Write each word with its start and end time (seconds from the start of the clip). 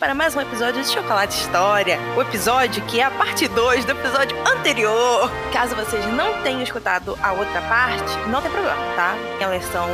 para 0.00 0.14
mais 0.14 0.34
um 0.34 0.40
episódio 0.40 0.82
de 0.82 0.88
Chocolate 0.88 1.34
História. 1.34 1.98
O 2.16 2.22
episódio 2.22 2.82
que 2.86 2.98
é 2.98 3.04
a 3.04 3.10
parte 3.10 3.46
2 3.46 3.84
do 3.84 3.92
episódio 3.92 4.34
anterior. 4.48 5.30
Caso 5.52 5.76
vocês 5.76 6.02
não 6.06 6.42
tenham 6.42 6.62
escutado 6.62 7.18
a 7.22 7.32
outra 7.32 7.60
parte, 7.68 8.16
não 8.30 8.40
tem 8.40 8.50
problema, 8.50 8.80
tá? 8.96 9.14
Elas 9.38 9.62
são 9.66 9.86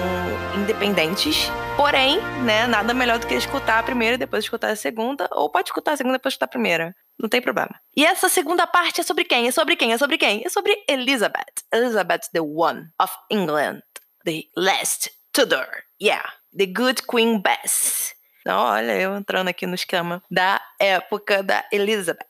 independentes. 0.55 1.51
Porém, 1.77 2.21
né, 2.45 2.69
nada 2.69 2.95
melhor 2.95 3.19
do 3.19 3.27
que 3.27 3.35
escutar 3.35 3.81
a 3.81 3.83
primeira 3.83 4.15
e 4.15 4.19
depois 4.19 4.45
escutar 4.45 4.71
a 4.71 4.77
segunda, 4.77 5.29
ou 5.33 5.51
pode 5.51 5.71
escutar 5.71 5.93
a 5.93 5.97
segunda 5.97 6.15
e 6.15 6.19
depois 6.19 6.35
escutar 6.35 6.47
a 6.47 6.51
primeira. 6.51 6.95
Não 7.19 7.29
tem 7.29 7.43
problema. 7.43 7.75
E 7.97 8.05
essa 8.05 8.29
segunda 8.29 8.65
parte 8.65 9.01
é 9.01 9.05
sobre 9.05 9.25
quem? 9.25 9.49
É 9.49 9.51
sobre 9.51 9.75
quem? 9.75 9.93
É 9.93 9.99
sobre 9.99 10.17
quem? 10.17 10.43
É 10.47 10.49
sobre 10.49 10.85
Elizabeth. 10.89 11.65
Elizabeth 11.75 12.31
the 12.33 12.41
One 12.41 12.91
of 13.03 13.13
England. 13.29 13.83
The 14.25 14.45
last 14.57 15.11
Tudor. 15.33 15.67
Yeah. 16.01 16.33
The 16.57 16.67
Good 16.67 17.03
Queen 17.09 17.43
Bess. 17.43 18.16
Então, 18.47 18.61
olha, 18.61 18.93
eu 18.93 19.17
entrando 19.17 19.49
aqui 19.49 19.67
no 19.67 19.75
esquema 19.75 20.23
da 20.31 20.63
época 20.79 21.43
da 21.43 21.67
Elizabeth. 21.73 22.29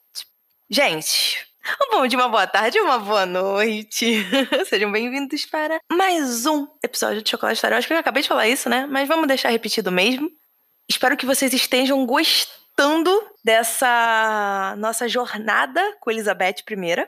Gente, 0.70 1.46
um 1.82 1.90
bom 1.90 2.06
dia, 2.06 2.18
uma 2.18 2.30
boa 2.30 2.46
tarde, 2.46 2.80
uma 2.80 2.98
boa 2.98 3.26
noite. 3.26 4.24
Sejam 4.66 4.90
bem-vindos 4.90 5.44
para 5.44 5.78
mais 5.92 6.46
um 6.46 6.66
episódio 6.82 7.20
de 7.20 7.28
Chocolate 7.28 7.56
História. 7.56 7.74
Eu 7.74 7.78
acho 7.80 7.86
que 7.86 7.92
eu 7.92 7.98
acabei 7.98 8.22
de 8.22 8.30
falar 8.30 8.48
isso, 8.48 8.66
né? 8.70 8.86
Mas 8.86 9.06
vamos 9.06 9.28
deixar 9.28 9.50
repetido 9.50 9.92
mesmo. 9.92 10.30
Espero 10.88 11.18
que 11.18 11.26
vocês 11.26 11.52
estejam 11.52 12.06
gostando 12.06 13.12
dessa 13.44 14.74
nossa 14.78 15.06
jornada 15.06 15.82
com 16.00 16.10
Elizabeth 16.10 16.64
I. 16.66 17.06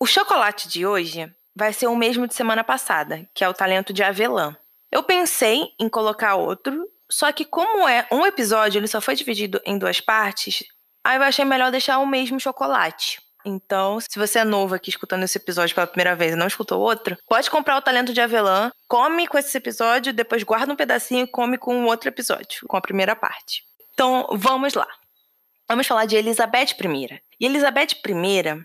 O 0.00 0.06
chocolate 0.06 0.68
de 0.68 0.84
hoje 0.84 1.32
vai 1.54 1.72
ser 1.72 1.86
o 1.86 1.94
mesmo 1.94 2.26
de 2.26 2.34
semana 2.34 2.64
passada, 2.64 3.28
que 3.34 3.44
é 3.44 3.48
o 3.48 3.54
talento 3.54 3.92
de 3.92 4.02
avelã. 4.02 4.56
Eu 4.90 5.02
pensei 5.02 5.68
em 5.78 5.88
colocar 5.88 6.34
outro, 6.34 6.88
só 7.10 7.30
que 7.30 7.44
como 7.44 7.86
é 7.86 8.06
um 8.10 8.26
episódio, 8.26 8.78
ele 8.78 8.88
só 8.88 9.00
foi 9.00 9.14
dividido 9.14 9.60
em 9.64 9.78
duas 9.78 10.00
partes, 10.00 10.64
aí 11.04 11.18
eu 11.18 11.22
achei 11.22 11.44
melhor 11.44 11.70
deixar 11.70 11.98
o 11.98 12.06
mesmo 12.06 12.40
chocolate. 12.40 13.20
Então, 13.44 13.98
se 14.00 14.18
você 14.18 14.40
é 14.40 14.44
novo 14.44 14.74
aqui 14.74 14.90
escutando 14.90 15.22
esse 15.22 15.38
episódio 15.38 15.74
pela 15.74 15.86
primeira 15.86 16.14
vez 16.14 16.32
e 16.32 16.36
não 16.36 16.46
escutou 16.46 16.80
outro, 16.80 17.16
pode 17.28 17.50
comprar 17.50 17.76
o 17.76 17.82
Talento 17.82 18.12
de 18.12 18.20
Avelã, 18.20 18.70
come 18.88 19.26
com 19.26 19.38
esse 19.38 19.56
episódio, 19.56 20.12
depois 20.12 20.42
guarda 20.42 20.72
um 20.72 20.76
pedacinho 20.76 21.24
e 21.24 21.26
come 21.26 21.58
com 21.58 21.84
outro 21.84 22.08
episódio, 22.08 22.66
com 22.66 22.76
a 22.76 22.80
primeira 22.80 23.16
parte. 23.16 23.62
Então, 23.94 24.26
vamos 24.32 24.74
lá. 24.74 24.88
Vamos 25.68 25.86
falar 25.86 26.06
de 26.06 26.16
Elizabeth 26.16 26.76
I. 26.80 27.20
E 27.40 27.46
Elizabeth 27.46 27.94
I, 28.06 28.64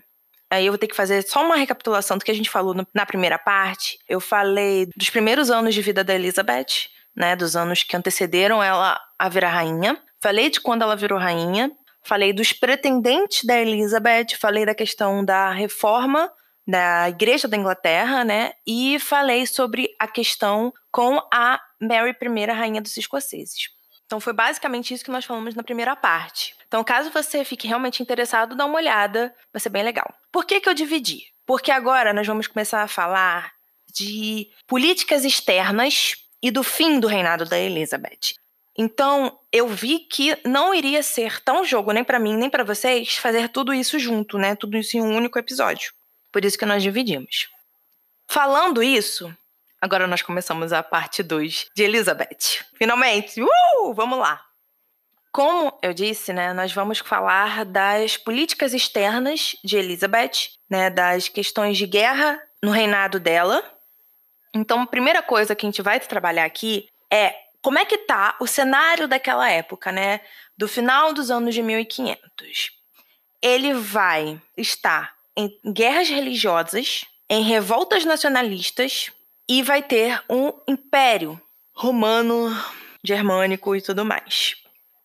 aí 0.50 0.66
eu 0.66 0.72
vou 0.72 0.78
ter 0.78 0.88
que 0.88 0.96
fazer 0.96 1.22
só 1.22 1.44
uma 1.44 1.56
recapitulação 1.56 2.18
do 2.18 2.24
que 2.24 2.30
a 2.30 2.34
gente 2.34 2.50
falou 2.50 2.74
na 2.94 3.06
primeira 3.06 3.38
parte. 3.38 3.98
Eu 4.08 4.20
falei 4.20 4.86
dos 4.96 5.10
primeiros 5.10 5.50
anos 5.50 5.74
de 5.74 5.82
vida 5.82 6.04
da 6.04 6.14
Elizabeth, 6.14 6.88
né, 7.16 7.34
dos 7.34 7.56
anos 7.56 7.82
que 7.82 7.96
antecederam 7.96 8.62
ela 8.62 9.00
a 9.18 9.28
virar 9.28 9.50
rainha. 9.50 10.00
Falei 10.20 10.50
de 10.50 10.60
quando 10.60 10.82
ela 10.82 10.96
virou 10.96 11.18
rainha, 11.18 11.70
falei 12.08 12.32
dos 12.32 12.54
pretendentes 12.54 13.44
da 13.44 13.60
Elizabeth, 13.60 14.36
falei 14.40 14.64
da 14.64 14.74
questão 14.74 15.22
da 15.22 15.52
reforma 15.52 16.32
da 16.66 17.08
Igreja 17.08 17.46
da 17.46 17.56
Inglaterra, 17.56 18.24
né? 18.24 18.52
E 18.66 18.98
falei 18.98 19.46
sobre 19.46 19.88
a 19.98 20.06
questão 20.06 20.72
com 20.90 21.18
a 21.32 21.60
Mary 21.80 22.14
I, 22.20 22.44
rainha 22.52 22.80
dos 22.80 22.96
escoceses. 22.96 23.68
Então 24.04 24.20
foi 24.20 24.32
basicamente 24.32 24.92
isso 24.92 25.04
que 25.04 25.10
nós 25.10 25.24
falamos 25.24 25.54
na 25.54 25.62
primeira 25.62 25.94
parte. 25.94 26.54
Então, 26.66 26.84
caso 26.84 27.10
você 27.10 27.44
fique 27.44 27.66
realmente 27.66 28.02
interessado, 28.02 28.54
dá 28.54 28.66
uma 28.66 28.76
olhada, 28.76 29.34
vai 29.52 29.60
ser 29.60 29.70
bem 29.70 29.82
legal. 29.82 30.14
Por 30.30 30.44
que, 30.44 30.60
que 30.60 30.68
eu 30.68 30.74
dividi? 30.74 31.24
Porque 31.46 31.70
agora 31.70 32.12
nós 32.12 32.26
vamos 32.26 32.46
começar 32.46 32.82
a 32.82 32.88
falar 32.88 33.52
de 33.94 34.48
políticas 34.66 35.24
externas 35.24 36.16
e 36.42 36.50
do 36.50 36.62
fim 36.62 37.00
do 37.00 37.06
reinado 37.06 37.46
da 37.46 37.58
Elizabeth. 37.58 38.34
Então, 38.80 39.36
eu 39.52 39.66
vi 39.66 39.98
que 39.98 40.38
não 40.46 40.72
iria 40.72 41.02
ser 41.02 41.42
tão 41.42 41.64
jogo, 41.64 41.90
nem 41.90 42.04
para 42.04 42.20
mim, 42.20 42.36
nem 42.36 42.48
para 42.48 42.62
vocês, 42.62 43.16
fazer 43.16 43.48
tudo 43.48 43.74
isso 43.74 43.98
junto, 43.98 44.38
né? 44.38 44.54
Tudo 44.54 44.76
isso 44.76 44.96
em 44.96 45.02
um 45.02 45.16
único 45.16 45.36
episódio. 45.36 45.92
Por 46.30 46.44
isso 46.44 46.56
que 46.56 46.64
nós 46.64 46.80
dividimos. 46.80 47.48
Falando 48.28 48.80
isso, 48.80 49.34
agora 49.80 50.06
nós 50.06 50.22
começamos 50.22 50.72
a 50.72 50.80
parte 50.80 51.24
2 51.24 51.70
de 51.74 51.82
Elizabeth. 51.82 52.64
Finalmente! 52.76 53.42
Uh! 53.42 53.92
Vamos 53.94 54.16
lá! 54.16 54.44
Como 55.32 55.76
eu 55.82 55.92
disse, 55.92 56.32
né, 56.32 56.52
nós 56.52 56.72
vamos 56.72 57.00
falar 57.00 57.64
das 57.64 58.16
políticas 58.16 58.72
externas 58.72 59.56
de 59.64 59.76
Elizabeth, 59.76 60.50
né, 60.70 60.88
das 60.88 61.28
questões 61.28 61.76
de 61.76 61.86
guerra 61.86 62.40
no 62.62 62.70
reinado 62.70 63.18
dela. 63.18 63.60
Então, 64.54 64.82
a 64.82 64.86
primeira 64.86 65.20
coisa 65.20 65.56
que 65.56 65.66
a 65.66 65.68
gente 65.68 65.82
vai 65.82 65.98
trabalhar 65.98 66.44
aqui 66.44 66.88
é 67.10 67.47
como 67.68 67.78
é 67.78 67.84
que 67.84 67.98
tá 67.98 68.34
o 68.40 68.46
cenário 68.46 69.06
daquela 69.06 69.50
época, 69.50 69.92
né? 69.92 70.22
Do 70.56 70.66
final 70.66 71.12
dos 71.12 71.30
anos 71.30 71.54
de 71.54 71.62
1500. 71.62 72.70
Ele 73.42 73.74
vai 73.74 74.40
estar 74.56 75.14
em 75.36 75.52
guerras 75.70 76.08
religiosas, 76.08 77.04
em 77.28 77.42
revoltas 77.42 78.06
nacionalistas 78.06 79.12
e 79.46 79.62
vai 79.62 79.82
ter 79.82 80.18
um 80.30 80.50
império 80.66 81.38
romano, 81.74 82.48
germânico 83.04 83.76
e 83.76 83.82
tudo 83.82 84.02
mais. 84.02 84.56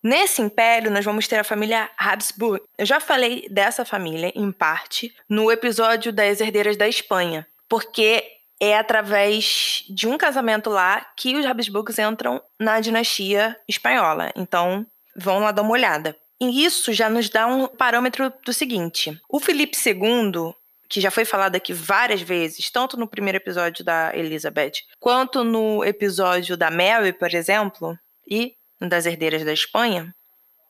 Nesse 0.02 0.42
império, 0.42 0.90
nós 0.90 1.04
vamos 1.04 1.28
ter 1.28 1.40
a 1.40 1.44
família 1.44 1.92
Habsburg. 1.98 2.64
Eu 2.78 2.86
já 2.86 3.02
falei 3.02 3.46
dessa 3.50 3.84
família, 3.84 4.32
em 4.34 4.54
parte, 4.54 5.14
no 5.28 5.52
episódio 5.52 6.14
das 6.14 6.40
Herdeiras 6.40 6.78
da 6.78 6.88
Espanha, 6.88 7.46
porque 7.68 8.24
é 8.64 8.78
através 8.78 9.84
de 9.90 10.08
um 10.08 10.18
casamento 10.18 10.70
lá 10.70 11.06
que 11.18 11.36
os 11.36 11.46
Habsburgos 11.46 12.00
entram 12.00 12.42
na 12.58 12.80
dinastia 12.80 13.60
espanhola. 13.68 14.32
Então, 14.38 14.86
vão 15.14 15.40
lá 15.40 15.52
dar 15.52 15.64
uma 15.64 15.74
olhada. 15.74 16.16
E 16.40 16.64
isso 16.64 16.94
já 16.94 17.10
nos 17.10 17.30
dá 17.30 17.46
um 17.46 17.68
parâmetro 17.68 18.32
do 18.46 18.54
seguinte: 18.54 19.20
o 19.28 19.40
Felipe 19.42 19.78
II, 19.78 20.54
que 20.88 21.02
já 21.02 21.12
foi 21.12 21.26
falado 21.26 21.58
aqui 21.58 21.74
várias 21.74 22.22
vezes, 22.22 22.72
tanto 22.72 22.96
no 22.96 23.06
primeiro 23.06 23.38
episódio 23.38 23.84
da 23.84 24.16
Elizabeth, 24.16 24.84
quanto 24.98 25.44
no 25.44 25.84
episódio 25.84 26.56
da 26.56 26.72
Mary, 26.72 27.12
por 27.12 27.34
exemplo, 27.34 28.00
e 28.26 28.56
das 28.80 29.06
Herdeiras 29.06 29.44
da 29.44 29.52
Espanha, 29.52 30.16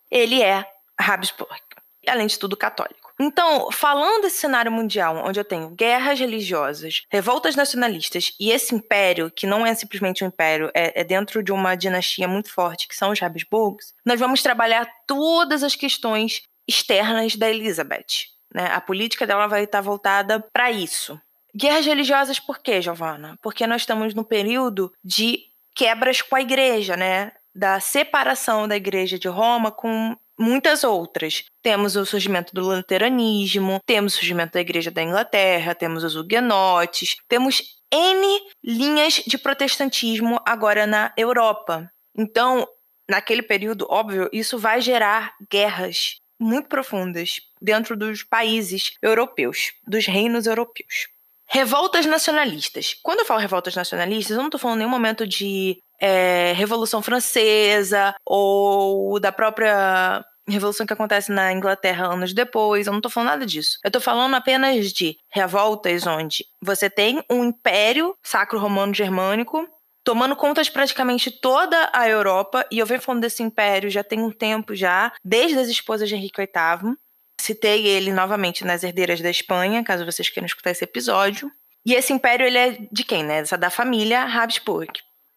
ele 0.09 0.41
é 0.41 0.65
Habsburg, 0.97 1.61
além 2.07 2.25
de 2.25 2.39
tudo 2.39 2.57
católico. 2.57 3.02
Então, 3.19 3.71
falando 3.71 4.23
desse 4.23 4.37
cenário 4.37 4.71
mundial, 4.71 5.23
onde 5.25 5.39
eu 5.39 5.45
tenho 5.45 5.69
guerras 5.69 6.19
religiosas, 6.19 7.03
revoltas 7.11 7.55
nacionalistas 7.55 8.33
e 8.39 8.51
esse 8.51 8.73
império, 8.73 9.31
que 9.31 9.45
não 9.45 9.65
é 9.65 9.73
simplesmente 9.75 10.23
um 10.23 10.27
império, 10.27 10.71
é, 10.73 11.01
é 11.01 11.03
dentro 11.03 11.43
de 11.43 11.51
uma 11.51 11.75
dinastia 11.75 12.27
muito 12.27 12.51
forte, 12.51 12.87
que 12.87 12.95
são 12.95 13.11
os 13.11 13.21
Habsburgos, 13.21 13.93
nós 14.05 14.19
vamos 14.19 14.41
trabalhar 14.41 14.87
todas 15.07 15.63
as 15.63 15.75
questões 15.75 16.41
externas 16.67 17.35
da 17.35 17.49
Elizabeth. 17.49 18.33
Né? 18.53 18.67
A 18.67 18.81
política 18.81 19.27
dela 19.27 19.47
vai 19.47 19.63
estar 19.63 19.81
voltada 19.81 20.39
para 20.39 20.71
isso. 20.71 21.19
Guerras 21.55 21.85
religiosas 21.85 22.39
por 22.39 22.59
quê, 22.59 22.81
Giovana? 22.81 23.37
Porque 23.41 23.67
nós 23.67 23.81
estamos 23.81 24.13
no 24.13 24.23
período 24.23 24.91
de 25.03 25.39
quebras 25.75 26.21
com 26.21 26.35
a 26.35 26.41
igreja, 26.41 26.97
né? 26.97 27.31
Da 27.53 27.79
separação 27.79 28.67
da 28.67 28.75
igreja 28.75 29.19
de 29.19 29.27
Roma 29.27 29.71
com 29.71 30.17
muitas 30.37 30.83
outras. 30.83 31.43
Temos 31.61 31.95
o 31.95 32.05
surgimento 32.05 32.53
do 32.53 32.61
luteranismo, 32.61 33.79
temos 33.85 34.13
o 34.13 34.17
surgimento 34.17 34.53
da 34.53 34.61
Igreja 34.61 34.91
da 34.91 35.01
Inglaterra, 35.01 35.75
temos 35.75 36.03
os 36.03 36.15
huguenotes, 36.15 37.15
temos 37.27 37.61
N 37.91 38.41
linhas 38.63 39.21
de 39.25 39.37
protestantismo 39.37 40.39
agora 40.45 40.87
na 40.87 41.13
Europa. 41.15 41.89
Então, 42.17 42.67
naquele 43.09 43.43
período, 43.43 43.85
óbvio, 43.89 44.29
isso 44.33 44.57
vai 44.57 44.81
gerar 44.81 45.33
guerras 45.49 46.15
muito 46.39 46.67
profundas 46.67 47.39
dentro 47.61 47.95
dos 47.95 48.23
países 48.23 48.93
europeus, 49.01 49.71
dos 49.87 50.05
reinos 50.05 50.47
europeus. 50.47 51.07
Revoltas 51.47 52.05
nacionalistas. 52.05 52.95
Quando 53.03 53.19
eu 53.19 53.25
falo 53.25 53.39
revoltas 53.39 53.75
nacionalistas, 53.75 54.31
eu 54.31 54.37
não 54.37 54.47
estou 54.47 54.59
falando 54.59 54.77
em 54.77 54.79
nenhum 54.79 54.89
momento 54.89 55.27
de 55.27 55.77
é, 55.99 56.53
Revolução 56.55 57.01
Francesa 57.01 58.15
ou 58.25 59.19
da 59.19 59.31
própria 59.31 60.23
revolução 60.47 60.85
que 60.85 60.93
acontece 60.93 61.31
na 61.31 61.53
Inglaterra 61.53 62.07
anos 62.07 62.33
depois. 62.33 62.87
Eu 62.87 62.91
não 62.91 62.99
estou 62.99 63.11
falando 63.11 63.29
nada 63.29 63.45
disso. 63.45 63.77
Eu 63.83 63.89
estou 63.89 64.01
falando 64.01 64.35
apenas 64.35 64.91
de 64.91 65.17
revoltas 65.29 66.05
onde 66.05 66.45
você 66.61 66.89
tem 66.89 67.23
um 67.29 67.45
império 67.45 68.15
sacro 68.21 68.59
romano 68.59 68.93
germânico 68.93 69.67
tomando 70.03 70.35
conta 70.35 70.61
de 70.61 70.71
praticamente 70.71 71.31
toda 71.31 71.89
a 71.93 72.07
Europa, 72.07 72.65
e 72.69 72.77
eu 72.79 72.85
venho 72.85 73.01
falando 73.01 73.21
desse 73.21 73.41
império 73.41 73.89
já 73.89 74.03
tem 74.03 74.19
um 74.19 74.31
tempo 74.31 74.75
já, 74.75 75.13
desde 75.23 75.57
as 75.57 75.69
esposas 75.69 76.09
de 76.09 76.15
Henrique 76.15 76.41
VIII. 76.41 76.95
Citei 77.39 77.87
ele 77.87 78.11
novamente 78.11 78.65
nas 78.65 78.83
Herdeiras 78.83 79.21
da 79.21 79.29
Espanha, 79.29 79.83
caso 79.83 80.05
vocês 80.05 80.29
queiram 80.29 80.45
escutar 80.45 80.71
esse 80.71 80.83
episódio. 80.83 81.51
E 81.85 81.93
esse 81.93 82.13
império 82.13 82.45
ele 82.45 82.57
é 82.57 82.77
de 82.91 83.03
quem, 83.03 83.23
né? 83.23 83.39
Essa 83.39 83.57
da 83.57 83.69
família 83.69 84.23
Habsburg. 84.23 84.93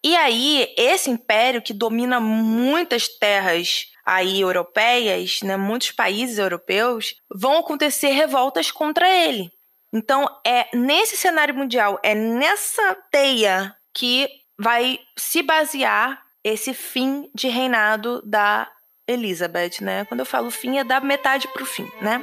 E 0.06 0.14
aí, 0.14 0.72
esse 0.76 1.10
império 1.10 1.60
que 1.60 1.72
domina 1.72 2.20
muitas 2.20 3.08
terras 3.08 3.86
aí 4.04 4.40
europeias, 4.40 5.40
né, 5.42 5.56
muitos 5.56 5.90
países 5.90 6.38
europeus, 6.38 7.16
vão 7.28 7.58
acontecer 7.58 8.10
revoltas 8.10 8.70
contra 8.70 9.10
ele. 9.10 9.50
Então, 9.92 10.24
é 10.46 10.68
nesse 10.72 11.16
cenário 11.16 11.56
mundial, 11.56 11.98
é 12.04 12.14
nessa 12.14 12.94
teia 13.10 13.74
que 13.92 14.28
vai 14.56 15.00
se 15.18 15.42
basear 15.42 16.22
esse 16.44 16.72
fim 16.72 17.28
de 17.34 17.48
reinado 17.48 18.22
da 18.24 18.70
Elizabeth, 19.08 19.80
né? 19.80 20.04
Quando 20.04 20.20
eu 20.20 20.26
falo 20.26 20.52
fim, 20.52 20.78
é 20.78 20.84
da 20.84 21.00
metade 21.00 21.48
para 21.48 21.64
o 21.64 21.66
fim, 21.66 21.90
né? 22.00 22.22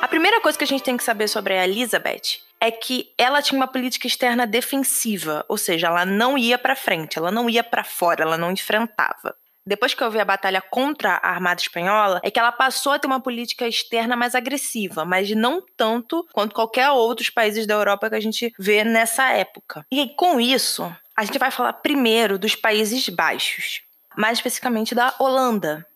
A 0.00 0.06
primeira 0.06 0.40
coisa 0.40 0.56
que 0.56 0.62
a 0.62 0.68
gente 0.68 0.84
tem 0.84 0.96
que 0.96 1.02
saber 1.02 1.26
sobre 1.26 1.54
a 1.54 1.64
Elizabeth 1.64 2.46
é 2.60 2.70
que 2.70 3.12
ela 3.16 3.42
tinha 3.42 3.58
uma 3.58 3.68
política 3.68 4.06
externa 4.06 4.46
defensiva, 4.46 5.44
ou 5.48 5.56
seja, 5.56 5.86
ela 5.86 6.04
não 6.04 6.36
ia 6.36 6.58
para 6.58 6.74
frente, 6.74 7.18
ela 7.18 7.30
não 7.30 7.48
ia 7.48 7.62
para 7.62 7.84
fora, 7.84 8.22
ela 8.22 8.36
não 8.36 8.50
enfrentava. 8.50 9.34
Depois 9.64 9.92
que 9.92 10.02
houve 10.02 10.18
a 10.18 10.24
batalha 10.24 10.62
contra 10.62 11.20
a 11.22 11.28
Armada 11.28 11.60
Espanhola, 11.60 12.20
é 12.24 12.30
que 12.30 12.38
ela 12.38 12.50
passou 12.50 12.92
a 12.92 12.98
ter 12.98 13.06
uma 13.06 13.20
política 13.20 13.68
externa 13.68 14.16
mais 14.16 14.34
agressiva, 14.34 15.04
mas 15.04 15.30
não 15.30 15.62
tanto 15.76 16.26
quanto 16.32 16.54
qualquer 16.54 16.90
outros 16.90 17.28
países 17.28 17.66
da 17.66 17.74
Europa 17.74 18.08
que 18.08 18.16
a 18.16 18.20
gente 18.20 18.52
vê 18.58 18.82
nessa 18.82 19.30
época. 19.30 19.84
E 19.92 20.08
com 20.16 20.40
isso, 20.40 20.90
a 21.14 21.24
gente 21.24 21.38
vai 21.38 21.50
falar 21.50 21.74
primeiro 21.74 22.38
dos 22.38 22.54
Países 22.54 23.08
Baixos, 23.10 23.82
mais 24.16 24.38
especificamente 24.38 24.94
da 24.94 25.14
Holanda. 25.18 25.86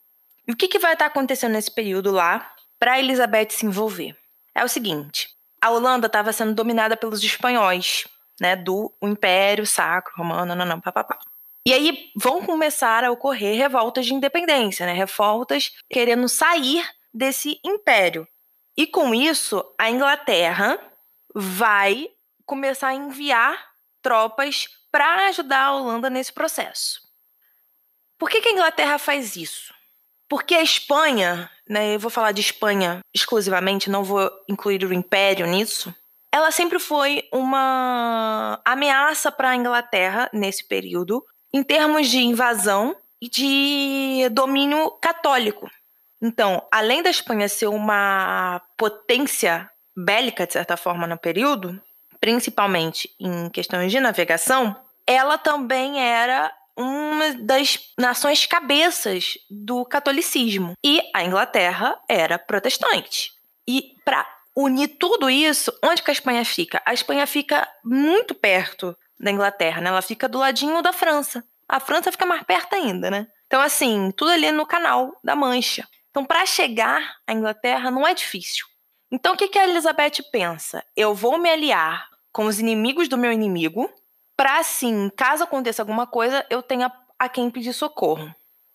E 0.46 0.52
o 0.52 0.56
que, 0.56 0.68
que 0.68 0.78
vai 0.78 0.92
estar 0.92 1.06
acontecendo 1.06 1.52
nesse 1.52 1.70
período 1.70 2.10
lá 2.10 2.52
para 2.82 2.98
Elizabeth 2.98 3.50
se 3.50 3.64
envolver. 3.64 4.16
É 4.52 4.64
o 4.64 4.68
seguinte: 4.68 5.28
a 5.62 5.70
Holanda 5.70 6.08
estava 6.08 6.32
sendo 6.32 6.54
dominada 6.54 6.96
pelos 6.96 7.22
espanhóis, 7.22 8.04
né, 8.40 8.56
do 8.56 8.92
Império 9.00 9.64
Sacro 9.64 10.12
Romano, 10.16 10.56
não, 10.56 10.66
não, 10.66 10.80
papapá. 10.80 11.16
E 11.64 11.72
aí 11.72 12.10
vão 12.16 12.42
começar 12.44 13.04
a 13.04 13.12
ocorrer 13.12 13.56
revoltas 13.56 14.04
de 14.04 14.12
independência, 14.12 14.84
né, 14.84 14.92
revoltas 14.92 15.72
querendo 15.88 16.28
sair 16.28 16.84
desse 17.14 17.60
império. 17.64 18.26
E 18.76 18.88
com 18.88 19.14
isso, 19.14 19.64
a 19.78 19.88
Inglaterra 19.88 20.80
vai 21.32 22.10
começar 22.44 22.88
a 22.88 22.94
enviar 22.94 23.72
tropas 24.02 24.68
para 24.90 25.28
ajudar 25.28 25.66
a 25.66 25.74
Holanda 25.74 26.10
nesse 26.10 26.32
processo. 26.32 27.00
Por 28.18 28.28
que, 28.28 28.40
que 28.40 28.48
a 28.48 28.52
Inglaterra 28.52 28.98
faz 28.98 29.36
isso? 29.36 29.72
Porque 30.32 30.54
a 30.54 30.62
Espanha, 30.62 31.50
né, 31.68 31.94
eu 31.94 31.98
vou 31.98 32.10
falar 32.10 32.32
de 32.32 32.40
Espanha 32.40 33.00
exclusivamente, 33.12 33.90
não 33.90 34.02
vou 34.02 34.30
incluir 34.48 34.82
o 34.82 34.90
Império 34.90 35.46
nisso. 35.46 35.94
Ela 36.32 36.50
sempre 36.50 36.78
foi 36.78 37.28
uma 37.30 38.58
ameaça 38.64 39.30
para 39.30 39.50
a 39.50 39.56
Inglaterra 39.56 40.30
nesse 40.32 40.64
período, 40.64 41.22
em 41.52 41.62
termos 41.62 42.08
de 42.08 42.16
invasão 42.16 42.96
e 43.20 43.28
de 43.28 44.26
domínio 44.30 44.92
católico. 45.02 45.70
Então, 46.18 46.66
além 46.72 47.02
da 47.02 47.10
Espanha 47.10 47.46
ser 47.46 47.66
uma 47.66 48.62
potência 48.78 49.70
bélica, 49.94 50.46
de 50.46 50.54
certa 50.54 50.78
forma, 50.78 51.06
no 51.06 51.18
período, 51.18 51.78
principalmente 52.18 53.14
em 53.20 53.50
questões 53.50 53.92
de 53.92 54.00
navegação, 54.00 54.74
ela 55.06 55.36
também 55.36 56.00
era 56.00 56.50
uma 56.76 57.32
das 57.34 57.78
nações 57.98 58.46
cabeças 58.46 59.34
do 59.50 59.84
catolicismo. 59.84 60.74
E 60.84 61.02
a 61.14 61.24
Inglaterra 61.24 61.98
era 62.08 62.38
protestante. 62.38 63.32
E 63.66 63.94
para 64.04 64.26
unir 64.54 64.88
tudo 64.98 65.30
isso, 65.30 65.72
onde 65.82 66.02
que 66.02 66.10
a 66.10 66.14
Espanha 66.14 66.44
fica? 66.44 66.82
A 66.84 66.92
Espanha 66.92 67.26
fica 67.26 67.68
muito 67.84 68.34
perto 68.34 68.96
da 69.18 69.30
Inglaterra, 69.30 69.80
né? 69.80 69.88
Ela 69.88 70.02
fica 70.02 70.28
do 70.28 70.38
ladinho 70.38 70.82
da 70.82 70.92
França. 70.92 71.44
A 71.68 71.80
França 71.80 72.12
fica 72.12 72.26
mais 72.26 72.42
perto 72.42 72.74
ainda, 72.74 73.10
né? 73.10 73.26
Então, 73.46 73.60
assim, 73.60 74.10
tudo 74.16 74.30
ali 74.30 74.50
no 74.50 74.66
canal 74.66 75.18
da 75.22 75.36
Mancha. 75.36 75.86
Então, 76.10 76.24
para 76.24 76.44
chegar 76.44 77.16
à 77.26 77.32
Inglaterra 77.32 77.90
não 77.90 78.06
é 78.06 78.14
difícil. 78.14 78.66
Então, 79.10 79.34
o 79.34 79.36
que, 79.36 79.48
que 79.48 79.58
a 79.58 79.68
Elizabeth 79.68 80.22
pensa? 80.30 80.84
Eu 80.96 81.14
vou 81.14 81.38
me 81.38 81.50
aliar 81.50 82.08
com 82.32 82.46
os 82.46 82.58
inimigos 82.58 83.08
do 83.08 83.18
meu 83.18 83.30
inimigo, 83.30 83.90
para 84.42 84.58
assim, 84.58 85.08
caso 85.16 85.44
aconteça 85.44 85.82
alguma 85.82 86.04
coisa, 86.04 86.44
eu 86.50 86.64
tenha 86.64 86.90
a 87.16 87.28
quem 87.28 87.48
pedir 87.48 87.72
socorro. 87.72 88.28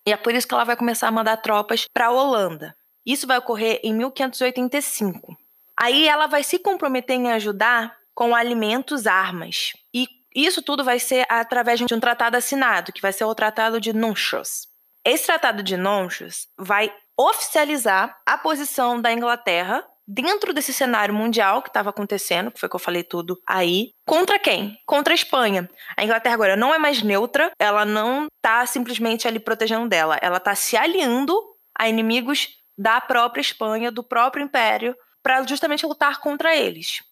E 0.08 0.14
é 0.14 0.16
por 0.16 0.34
isso 0.34 0.48
que 0.48 0.54
ela 0.54 0.64
vai 0.64 0.78
começar 0.78 1.10
a 1.10 1.12
mandar 1.12 1.36
tropas 1.36 1.86
para 1.94 2.06
a 2.06 2.12
Holanda. 2.12 2.74
Isso 3.06 3.28
vai 3.28 3.38
ocorrer 3.38 3.82
em 3.84 3.94
1585. 3.94 5.36
Aí 5.78 6.08
ela 6.08 6.26
vai 6.26 6.42
se 6.42 6.58
comprometer 6.58 7.18
em 7.18 7.34
ajudar 7.34 7.98
com 8.16 8.34
alimentos, 8.34 9.06
armas. 9.06 9.74
E 9.94 10.08
isso 10.34 10.62
tudo 10.62 10.86
vai 10.86 11.00
ser 11.00 11.26
através 11.28 11.82
de 11.82 11.94
um 11.94 12.00
tratado 12.00 12.38
assinado, 12.38 12.94
que 12.94 13.02
vai 13.02 13.12
ser 13.12 13.26
o 13.26 13.36
Tratado 13.36 13.82
de 13.82 13.92
Nonchos. 13.92 14.70
Esse 15.04 15.26
Tratado 15.26 15.62
de 15.62 15.76
Nonchos 15.76 16.48
vai 16.58 16.96
oficializar 17.18 18.18
a 18.26 18.38
posição 18.38 19.02
da 19.02 19.12
Inglaterra 19.12 19.84
dentro 20.08 20.54
desse 20.54 20.72
cenário 20.72 21.14
mundial 21.14 21.62
que 21.62 21.70
estava 21.70 21.90
acontecendo, 21.90 22.50
que 22.50 22.60
foi 22.60 22.70
que 22.70 22.76
eu 22.76 22.80
falei 22.80 23.04
tudo 23.04 23.38
aí, 23.46 23.92
contra 24.06 24.40
quem? 24.40 24.80
Contra 24.86 25.14
a 25.14 25.16
Espanha. 25.16 25.70
A 25.98 26.04
Inglaterra 26.04 26.36
agora 26.36 26.56
não 26.56 26.74
é 26.74 26.78
mais 26.78 27.02
neutra, 27.02 27.52
ela 27.60 27.84
não 27.84 28.28
está 28.38 28.66
simplesmente 28.66 29.28
ali 29.28 29.40
protegendo 29.40 29.90
dela, 29.90 30.18
ela 30.22 30.38
está 30.38 30.56
se 30.56 30.78
aliando 30.78 31.38
a 31.78 31.90
inimigos 31.90 32.50
da 32.78 33.02
própria 33.02 33.42
Espanha, 33.42 33.92
do 33.92 34.04
próprio 34.04 34.44
império, 34.44 34.96
para 35.22 35.44
justamente 35.46 35.86
lutar 35.86 36.22
contra 36.22 36.56
eles. 36.56 37.04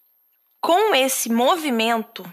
Com 0.61 0.95
esse 0.95 1.29
movimento 1.29 2.23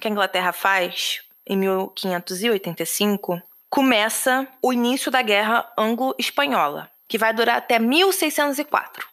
que 0.00 0.08
a 0.08 0.10
Inglaterra 0.10 0.52
faz 0.52 1.22
em 1.46 1.56
1585, 1.56 3.40
começa 3.68 4.48
o 4.62 4.72
início 4.72 5.10
da 5.10 5.22
Guerra 5.22 5.70
Anglo-Espanhola, 5.78 6.90
que 7.08 7.16
vai 7.16 7.32
durar 7.32 7.58
até 7.58 7.78
1604. 7.78 9.08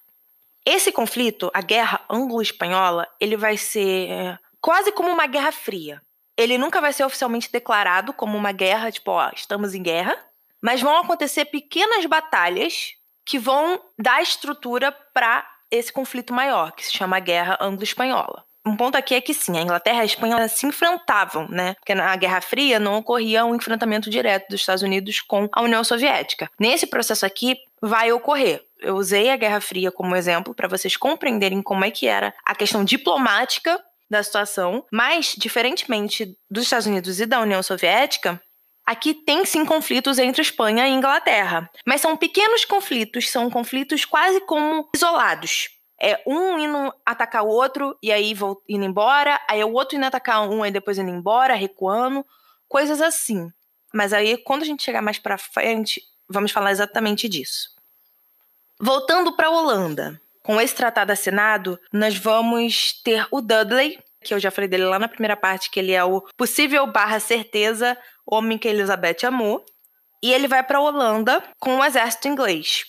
Esse 0.70 0.92
conflito, 0.92 1.50
a 1.54 1.62
guerra 1.62 2.02
anglo-espanhola, 2.10 3.08
ele 3.22 3.38
vai 3.38 3.56
ser 3.56 4.12
é, 4.12 4.40
quase 4.60 4.92
como 4.92 5.10
uma 5.10 5.26
guerra 5.26 5.50
fria. 5.50 6.02
Ele 6.36 6.58
nunca 6.58 6.82
vai 6.82 6.92
ser 6.92 7.06
oficialmente 7.06 7.50
declarado 7.50 8.12
como 8.12 8.38
uma 8.38 8.52
guerra, 8.52 8.92
tipo, 8.92 9.12
ó, 9.12 9.32
estamos 9.34 9.74
em 9.74 9.82
guerra, 9.82 10.14
mas 10.62 10.82
vão 10.82 10.98
acontecer 10.98 11.46
pequenas 11.46 12.06
batalhas 12.06 12.90
que 13.26 13.40
vão 13.40 13.82
dar 13.98 14.22
estrutura 14.22 14.92
para 15.14 15.50
esse 15.72 15.90
conflito 15.90 16.34
maior, 16.34 16.74
que 16.74 16.86
se 16.86 16.92
chama 16.92 17.18
Guerra 17.22 17.58
Anglo-Espanhola. 17.62 18.44
Um 18.66 18.76
ponto 18.76 18.98
aqui 18.98 19.16
é 19.16 19.22
que 19.22 19.34
sim, 19.34 19.58
a 19.58 19.62
Inglaterra 19.62 20.00
e 20.00 20.02
a 20.02 20.06
Espanha 20.06 20.50
se 20.50 20.68
enfrentavam, 20.68 21.48
né? 21.48 21.76
Porque 21.76 21.96
na 21.96 22.14
Guerra 22.18 22.42
Fria 22.42 22.78
não 22.78 22.98
ocorria 22.98 23.46
um 23.46 23.56
enfrentamento 23.56 24.10
direto 24.10 24.50
dos 24.50 24.60
Estados 24.60 24.84
Unidos 24.84 25.22
com 25.22 25.48
a 25.54 25.62
União 25.62 25.82
Soviética. 25.82 26.52
Nesse 26.60 26.88
processo 26.88 27.26
aqui 27.26 27.56
vai 27.82 28.12
ocorrer 28.12 28.67
eu 28.80 28.96
usei 28.96 29.30
a 29.30 29.36
Guerra 29.36 29.62
Fria 29.62 29.92
como 29.92 30.16
exemplo 30.16 30.54
para 30.54 30.68
vocês 30.68 30.96
compreenderem 30.96 31.62
como 31.62 31.84
é 31.86 31.92
que 31.92 32.08
era 32.08 32.34
a 32.46 32.56
questão 32.56 32.84
diplomática 32.84 33.82
da 34.10 34.24
situação, 34.24 34.86
mas 34.92 35.36
diferentemente 35.38 36.38
dos 36.50 36.64
Estados 36.64 36.88
Unidos 36.88 37.20
e 37.20 37.26
da 37.26 37.42
União 37.42 37.62
Soviética, 37.62 38.42
aqui 38.86 39.14
tem 39.14 39.44
sim 39.46 39.66
conflitos 39.66 40.18
entre 40.18 40.42
Espanha 40.42 40.88
e 40.88 40.92
Inglaterra, 40.92 41.70
mas 41.86 42.02
são 42.02 42.16
pequenos 42.16 42.64
conflitos, 42.64 43.30
são 43.30 43.50
conflitos 43.50 44.06
quase 44.06 44.40
como 44.42 44.90
isolados. 44.96 45.70
É 46.00 46.22
um 46.28 46.60
indo 46.60 46.94
atacar 47.06 47.44
o 47.44 47.50
outro 47.50 47.98
e 48.02 48.12
aí 48.12 48.34
indo 48.70 48.86
embora, 48.86 49.42
aí 49.50 49.64
o 49.64 49.74
outro 49.74 49.98
indo 49.98 50.06
atacar 50.06 50.48
um 50.48 50.66
e 50.66 50.72
depois 50.72 50.98
indo 50.98 51.10
embora, 51.10 51.56
recuando, 51.56 52.26
coisas 52.68 53.02
assim. 53.02 53.52
Mas 53.94 54.14
aí, 54.14 54.38
quando 54.38 54.62
a 54.62 54.66
gente 54.66 54.84
chegar 54.84 55.02
mais 55.02 55.18
para 55.18 55.38
frente, 55.38 56.02
vamos 56.30 56.52
falar 56.52 56.72
exatamente 56.72 57.28
disso. 57.28 57.77
Voltando 58.80 59.36
para 59.36 59.48
a 59.48 59.52
Holanda, 59.52 60.22
com 60.44 60.62
esse 60.62 60.76
tratado 60.76 61.12
assinado, 61.12 61.80
nós 61.92 62.16
vamos 62.18 62.94
ter 63.04 63.28
o 63.32 63.42
Dudley, 63.42 64.00
que 64.22 64.34
eu 64.34 64.40
já 64.40 64.52
falei 64.52 64.68
dele 64.68 64.86
lá 64.86 65.00
na 65.00 65.08
primeira 65.08 65.36
parte, 65.36 65.70
que 65.70 65.80
ele 65.80 65.92
é 65.92 66.04
o 66.04 66.22
possível 66.38 66.86
barra 66.88 67.20
certeza 67.20 67.98
homem 68.26 68.58
que 68.58 68.68
Elizabeth 68.68 69.26
amou. 69.26 69.66
E 70.22 70.34
ele 70.34 70.48
vai 70.48 70.64
para 70.64 70.80
a 70.80 70.82
Holanda 70.82 71.44
com 71.60 71.78
o 71.78 71.84
exército 71.84 72.28
inglês. 72.28 72.86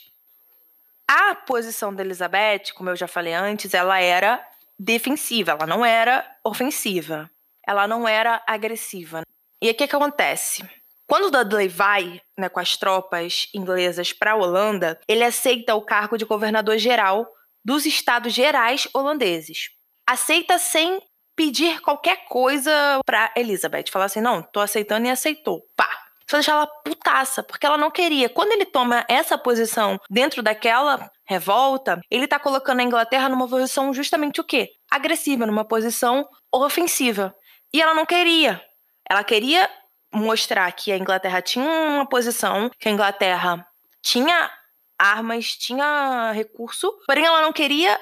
A 1.07 1.35
posição 1.35 1.95
da 1.95 2.02
Elizabeth, 2.02 2.73
como 2.75 2.90
eu 2.90 2.97
já 2.97 3.07
falei 3.07 3.35
antes, 3.35 3.75
ela 3.75 4.00
era 4.00 4.47
defensiva, 4.78 5.52
ela 5.52 5.66
não 5.66 5.85
era 5.85 6.25
ofensiva. 6.45 7.30
Ela 7.66 7.87
não 7.87 8.09
era 8.09 8.42
agressiva. 8.47 9.23
E 9.61 9.71
o 9.71 9.75
que, 9.75 9.87
que 9.87 9.95
acontece? 9.95 10.66
Quando 11.09 11.31
Dudley 11.31 11.69
vai 11.69 12.21
né, 12.37 12.50
com 12.50 12.61
as 12.61 12.77
tropas 12.77 13.49
inglesas 13.55 14.12
para 14.12 14.33
a 14.33 14.37
Holanda, 14.37 15.00
ele 15.09 15.25
aceita 15.25 15.75
o 15.75 15.81
cargo 15.81 16.19
de 16.19 16.27
governador-geral 16.27 17.27
dos 17.65 17.87
estados 17.87 18.35
gerais 18.35 18.87
holandeses. 18.93 19.71
Aceita 20.07 20.59
sem 20.59 21.00
pedir 21.35 21.81
qualquer 21.81 22.27
coisa 22.27 23.00
para 23.07 23.33
Elizabeth. 23.35 23.87
Falar 23.91 24.05
assim, 24.05 24.21
não, 24.21 24.43
tô 24.43 24.61
aceitando 24.61 25.07
e 25.07 25.11
aceitou. 25.11 25.62
Pá, 25.75 25.88
só 26.29 26.37
deixar 26.37 26.53
ela 26.53 26.67
putaça, 26.67 27.43
porque 27.43 27.65
ela 27.65 27.79
não 27.79 27.91
queria. 27.91 28.29
Quando 28.29 28.53
ele 28.53 28.67
toma 28.67 29.07
essa 29.09 29.38
posição 29.38 29.99
dentro 30.11 30.43
daquela 30.43 31.11
revolta, 31.25 32.03
ele 32.11 32.29
tá 32.29 32.38
colocando 32.38 32.81
a 32.81 32.85
Inglaterra 32.85 33.31
numa 33.31 33.49
posição 33.49 33.95
justamente 33.95 34.43
o 34.43 34.45
quê? 34.45 34.73
Agressiva, 34.91 35.47
numa 35.47 35.65
posição 35.65 36.29
ofensiva. 36.53 37.35
E 37.73 37.81
ela 37.81 37.95
não 37.95 38.05
queria. 38.05 38.62
Ela 39.09 39.25
queria 39.25 39.71
mostrar 40.12 40.71
que 40.73 40.93
a 40.93 40.97
Inglaterra 40.97 41.43
tinha 41.43 41.65
uma 41.65 42.07
posição, 42.07 42.71
que 42.79 42.88
a 42.88 42.93
Inglaterra 42.93 43.67
tinha 44.03 44.50
armas, 44.99 45.57
tinha 45.57 46.33
recurso, 46.33 46.93
porém 47.07 47.25
ela 47.25 47.43
não 47.43 47.53
queria 47.53 47.99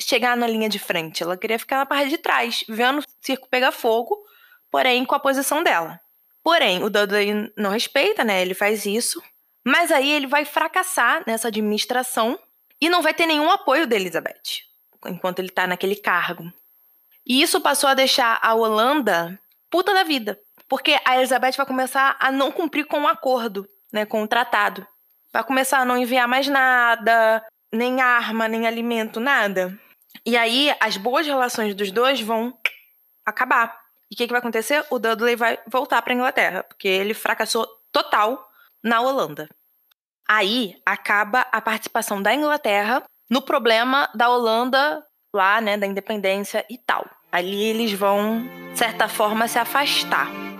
chegar 0.00 0.36
na 0.36 0.46
linha 0.46 0.68
de 0.68 0.78
frente, 0.78 1.22
ela 1.22 1.36
queria 1.36 1.58
ficar 1.58 1.76
na 1.76 1.86
parte 1.86 2.08
de 2.08 2.18
trás, 2.18 2.64
vendo 2.68 3.00
o 3.00 3.04
circo 3.20 3.48
pegar 3.48 3.70
fogo, 3.70 4.18
porém 4.70 5.04
com 5.04 5.14
a 5.14 5.20
posição 5.20 5.62
dela. 5.62 6.00
Porém, 6.42 6.82
o 6.82 6.90
Dudley 6.90 7.52
não 7.56 7.70
respeita, 7.70 8.24
né? 8.24 8.42
Ele 8.42 8.54
faz 8.54 8.84
isso, 8.84 9.22
mas 9.64 9.92
aí 9.92 10.10
ele 10.10 10.26
vai 10.26 10.44
fracassar 10.44 11.22
nessa 11.26 11.48
administração 11.48 12.38
e 12.80 12.88
não 12.88 13.00
vai 13.00 13.14
ter 13.14 13.26
nenhum 13.26 13.50
apoio 13.50 13.86
da 13.86 13.94
Elizabeth 13.94 14.72
enquanto 15.06 15.38
ele 15.38 15.50
tá 15.50 15.66
naquele 15.66 15.96
cargo. 15.96 16.52
E 17.26 17.40
isso 17.40 17.60
passou 17.60 17.88
a 17.88 17.94
deixar 17.94 18.38
a 18.42 18.54
Holanda 18.54 19.38
puta 19.70 19.94
da 19.94 20.02
vida. 20.02 20.38
Porque 20.72 20.98
a 21.04 21.18
Elizabeth 21.18 21.52
vai 21.54 21.66
começar 21.66 22.16
a 22.18 22.32
não 22.32 22.50
cumprir 22.50 22.86
com 22.86 23.02
o 23.02 23.06
acordo, 23.06 23.68
né, 23.92 24.06
com 24.06 24.22
o 24.22 24.26
tratado. 24.26 24.86
Vai 25.30 25.44
começar 25.44 25.80
a 25.80 25.84
não 25.84 25.98
enviar 25.98 26.26
mais 26.26 26.48
nada, 26.48 27.46
nem 27.70 28.00
arma, 28.00 28.48
nem 28.48 28.66
alimento, 28.66 29.20
nada. 29.20 29.78
E 30.24 30.34
aí 30.34 30.74
as 30.80 30.96
boas 30.96 31.26
relações 31.26 31.74
dos 31.74 31.90
dois 31.90 32.22
vão 32.22 32.58
acabar. 33.26 33.82
E 34.10 34.14
o 34.14 34.16
que, 34.16 34.26
que 34.26 34.32
vai 34.32 34.38
acontecer? 34.38 34.82
O 34.88 34.98
Dudley 34.98 35.36
vai 35.36 35.58
voltar 35.66 36.00
para 36.00 36.14
Inglaterra, 36.14 36.62
porque 36.62 36.88
ele 36.88 37.12
fracassou 37.12 37.68
total 37.92 38.42
na 38.82 39.02
Holanda. 39.02 39.50
Aí 40.26 40.80
acaba 40.86 41.42
a 41.52 41.60
participação 41.60 42.22
da 42.22 42.32
Inglaterra 42.32 43.02
no 43.28 43.42
problema 43.42 44.08
da 44.14 44.30
Holanda 44.30 45.06
lá, 45.34 45.60
né, 45.60 45.76
da 45.76 45.86
independência 45.86 46.64
e 46.70 46.78
tal. 46.78 47.04
Ali 47.30 47.62
eles 47.62 47.92
vão, 47.92 48.42
de 48.72 48.78
certa 48.78 49.06
forma, 49.06 49.46
se 49.46 49.58
afastar. 49.58 50.51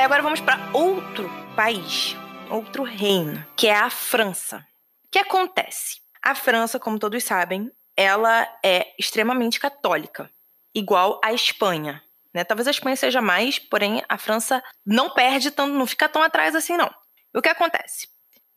Aí 0.00 0.04
agora 0.04 0.22
vamos 0.22 0.40
para 0.40 0.58
outro 0.72 1.28
país, 1.54 2.16
outro 2.48 2.84
reino, 2.84 3.46
que 3.54 3.66
é 3.66 3.76
a 3.76 3.90
França. 3.90 4.66
O 5.04 5.10
que 5.10 5.18
acontece? 5.18 6.00
A 6.22 6.34
França, 6.34 6.80
como 6.80 6.98
todos 6.98 7.22
sabem, 7.22 7.70
ela 7.94 8.48
é 8.64 8.94
extremamente 8.98 9.60
católica, 9.60 10.30
igual 10.74 11.20
a 11.22 11.34
Espanha. 11.34 12.02
Né? 12.32 12.44
Talvez 12.44 12.66
a 12.66 12.70
Espanha 12.70 12.96
seja 12.96 13.20
mais, 13.20 13.58
porém 13.58 14.02
a 14.08 14.16
França 14.16 14.64
não 14.86 15.10
perde 15.10 15.50
tanto, 15.50 15.74
não 15.74 15.86
fica 15.86 16.08
tão 16.08 16.22
atrás 16.22 16.54
assim, 16.54 16.78
não. 16.78 16.90
O 17.34 17.42
que 17.42 17.50
acontece? 17.50 18.08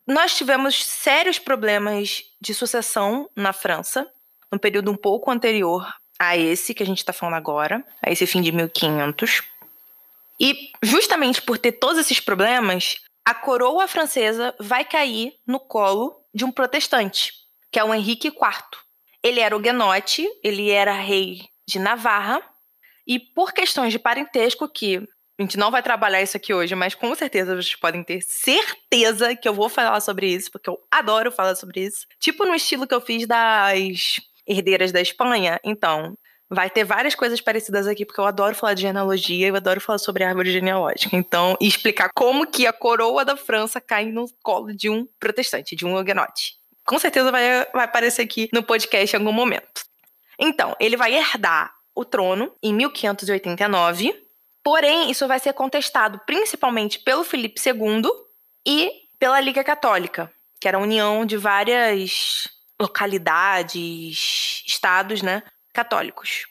Nós 0.06 0.34
tivemos 0.34 0.82
sérios 0.82 1.38
problemas 1.38 2.22
de 2.40 2.54
sucessão 2.54 3.28
na 3.36 3.52
França, 3.52 4.10
no 4.50 4.58
período 4.58 4.90
um 4.90 4.96
pouco 4.96 5.30
anterior 5.30 5.94
a 6.18 6.38
esse 6.38 6.72
que 6.72 6.82
a 6.82 6.86
gente 6.86 6.98
está 6.98 7.12
falando 7.12 7.34
agora, 7.34 7.84
a 8.02 8.10
esse 8.10 8.26
fim 8.26 8.40
de 8.40 8.50
1500. 8.50 9.42
E 10.40 10.70
justamente 10.82 11.40
por 11.40 11.58
ter 11.58 11.72
todos 11.72 11.98
esses 11.98 12.20
problemas, 12.20 12.96
a 13.24 13.34
coroa 13.34 13.88
francesa 13.88 14.54
vai 14.58 14.84
cair 14.84 15.32
no 15.46 15.60
colo 15.60 16.14
de 16.34 16.44
um 16.44 16.52
protestante, 16.52 17.32
que 17.70 17.78
é 17.78 17.84
o 17.84 17.94
Henrique 17.94 18.28
IV. 18.28 18.80
Ele 19.22 19.40
era 19.40 19.56
huguenote, 19.56 20.28
ele 20.42 20.70
era 20.70 20.92
rei 20.92 21.42
de 21.66 21.78
Navarra, 21.78 22.42
e 23.06 23.18
por 23.18 23.52
questões 23.52 23.92
de 23.92 23.98
parentesco, 23.98 24.68
que 24.68 24.96
a 25.38 25.42
gente 25.42 25.56
não 25.56 25.70
vai 25.70 25.82
trabalhar 25.82 26.22
isso 26.22 26.36
aqui 26.36 26.54
hoje, 26.54 26.74
mas 26.74 26.94
com 26.94 27.14
certeza 27.14 27.54
vocês 27.54 27.74
podem 27.74 28.04
ter 28.04 28.20
certeza 28.22 29.34
que 29.34 29.48
eu 29.48 29.54
vou 29.54 29.68
falar 29.68 30.00
sobre 30.00 30.28
isso, 30.32 30.50
porque 30.50 30.70
eu 30.70 30.78
adoro 30.90 31.32
falar 31.32 31.54
sobre 31.56 31.80
isso. 31.84 32.06
Tipo 32.20 32.44
no 32.44 32.54
estilo 32.54 32.86
que 32.86 32.94
eu 32.94 33.00
fiz 33.00 33.26
das 33.26 34.20
herdeiras 34.46 34.92
da 34.92 35.00
Espanha. 35.00 35.58
Então, 35.64 36.16
Vai 36.54 36.70
ter 36.70 36.84
várias 36.84 37.16
coisas 37.16 37.40
parecidas 37.40 37.88
aqui, 37.88 38.06
porque 38.06 38.20
eu 38.20 38.24
adoro 38.24 38.54
falar 38.54 38.74
de 38.74 38.82
genealogia, 38.82 39.48
eu 39.48 39.56
adoro 39.56 39.80
falar 39.80 39.98
sobre 39.98 40.22
árvore 40.22 40.52
genealógica. 40.52 41.16
Então, 41.16 41.56
explicar 41.60 42.10
como 42.14 42.46
que 42.46 42.64
a 42.64 42.72
coroa 42.72 43.24
da 43.24 43.36
França 43.36 43.80
cai 43.80 44.06
no 44.06 44.26
colo 44.42 44.72
de 44.72 44.88
um 44.88 45.06
protestante, 45.18 45.74
de 45.74 45.84
um 45.84 45.96
huguenote. 45.98 46.54
Com 46.86 46.98
certeza 46.98 47.32
vai, 47.32 47.66
vai 47.72 47.84
aparecer 47.84 48.22
aqui 48.22 48.48
no 48.52 48.62
podcast 48.62 49.16
em 49.16 49.18
algum 49.18 49.32
momento. 49.32 49.84
Então, 50.38 50.76
ele 50.78 50.96
vai 50.96 51.14
herdar 51.14 51.74
o 51.94 52.04
trono 52.04 52.52
em 52.62 52.72
1589, 52.72 54.14
porém, 54.62 55.10
isso 55.10 55.26
vai 55.26 55.40
ser 55.40 55.52
contestado 55.54 56.20
principalmente 56.24 57.00
pelo 57.00 57.24
Felipe 57.24 57.60
II 57.64 58.02
e 58.66 58.92
pela 59.18 59.40
Liga 59.40 59.64
Católica, 59.64 60.30
que 60.60 60.68
era 60.68 60.76
a 60.76 60.80
união 60.80 61.26
de 61.26 61.36
várias 61.36 62.48
localidades, 62.80 64.62
estados, 64.66 65.22
né, 65.22 65.42
católicos. 65.74 66.46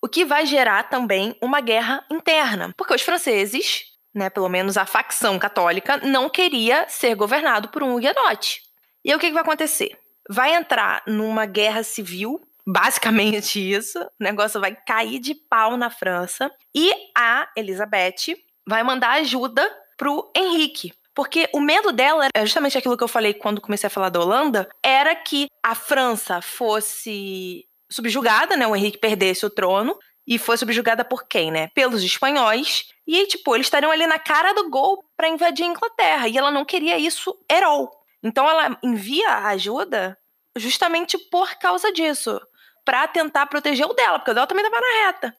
O 0.00 0.08
que 0.08 0.24
vai 0.24 0.46
gerar 0.46 0.84
também 0.84 1.36
uma 1.42 1.60
guerra 1.60 2.04
interna, 2.10 2.72
porque 2.76 2.94
os 2.94 3.02
franceses, 3.02 3.86
né, 4.14 4.30
pelo 4.30 4.48
menos 4.48 4.76
a 4.76 4.86
facção 4.86 5.38
católica, 5.38 5.96
não 5.98 6.30
queria 6.30 6.88
ser 6.88 7.14
governado 7.16 7.68
por 7.68 7.82
um 7.82 7.96
huguenote. 7.96 8.62
E 9.04 9.12
o 9.14 9.18
que, 9.18 9.26
que 9.26 9.32
vai 9.32 9.42
acontecer? 9.42 9.98
Vai 10.30 10.54
entrar 10.54 11.02
numa 11.06 11.46
guerra 11.46 11.82
civil, 11.82 12.40
basicamente 12.64 13.58
isso, 13.58 13.98
o 13.98 14.10
negócio 14.20 14.60
vai 14.60 14.76
cair 14.86 15.18
de 15.18 15.34
pau 15.34 15.76
na 15.76 15.90
França, 15.90 16.50
e 16.74 16.92
a 17.16 17.48
Elizabeth 17.56 18.36
vai 18.66 18.84
mandar 18.84 19.12
ajuda 19.12 19.68
pro 19.96 20.30
Henrique, 20.36 20.92
porque 21.12 21.48
o 21.52 21.60
medo 21.60 21.90
dela 21.90 22.28
é 22.32 22.46
justamente 22.46 22.78
aquilo 22.78 22.96
que 22.96 23.02
eu 23.02 23.08
falei 23.08 23.34
quando 23.34 23.60
comecei 23.60 23.88
a 23.88 23.90
falar 23.90 24.10
da 24.10 24.20
Holanda, 24.20 24.68
era 24.80 25.16
que 25.16 25.48
a 25.60 25.74
França 25.74 26.40
fosse 26.40 27.67
subjugada, 27.90 28.56
né? 28.56 28.66
O 28.66 28.76
Henrique 28.76 28.98
perdesse 28.98 29.44
o 29.46 29.50
trono. 29.50 29.98
E 30.26 30.38
foi 30.38 30.58
subjugada 30.58 31.04
por 31.04 31.26
quem, 31.26 31.50
né? 31.50 31.68
Pelos 31.74 32.02
espanhóis. 32.02 32.88
E 33.06 33.16
aí, 33.16 33.26
tipo, 33.26 33.54
eles 33.54 33.66
estariam 33.66 33.90
ali 33.90 34.06
na 34.06 34.18
cara 34.18 34.52
do 34.52 34.68
gol 34.68 35.02
para 35.16 35.28
invadir 35.28 35.64
a 35.64 35.68
Inglaterra. 35.68 36.28
E 36.28 36.36
ela 36.36 36.50
não 36.50 36.66
queria 36.66 36.98
isso 36.98 37.34
at 37.50 37.62
all. 37.62 37.90
Então 38.22 38.48
ela 38.48 38.78
envia 38.82 39.30
a 39.30 39.48
ajuda 39.48 40.18
justamente 40.54 41.16
por 41.16 41.54
causa 41.54 41.90
disso. 41.92 42.38
para 42.84 43.06
tentar 43.06 43.44
proteger 43.44 43.86
o 43.86 43.92
dela, 43.92 44.18
porque 44.18 44.30
o 44.30 44.34
dela 44.34 44.46
também 44.46 44.64
tava 44.64 44.80
na 44.80 45.06
reta. 45.06 45.36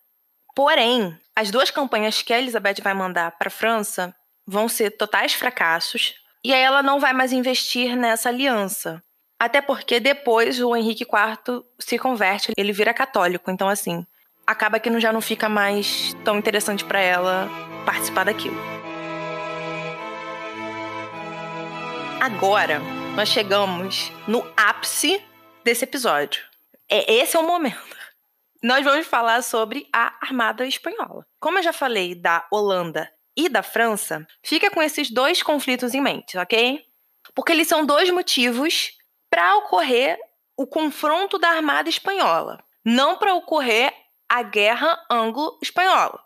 Porém, 0.55 1.19
as 1.35 1.49
duas 1.49 1.71
campanhas 1.71 2.21
que 2.21 2.31
a 2.31 2.37
Elizabeth 2.37 2.75
vai 2.83 2.93
mandar 2.93 3.31
para 3.39 3.49
França 3.49 4.15
vão 4.45 4.69
ser 4.69 4.91
totais 4.91 5.33
fracassos. 5.33 6.13
E 6.43 6.53
aí 6.53 6.61
ela 6.61 6.83
não 6.83 6.99
vai 6.99 7.11
mais 7.11 7.33
investir 7.33 7.95
nessa 7.95 8.29
aliança. 8.29 9.01
Até 9.39 9.61
porque 9.61 10.01
depois 10.01 10.59
o 10.59 10.75
Henrique 10.75 11.05
IV 11.05 11.63
se 11.79 11.97
converte, 11.97 12.51
ele 12.57 12.73
vira 12.73 12.93
católico. 12.93 13.49
Então, 13.49 13.69
assim, 13.69 14.05
acaba 14.45 14.81
que 14.81 14.99
já 14.99 15.13
não 15.13 15.21
fica 15.21 15.47
mais 15.47 16.13
tão 16.25 16.37
interessante 16.37 16.83
para 16.83 16.99
ela 16.99 17.47
participar 17.85 18.25
daquilo. 18.25 18.57
Agora, 22.19 22.81
nós 23.15 23.29
chegamos 23.29 24.11
no 24.27 24.45
ápice 24.57 25.23
desse 25.63 25.85
episódio. 25.85 26.43
É, 26.89 27.13
esse 27.13 27.37
é 27.37 27.39
o 27.39 27.47
momento. 27.47 27.97
Nós 28.61 28.83
vamos 28.83 29.07
falar 29.07 29.41
sobre 29.41 29.87
a 29.93 30.13
Armada 30.21 30.65
Espanhola. 30.65 31.25
Como 31.39 31.59
eu 31.59 31.63
já 31.63 31.71
falei 31.71 32.13
da 32.13 32.45
Holanda 32.51 33.09
e 33.37 33.47
da 33.47 33.63
França, 33.63 34.27
fica 34.43 34.69
com 34.69 34.83
esses 34.83 35.09
dois 35.09 35.41
conflitos 35.41 35.93
em 35.93 36.01
mente, 36.01 36.37
ok? 36.37 36.83
Porque 37.33 37.53
eles 37.53 37.69
são 37.69 37.85
dois 37.85 38.09
motivos 38.09 38.98
para 39.29 39.57
ocorrer 39.57 40.19
o 40.57 40.67
confronto 40.67 41.37
da 41.37 41.49
Armada 41.49 41.89
Espanhola, 41.89 42.63
não 42.83 43.17
para 43.17 43.33
ocorrer 43.33 43.93
a 44.27 44.43
Guerra 44.43 45.05
Anglo-Espanhola. 45.09 46.21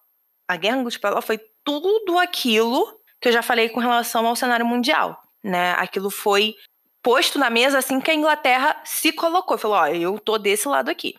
A 0.48 0.56
Guerra 0.56 0.78
Anglo-Espanhola 0.78 1.22
foi 1.22 1.40
tudo 1.64 2.18
aquilo 2.18 3.00
que 3.22 3.30
eu 3.30 3.32
já 3.32 3.42
falei 3.42 3.70
com 3.70 3.80
relação 3.80 4.26
ao 4.28 4.36
cenário 4.36 4.66
mundial, 4.66 5.22
né? 5.44 5.74
Aquilo 5.74 6.10
foi 6.10 6.56
posto 7.02 7.38
na 7.38 7.50
mesa 7.50 7.78
assim 7.78 8.00
que 8.00 8.12
a 8.12 8.14
Inglaterra 8.14 8.82
se 8.84 9.12
colocou. 9.12 9.58
Falou, 9.58 9.78
ó, 9.78 9.88
eu 9.88 10.20
tô 10.20 10.38
desse 10.38 10.68
lado 10.68 10.90
aqui. 10.90 11.16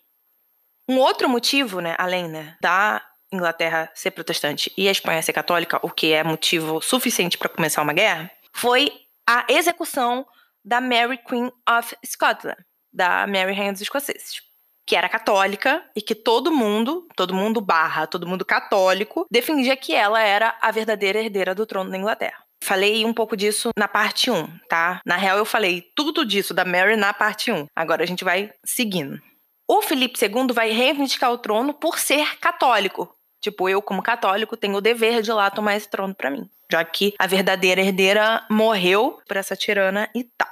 Um 0.88 0.98
outro 0.98 1.28
motivo, 1.28 1.80
né, 1.80 1.94
além 1.98 2.28
né, 2.28 2.56
da 2.60 3.02
Inglaterra 3.32 3.90
ser 3.94 4.10
protestante 4.10 4.72
e 4.76 4.86
a 4.86 4.92
Espanha 4.92 5.22
ser 5.22 5.32
católica, 5.32 5.78
o 5.82 5.90
que 5.90 6.12
é 6.12 6.22
motivo 6.22 6.80
suficiente 6.82 7.38
para 7.38 7.48
começar 7.48 7.80
uma 7.80 7.92
guerra, 7.92 8.30
foi 8.52 8.92
a 9.26 9.46
execução 9.48 10.26
da 10.64 10.80
Mary 10.80 11.18
Queen 11.18 11.50
of 11.68 11.96
Scotland, 12.04 12.58
da 12.92 13.26
Mary 13.26 13.52
Rainha 13.52 13.72
dos 13.72 13.82
Escoceses, 13.82 14.42
que 14.86 14.96
era 14.96 15.08
católica 15.08 15.84
e 15.94 16.00
que 16.00 16.14
todo 16.14 16.52
mundo, 16.52 17.06
todo 17.16 17.34
mundo 17.34 17.60
barra, 17.60 18.06
todo 18.06 18.26
mundo 18.26 18.44
católico, 18.44 19.26
defendia 19.30 19.76
que 19.76 19.94
ela 19.94 20.20
era 20.20 20.56
a 20.60 20.70
verdadeira 20.70 21.20
herdeira 21.20 21.54
do 21.54 21.66
trono 21.66 21.90
da 21.90 21.98
Inglaterra. 21.98 22.44
Falei 22.62 23.04
um 23.04 23.12
pouco 23.12 23.36
disso 23.36 23.70
na 23.76 23.86
parte 23.86 24.30
1, 24.30 24.58
tá? 24.68 25.00
Na 25.04 25.16
real, 25.16 25.36
eu 25.36 25.44
falei 25.44 25.82
tudo 25.94 26.24
disso 26.24 26.54
da 26.54 26.64
Mary 26.64 26.96
na 26.96 27.12
parte 27.12 27.52
1. 27.52 27.66
Agora 27.76 28.02
a 28.02 28.06
gente 28.06 28.24
vai 28.24 28.50
seguindo. 28.64 29.20
O 29.68 29.82
Felipe 29.82 30.18
II 30.22 30.52
vai 30.52 30.70
reivindicar 30.70 31.30
o 31.30 31.38
trono 31.38 31.74
por 31.74 31.98
ser 31.98 32.38
católico. 32.38 33.13
Tipo, 33.44 33.68
eu, 33.68 33.82
como 33.82 34.02
católico, 34.02 34.56
tenho 34.56 34.76
o 34.76 34.80
dever 34.80 35.20
de 35.20 35.30
lá 35.30 35.50
tomar 35.50 35.76
esse 35.76 35.86
trono 35.86 36.14
para 36.14 36.30
mim. 36.30 36.48
Já 36.72 36.82
que 36.82 37.14
a 37.18 37.26
verdadeira 37.26 37.82
herdeira 37.82 38.42
morreu 38.50 39.20
por 39.28 39.36
essa 39.36 39.54
tirana 39.54 40.08
e 40.14 40.24
tal. 40.24 40.48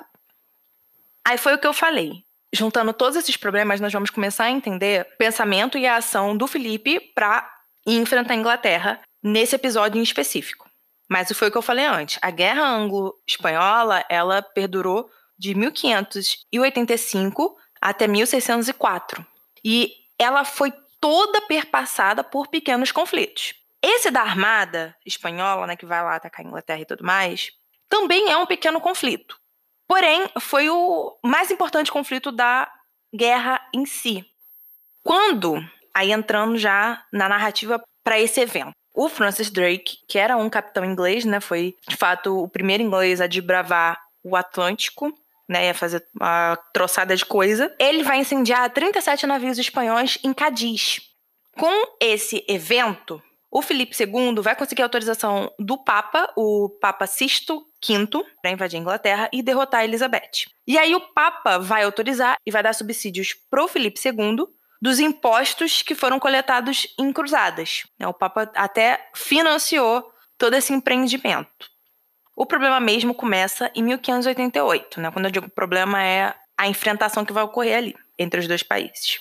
Aí 1.27 1.39
foi 1.39 1.55
o 1.55 1.59
que 1.59 1.67
eu 1.67 1.73
falei. 1.73 2.23
Juntando 2.53 2.93
todos 2.93 3.17
esses 3.17 3.35
problemas, 3.35 3.81
nós 3.81 3.95
vamos 3.95 4.11
começar 4.11 4.45
a 4.45 4.51
entender 4.51 5.09
o 5.15 5.17
pensamento 5.17 5.79
e 5.79 5.87
a 5.87 5.97
ação 5.97 6.37
do 6.37 6.47
Felipe 6.47 7.01
para 7.15 7.51
enfrentar 7.87 8.35
a 8.35 8.37
Inglaterra 8.37 9.01
nesse 9.23 9.57
episódio 9.57 9.99
em 9.99 10.03
específico. 10.03 10.69
Mas 11.09 11.33
foi 11.33 11.49
o 11.49 11.51
que 11.51 11.57
eu 11.57 11.63
falei 11.63 11.87
antes. 11.87 12.19
A 12.21 12.31
Guerra 12.31 12.69
Anglo-Espanhola, 12.69 14.05
ela 14.11 14.43
perdurou 14.43 15.09
de 15.39 15.55
1585 15.55 17.57
até 17.81 18.07
1604. 18.07 19.27
E 19.65 19.95
ela 20.19 20.45
foi 20.45 20.71
toda 21.03 21.41
perpassada 21.41 22.23
por 22.23 22.47
pequenos 22.47 22.93
conflitos. 22.93 23.55
Esse 23.83 24.09
da 24.09 24.23
armada 24.23 24.97
espanhola, 25.05 25.67
né, 25.67 25.75
que 25.75 25.85
vai 25.85 26.01
lá 26.01 26.15
atacar 26.15 26.47
a 26.47 26.49
Inglaterra 26.49 26.81
e 26.81 26.87
tudo 26.87 27.05
mais, 27.05 27.51
também 27.89 28.31
é 28.31 28.37
um 28.37 28.47
pequeno 28.47 28.81
conflito. 28.81 29.37
Porém, 29.89 30.31
foi 30.41 30.71
o 30.71 31.19
mais 31.25 31.51
importante 31.51 31.91
conflito 31.91 32.31
da 32.31 32.71
guerra 33.13 33.61
em 33.75 33.85
si. 33.85 34.25
Quando, 35.03 35.57
aí 35.93 36.13
entrando 36.13 36.57
já 36.57 37.05
na 37.13 37.29
narrativa 37.29 37.83
para 38.05 38.21
esse 38.21 38.41
evento, 38.41 38.71
o 38.95 39.09
Francis 39.09 39.51
Drake, 39.51 39.99
que 40.07 40.21
era 40.21 40.37
um 40.37 40.49
capitão 40.49 40.85
inglês, 40.85 41.25
né, 41.25 41.41
foi 41.41 41.75
de 41.89 41.97
fato 41.97 42.45
o 42.45 42.49
primeiro 42.49 42.83
inglês 42.83 43.21
a 43.21 43.27
desbravar 43.27 44.01
o 44.23 44.37
Atlântico, 44.37 45.13
né, 45.53 45.67
ia 45.67 45.75
fazer 45.75 46.05
uma 46.19 46.57
troçada 46.73 47.15
de 47.15 47.25
coisa. 47.25 47.75
Ele 47.79 48.03
vai 48.03 48.19
incendiar 48.19 48.71
37 48.71 49.27
navios 49.27 49.59
espanhóis 49.59 50.19
em 50.25 50.33
Cadiz. 50.33 51.01
Com 51.57 51.97
esse 52.01 52.45
evento, 52.49 53.23
o 53.51 53.61
Felipe 53.61 53.95
II 53.95 54.41
vai 54.41 54.57
conseguir 54.57 54.83
autorização 54.83 55.53
do 55.59 55.77
Papa, 55.77 56.33
o 56.35 56.71
Papa 56.81 57.07
Sisto 57.07 57.67
V, 57.87 58.25
para 58.41 58.51
invadir 58.51 58.79
a 58.79 58.81
Inglaterra 58.81 59.31
e 59.31 59.43
derrotar 59.43 59.81
a 59.81 59.85
Elizabeth. 59.85 60.49
E 60.67 60.79
aí 60.79 60.95
o 60.95 61.13
Papa 61.13 61.59
vai 61.59 61.83
autorizar 61.85 62.37
e 62.47 62.51
vai 62.51 62.63
dar 62.63 62.75
subsídios 62.75 63.35
pro 63.51 63.69
Felipe 63.69 64.01
II 64.03 64.47
dos 64.81 64.99
impostos 64.99 65.83
que 65.83 65.95
foram 65.95 66.19
coletados 66.19 66.87
em 66.99 67.13
cruzadas. 67.13 67.85
O 68.01 68.15
Papa 68.15 68.51
até 68.57 69.11
financiou 69.15 70.11
todo 70.39 70.55
esse 70.55 70.73
empreendimento. 70.73 71.71
O 72.35 72.47
problema 72.47 72.81
mesmo 72.81 73.15
começa 73.15 73.71
em 73.75 73.83
1588, 73.83 75.01
né? 75.01 75.11
Quando 75.11 75.27
eu 75.27 75.31
digo 75.31 75.51
problema 75.51 76.03
é 76.03 76.35
a 76.57 76.67
enfrentação 76.67 77.25
que 77.25 77.33
vai 77.33 77.43
ocorrer 77.43 77.77
ali 77.77 77.97
entre 78.19 78.41
os 78.41 78.49
dois 78.49 78.63
países. 78.63 79.21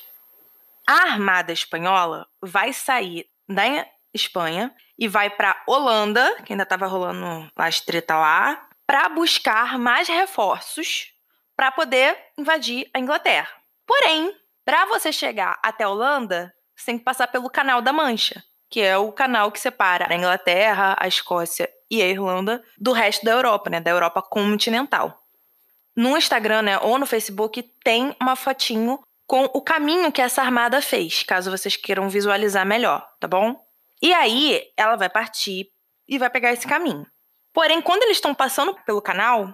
A 0.87 1.11
Armada 1.11 1.51
espanhola 1.51 2.27
vai 2.41 2.73
sair 2.73 3.27
da 3.47 3.63
Espanha 4.13 4.73
e 4.97 5.07
vai 5.07 5.29
para 5.29 5.61
Holanda, 5.67 6.35
que 6.43 6.53
ainda 6.53 6.63
estava 6.63 6.85
rolando 6.85 7.49
a 7.55 7.69
treta 7.85 8.17
lá, 8.17 8.67
para 8.85 9.07
buscar 9.09 9.77
mais 9.79 10.07
reforços 10.07 11.13
para 11.55 11.71
poder 11.71 12.17
invadir 12.37 12.89
a 12.93 12.99
Inglaterra. 12.99 13.49
Porém, 13.85 14.35
para 14.65 14.85
você 14.85 15.11
chegar 15.11 15.59
até 15.61 15.83
a 15.83 15.89
Holanda, 15.89 16.53
você 16.75 16.87
tem 16.87 16.97
que 16.97 17.03
passar 17.03 17.27
pelo 17.27 17.49
Canal 17.49 17.81
da 17.81 17.93
Mancha, 17.93 18.43
que 18.71 18.79
é 18.79 18.97
o 18.97 19.11
canal 19.11 19.51
que 19.51 19.59
separa 19.59 20.07
a 20.09 20.15
Inglaterra, 20.15 20.95
a 20.97 21.05
Escócia 21.05 21.69
e 21.89 22.01
a 22.01 22.07
Irlanda 22.07 22.63
do 22.79 22.93
resto 22.93 23.25
da 23.25 23.33
Europa, 23.33 23.69
né, 23.69 23.81
da 23.81 23.91
Europa 23.91 24.21
continental. 24.21 25.21
No 25.93 26.17
Instagram, 26.17 26.61
né, 26.61 26.79
ou 26.79 26.97
no 26.97 27.05
Facebook 27.05 27.61
tem 27.83 28.15
uma 28.19 28.37
fotinho 28.37 28.97
com 29.27 29.43
o 29.53 29.61
caminho 29.61 30.11
que 30.11 30.21
essa 30.21 30.41
armada 30.41 30.81
fez, 30.81 31.23
caso 31.23 31.51
vocês 31.51 31.75
queiram 31.75 32.09
visualizar 32.09 32.65
melhor, 32.65 33.05
tá 33.19 33.27
bom? 33.27 33.61
E 34.01 34.13
aí 34.13 34.63
ela 34.77 34.95
vai 34.95 35.09
partir 35.09 35.69
e 36.07 36.17
vai 36.17 36.29
pegar 36.29 36.53
esse 36.53 36.65
caminho. 36.65 37.05
Porém, 37.53 37.81
quando 37.81 38.03
eles 38.03 38.17
estão 38.17 38.33
passando 38.33 38.73
pelo 38.85 39.01
canal, 39.01 39.53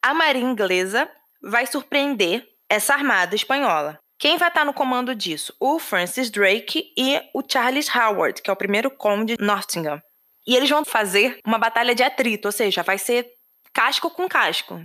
a 0.00 0.14
marinha 0.14 0.48
inglesa 0.48 1.10
vai 1.42 1.66
surpreender 1.66 2.46
essa 2.68 2.94
armada 2.94 3.34
espanhola. 3.34 4.01
Quem 4.22 4.38
vai 4.38 4.46
estar 4.46 4.64
no 4.64 4.72
comando 4.72 5.16
disso? 5.16 5.52
O 5.58 5.80
Francis 5.80 6.30
Drake 6.30 6.92
e 6.96 7.20
o 7.34 7.42
Charles 7.44 7.92
Howard, 7.92 8.40
que 8.40 8.48
é 8.48 8.52
o 8.52 8.56
primeiro 8.56 8.88
conde 8.88 9.36
de 9.36 9.44
Nottingham. 9.44 10.00
E 10.46 10.54
eles 10.54 10.70
vão 10.70 10.84
fazer 10.84 11.40
uma 11.44 11.58
batalha 11.58 11.92
de 11.92 12.04
atrito, 12.04 12.46
ou 12.46 12.52
seja, 12.52 12.84
vai 12.84 12.98
ser 12.98 13.28
casco 13.74 14.08
com 14.10 14.28
casco. 14.28 14.80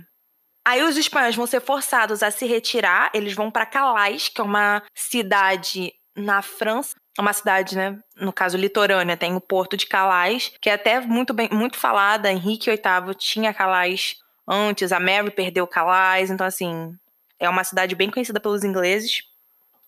Aí 0.66 0.82
os 0.82 0.96
espanhóis 0.96 1.36
vão 1.36 1.46
ser 1.46 1.60
forçados 1.60 2.20
a 2.20 2.32
se 2.32 2.46
retirar, 2.46 3.12
eles 3.14 3.32
vão 3.32 3.48
para 3.48 3.64
Calais, 3.64 4.28
que 4.28 4.40
é 4.40 4.44
uma 4.44 4.82
cidade 4.92 5.92
na 6.16 6.42
França, 6.42 6.96
uma 7.16 7.32
cidade, 7.32 7.76
né, 7.76 7.96
no 8.16 8.32
caso 8.32 8.58
litorânea, 8.58 9.16
tem 9.16 9.36
o 9.36 9.40
porto 9.40 9.76
de 9.76 9.86
Calais, 9.86 10.52
que 10.60 10.68
é 10.68 10.72
até 10.72 11.00
muito 11.00 11.32
bem 11.32 11.48
muito 11.52 11.78
falada, 11.78 12.28
Henrique 12.28 12.68
VIII 12.68 13.14
tinha 13.16 13.54
Calais 13.54 14.16
antes, 14.48 14.90
a 14.90 14.98
Mary 14.98 15.30
perdeu 15.30 15.64
Calais, 15.64 16.28
então 16.28 16.44
assim, 16.44 16.92
é 17.38 17.48
uma 17.48 17.62
cidade 17.62 17.94
bem 17.94 18.10
conhecida 18.10 18.40
pelos 18.40 18.64
ingleses 18.64 19.27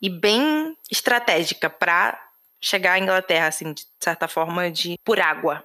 e 0.01 0.09
bem 0.09 0.77
estratégica 0.91 1.69
para 1.69 2.21
chegar 2.61 2.93
à 2.93 2.99
Inglaterra, 2.99 3.49
assim, 3.49 3.73
de 3.73 3.87
certa 3.99 4.29
forma, 4.29 4.71
de 4.71 4.99
por 5.05 5.21
água. 5.21 5.65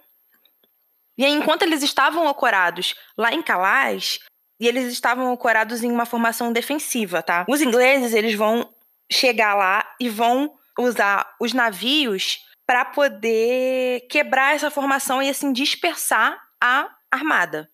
E 1.18 1.24
aí, 1.24 1.32
enquanto 1.32 1.64
eles 1.64 1.84
estavam 1.84 2.28
ancorados 2.28 2.96
lá 3.18 3.34
em 3.34 3.42
Calais, 3.42 4.20
e 4.60 4.68
eles 4.68 4.92
estavam 4.92 5.32
ancorados 5.32 5.84
em 5.84 5.92
uma 5.92 6.06
formação 6.06 6.52
defensiva, 6.52 7.22
tá? 7.22 7.46
Os 7.48 7.62
ingleses, 7.62 8.14
eles 8.14 8.36
vão 8.36 8.74
chegar 9.12 9.56
lá 9.56 9.86
e 10.00 10.10
vão 10.10 10.58
usar 10.78 11.36
os 11.40 11.54
navios 11.54 12.40
para 12.66 12.84
poder 12.84 14.08
quebrar 14.10 14.56
essa 14.56 14.72
formação 14.72 15.22
e 15.22 15.30
assim 15.30 15.54
dispersar 15.54 16.42
a 16.60 16.90
armada. 17.12 17.70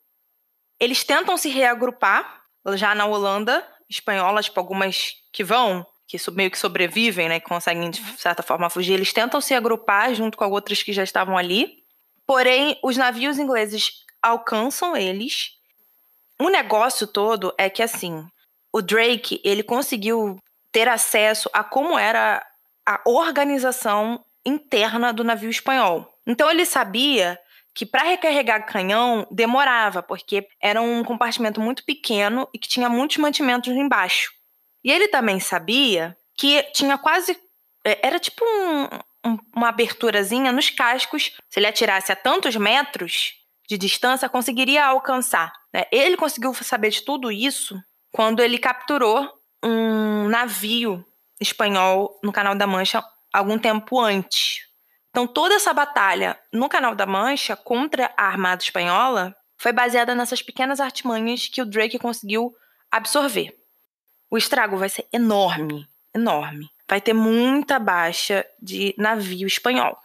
Eles 0.80 1.04
tentam 1.04 1.38
se 1.38 1.50
reagrupar 1.50 2.44
já 2.76 2.94
na 2.94 3.06
Holanda 3.06 3.66
espanhola, 3.90 4.42
tipo 4.42 4.60
algumas 4.60 5.16
que 5.32 5.44
vão, 5.44 5.86
que 6.12 6.32
meio 6.32 6.52
que 6.52 6.60
sobrevivem, 6.60 7.30
né, 7.30 7.40
que 7.40 7.48
conseguem 7.48 7.90
de 7.90 8.02
certa 8.18 8.44
forma 8.44 8.70
fugir, 8.70 8.94
eles 8.94 9.14
tentam 9.14 9.40
se 9.40 9.54
agrupar 9.54 10.14
junto 10.14 10.38
com 10.38 10.50
outras 10.50 10.84
que 10.84 10.92
já 10.92 11.04
estavam 11.04 11.38
ali. 11.38 11.84
Porém, 12.28 12.78
os 12.84 12.98
navios 12.98 13.40
ingleses 13.40 14.04
alcançam 14.22 14.96
eles. 14.96 15.52
O 16.40 16.50
negócio 16.50 17.08
todo 17.08 17.54
é 17.58 17.70
que 17.70 17.82
assim, 17.82 18.26
o 18.74 18.82
Drake, 18.82 19.42
ele 19.44 19.64
conseguiu 19.64 20.38
ter 20.72 20.88
acesso 20.88 21.50
a 21.54 21.64
como 21.64 21.98
era 21.98 22.46
a 22.86 23.02
organização 23.06 24.24
interna 24.46 25.14
do 25.14 25.24
navio 25.24 25.50
espanhol. 25.50 26.14
Então 26.26 26.50
ele 26.50 26.66
sabia 26.66 27.40
que 27.74 27.86
para 27.86 28.04
recarregar 28.04 28.66
canhão 28.66 29.26
demorava, 29.32 30.04
porque 30.04 30.48
era 30.62 30.82
um 30.82 31.04
compartimento 31.04 31.62
muito 31.62 31.86
pequeno 31.86 32.48
e 32.54 32.60
que 32.60 32.68
tinha 32.68 32.90
muitos 32.90 33.18
mantimentos 33.18 33.74
embaixo. 33.74 34.32
E 34.84 34.92
ele 34.92 35.08
também 35.08 35.40
sabia 35.40 36.18
que 36.38 36.64
tinha 36.74 36.98
quase. 36.98 37.38
É, 37.86 38.08
era 38.08 38.20
tipo 38.20 38.44
um, 38.46 38.84
um, 39.26 39.38
uma 39.56 39.70
aberturazinha 39.70 40.52
nos 40.52 40.70
cascos. 40.70 41.32
Se 41.50 41.60
ele 41.60 41.68
atirasse 41.68 42.12
a 42.12 42.16
tantos 42.16 42.56
metros 42.56 43.34
de 43.68 43.78
distância, 43.78 44.30
conseguiria 44.30 44.86
alcançar. 44.86 45.54
Né? 45.74 45.86
Ele 45.92 46.18
conseguiu 46.18 46.54
saber 46.54 46.90
de 46.90 47.04
tudo 47.04 47.32
isso 47.32 47.82
quando 48.12 48.42
ele 48.42 48.58
capturou 48.58 49.30
um 49.64 50.28
navio 50.28 51.06
espanhol 51.40 52.20
no 52.24 52.32
Canal 52.32 52.56
da 52.56 52.68
Mancha 52.68 53.04
algum 53.32 53.58
tempo 53.58 54.00
antes. 54.00 54.68
Então, 55.10 55.28
toda 55.28 55.56
essa 55.56 55.74
batalha 55.74 56.40
no 56.54 56.70
Canal 56.70 56.96
da 56.96 57.06
Mancha 57.06 57.56
contra 57.56 58.14
a 58.18 58.26
Armada 58.26 58.64
Espanhola 58.64 59.36
foi 59.58 59.72
baseada 59.72 60.16
nessas 60.16 60.42
pequenas 60.42 60.80
artimanhas 60.80 61.48
que 61.48 61.62
o 61.62 61.66
Drake 61.66 62.00
conseguiu 62.00 62.54
absorver. 62.90 63.61
O 64.32 64.38
estrago 64.38 64.78
vai 64.78 64.88
ser 64.88 65.06
enorme, 65.12 65.86
enorme. 66.16 66.70
Vai 66.88 67.02
ter 67.02 67.12
muita 67.12 67.78
baixa 67.78 68.46
de 68.62 68.96
navio 68.98 69.46
espanhol. 69.46 69.98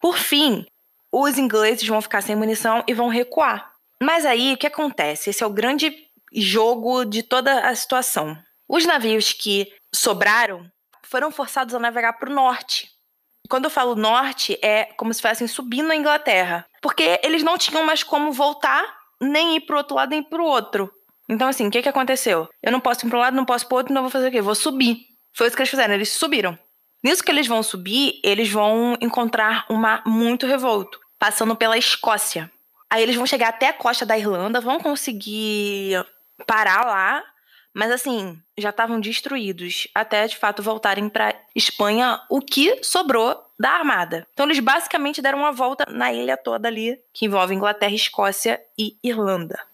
Por 0.00 0.16
fim, 0.16 0.64
os 1.10 1.36
ingleses 1.36 1.86
vão 1.88 2.00
ficar 2.00 2.22
sem 2.22 2.36
munição 2.36 2.84
e 2.86 2.94
vão 2.94 3.08
recuar. 3.08 3.72
Mas 4.00 4.24
aí 4.24 4.54
o 4.54 4.56
que 4.56 4.68
acontece? 4.68 5.30
Esse 5.30 5.42
é 5.42 5.46
o 5.46 5.50
grande 5.50 5.92
jogo 6.32 7.04
de 7.04 7.24
toda 7.24 7.68
a 7.68 7.74
situação. 7.74 8.38
Os 8.68 8.86
navios 8.86 9.32
que 9.32 9.72
sobraram 9.92 10.70
foram 11.02 11.32
forçados 11.32 11.74
a 11.74 11.80
navegar 11.80 12.12
para 12.14 12.30
o 12.30 12.34
norte. 12.34 12.88
Quando 13.48 13.64
eu 13.64 13.70
falo 13.70 13.96
norte, 13.96 14.56
é 14.62 14.84
como 14.96 15.12
se 15.12 15.18
estivessem 15.18 15.48
subindo 15.48 15.90
a 15.90 15.96
Inglaterra. 15.96 16.64
Porque 16.80 17.20
eles 17.24 17.42
não 17.42 17.58
tinham 17.58 17.84
mais 17.84 18.04
como 18.04 18.32
voltar, 18.32 18.96
nem 19.20 19.56
ir 19.56 19.62
para 19.62 19.74
o 19.74 19.78
outro 19.78 19.96
lado, 19.96 20.10
nem 20.10 20.22
para 20.22 20.40
o 20.40 20.46
outro. 20.46 20.92
Então, 21.32 21.48
assim, 21.48 21.66
o 21.66 21.70
que, 21.70 21.80
que 21.80 21.88
aconteceu? 21.88 22.46
Eu 22.62 22.70
não 22.70 22.78
posso 22.78 23.06
ir 23.06 23.08
para 23.08 23.18
um 23.18 23.20
lado, 23.22 23.34
não 23.34 23.46
posso 23.46 23.66
para 23.66 23.78
outro, 23.78 23.94
eu 23.94 24.02
vou 24.02 24.10
fazer 24.10 24.28
o 24.28 24.30
quê? 24.30 24.42
Vou 24.42 24.54
subir. 24.54 24.98
Foi 25.34 25.46
isso 25.46 25.56
que 25.56 25.62
eles 25.62 25.70
fizeram, 25.70 25.94
eles 25.94 26.10
subiram. 26.10 26.58
Nisso 27.02 27.24
que 27.24 27.30
eles 27.30 27.46
vão 27.46 27.62
subir, 27.62 28.20
eles 28.22 28.50
vão 28.50 28.98
encontrar 29.00 29.64
um 29.70 29.76
mar 29.76 30.02
muito 30.04 30.46
revolto, 30.46 31.00
passando 31.18 31.56
pela 31.56 31.78
Escócia. 31.78 32.52
Aí 32.90 33.02
eles 33.02 33.16
vão 33.16 33.24
chegar 33.24 33.48
até 33.48 33.68
a 33.68 33.72
costa 33.72 34.04
da 34.04 34.16
Irlanda, 34.16 34.60
vão 34.60 34.78
conseguir 34.78 36.04
parar 36.46 36.84
lá, 36.84 37.24
mas 37.74 37.90
assim, 37.90 38.38
já 38.58 38.68
estavam 38.68 39.00
destruídos 39.00 39.88
até 39.94 40.26
de 40.26 40.36
fato 40.36 40.62
voltarem 40.62 41.08
para 41.08 41.34
Espanha, 41.56 42.20
o 42.28 42.42
que 42.42 42.84
sobrou 42.84 43.42
da 43.58 43.70
armada. 43.70 44.26
Então 44.34 44.44
eles 44.44 44.60
basicamente 44.60 45.22
deram 45.22 45.38
uma 45.38 45.52
volta 45.52 45.86
na 45.88 46.12
ilha 46.12 46.36
toda 46.36 46.68
ali, 46.68 47.00
que 47.14 47.24
envolve 47.24 47.54
Inglaterra, 47.54 47.94
Escócia 47.94 48.60
e 48.78 48.98
Irlanda. 49.02 49.71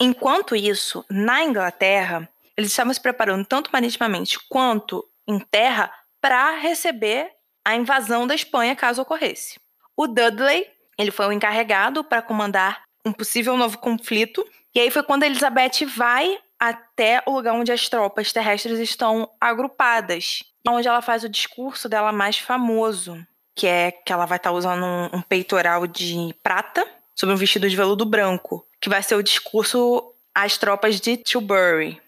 Enquanto 0.00 0.54
isso, 0.54 1.04
na 1.10 1.42
Inglaterra, 1.42 2.28
eles 2.56 2.70
estavam 2.70 2.94
se 2.94 3.00
preparando 3.00 3.44
tanto 3.44 3.70
maritimamente 3.72 4.38
quanto 4.48 5.04
em 5.26 5.38
terra 5.38 5.92
para 6.20 6.56
receber 6.56 7.30
a 7.64 7.74
invasão 7.74 8.26
da 8.26 8.34
Espanha 8.34 8.76
caso 8.76 9.02
ocorresse. 9.02 9.60
O 9.96 10.06
Dudley, 10.06 10.66
ele 10.96 11.10
foi 11.10 11.26
o 11.26 11.32
encarregado 11.32 12.04
para 12.04 12.22
comandar 12.22 12.82
um 13.04 13.12
possível 13.12 13.56
novo 13.56 13.78
conflito, 13.78 14.46
e 14.74 14.80
aí 14.80 14.90
foi 14.90 15.02
quando 15.02 15.24
Elizabeth 15.24 15.84
vai 15.86 16.38
até 16.58 17.22
o 17.26 17.32
lugar 17.32 17.54
onde 17.54 17.72
as 17.72 17.88
tropas 17.88 18.32
terrestres 18.32 18.78
estão 18.78 19.30
agrupadas, 19.40 20.42
onde 20.68 20.88
ela 20.88 21.02
faz 21.02 21.24
o 21.24 21.28
discurso 21.28 21.88
dela 21.88 22.12
mais 22.12 22.38
famoso, 22.38 23.24
que 23.54 23.66
é 23.66 23.90
que 23.90 24.12
ela 24.12 24.26
vai 24.26 24.36
estar 24.36 24.50
tá 24.50 24.56
usando 24.56 24.84
um, 24.84 25.18
um 25.18 25.22
peitoral 25.22 25.86
de 25.86 26.34
prata 26.42 26.86
sobre 27.14 27.34
um 27.34 27.38
vestido 27.38 27.68
de 27.68 27.76
veludo 27.76 28.04
branco, 28.04 28.66
que 28.80 28.88
vai 28.88 29.02
ser 29.02 29.14
o 29.14 29.22
discurso 29.22 30.14
às 30.34 30.56
tropas 30.56 31.00
de 31.00 31.16
Tilbury. 31.16 32.00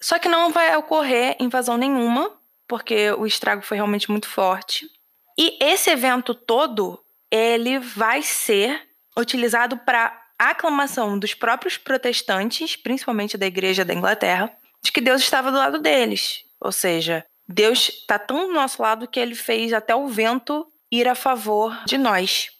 Só 0.00 0.18
que 0.18 0.28
não 0.28 0.50
vai 0.50 0.74
ocorrer 0.76 1.36
invasão 1.38 1.76
nenhuma, 1.76 2.38
porque 2.66 3.10
o 3.12 3.26
estrago 3.26 3.62
foi 3.62 3.76
realmente 3.76 4.10
muito 4.10 4.28
forte. 4.28 4.90
E 5.38 5.56
esse 5.60 5.90
evento 5.90 6.34
todo, 6.34 7.02
ele 7.30 7.78
vai 7.78 8.22
ser 8.22 8.88
utilizado 9.18 9.76
para 9.78 10.20
aclamação 10.38 11.18
dos 11.18 11.34
próprios 11.34 11.76
protestantes, 11.76 12.76
principalmente 12.76 13.36
da 13.36 13.46
Igreja 13.46 13.84
da 13.84 13.92
Inglaterra, 13.92 14.50
de 14.82 14.90
que 14.90 15.00
Deus 15.00 15.20
estava 15.20 15.50
do 15.50 15.58
lado 15.58 15.78
deles. 15.78 16.44
Ou 16.60 16.72
seja, 16.72 17.24
Deus 17.46 17.88
está 17.88 18.18
tão 18.18 18.46
do 18.46 18.52
nosso 18.52 18.80
lado 18.80 19.08
que 19.08 19.20
ele 19.20 19.34
fez 19.34 19.72
até 19.72 19.94
o 19.94 20.06
vento 20.06 20.66
ir 20.90 21.06
a 21.08 21.14
favor 21.14 21.76
de 21.84 21.98
nós. 21.98 22.50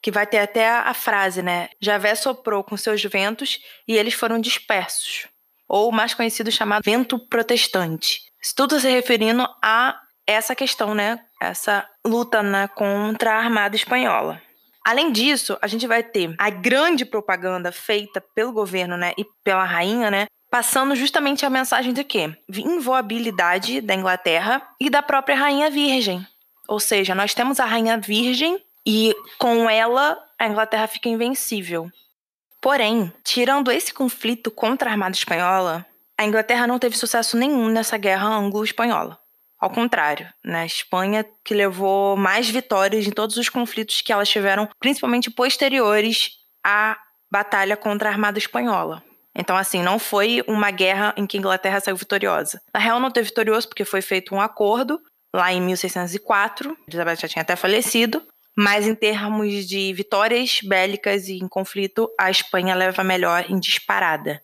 Que 0.00 0.10
vai 0.10 0.26
ter 0.26 0.38
até 0.38 0.68
a 0.68 0.94
frase, 0.94 1.42
né? 1.42 1.68
Javé 1.80 2.14
soprou 2.14 2.62
com 2.62 2.76
seus 2.76 3.02
ventos 3.02 3.58
e 3.86 3.96
eles 3.96 4.14
foram 4.14 4.38
dispersos. 4.38 5.26
Ou 5.68 5.92
mais 5.92 6.14
conhecido 6.14 6.50
chamado 6.50 6.84
vento 6.84 7.18
protestante. 7.18 8.22
Isso 8.40 8.54
tudo 8.56 8.78
se 8.78 8.88
referindo 8.88 9.46
a 9.62 10.00
essa 10.26 10.54
questão, 10.54 10.94
né? 10.94 11.18
Essa 11.40 11.88
luta 12.06 12.42
né, 12.42 12.68
contra 12.68 13.32
a 13.32 13.38
Armada 13.38 13.76
Espanhola. 13.76 14.40
Além 14.84 15.12
disso, 15.12 15.58
a 15.60 15.66
gente 15.66 15.86
vai 15.86 16.02
ter 16.02 16.34
a 16.38 16.48
grande 16.48 17.04
propaganda 17.04 17.70
feita 17.70 18.22
pelo 18.34 18.52
governo, 18.52 18.96
né, 18.96 19.12
e 19.18 19.24
pela 19.44 19.62
rainha, 19.62 20.10
né, 20.10 20.26
passando 20.50 20.96
justamente 20.96 21.44
a 21.44 21.50
mensagem 21.50 21.92
de 21.92 22.02
quê? 22.02 22.34
Invoabilidade 22.48 23.82
da 23.82 23.94
Inglaterra 23.94 24.66
e 24.80 24.88
da 24.88 25.02
própria 25.02 25.36
rainha 25.36 25.70
virgem. 25.70 26.26
Ou 26.66 26.80
seja, 26.80 27.14
nós 27.14 27.34
temos 27.34 27.60
a 27.60 27.66
rainha 27.66 27.98
virgem 27.98 28.58
e 28.90 29.14
com 29.36 29.68
ela 29.68 30.18
a 30.38 30.48
Inglaterra 30.48 30.86
fica 30.86 31.10
invencível. 31.10 31.90
Porém, 32.58 33.12
tirando 33.22 33.70
esse 33.70 33.92
conflito 33.92 34.50
contra 34.50 34.88
a 34.88 34.92
Armada 34.92 35.14
Espanhola, 35.14 35.84
a 36.16 36.24
Inglaterra 36.24 36.66
não 36.66 36.78
teve 36.78 36.96
sucesso 36.96 37.36
nenhum 37.36 37.68
nessa 37.68 37.98
guerra 37.98 38.26
anglo-espanhola. 38.28 39.18
Ao 39.60 39.68
contrário, 39.68 40.26
na 40.42 40.60
né? 40.60 40.66
Espanha 40.66 41.26
que 41.44 41.52
levou 41.52 42.16
mais 42.16 42.48
vitórias 42.48 43.06
em 43.06 43.10
todos 43.10 43.36
os 43.36 43.50
conflitos 43.50 44.00
que 44.00 44.10
elas 44.10 44.28
tiveram, 44.28 44.66
principalmente 44.80 45.30
posteriores 45.30 46.30
à 46.64 46.96
batalha 47.30 47.76
contra 47.76 48.08
a 48.08 48.12
Armada 48.12 48.38
Espanhola. 48.38 49.02
Então, 49.36 49.54
assim, 49.54 49.82
não 49.82 49.98
foi 49.98 50.42
uma 50.48 50.70
guerra 50.70 51.12
em 51.14 51.26
que 51.26 51.36
a 51.36 51.40
Inglaterra 51.40 51.80
saiu 51.80 51.96
vitoriosa. 51.96 52.58
Na 52.72 52.80
real, 52.80 52.98
não 52.98 53.10
teve 53.10 53.28
vitorioso 53.28 53.68
porque 53.68 53.84
foi 53.84 54.00
feito 54.00 54.34
um 54.34 54.40
acordo 54.40 54.98
lá 55.34 55.52
em 55.52 55.60
1604. 55.60 56.74
Elizabeth 56.88 57.16
já 57.16 57.28
tinha 57.28 57.42
até 57.42 57.54
falecido. 57.54 58.22
Mas 58.60 58.88
em 58.88 58.94
termos 58.96 59.68
de 59.68 59.92
vitórias 59.92 60.58
bélicas 60.64 61.28
e 61.28 61.38
em 61.38 61.46
conflito, 61.46 62.12
a 62.18 62.28
Espanha 62.28 62.74
leva 62.74 63.04
melhor 63.04 63.44
em 63.48 63.56
disparada. 63.56 64.42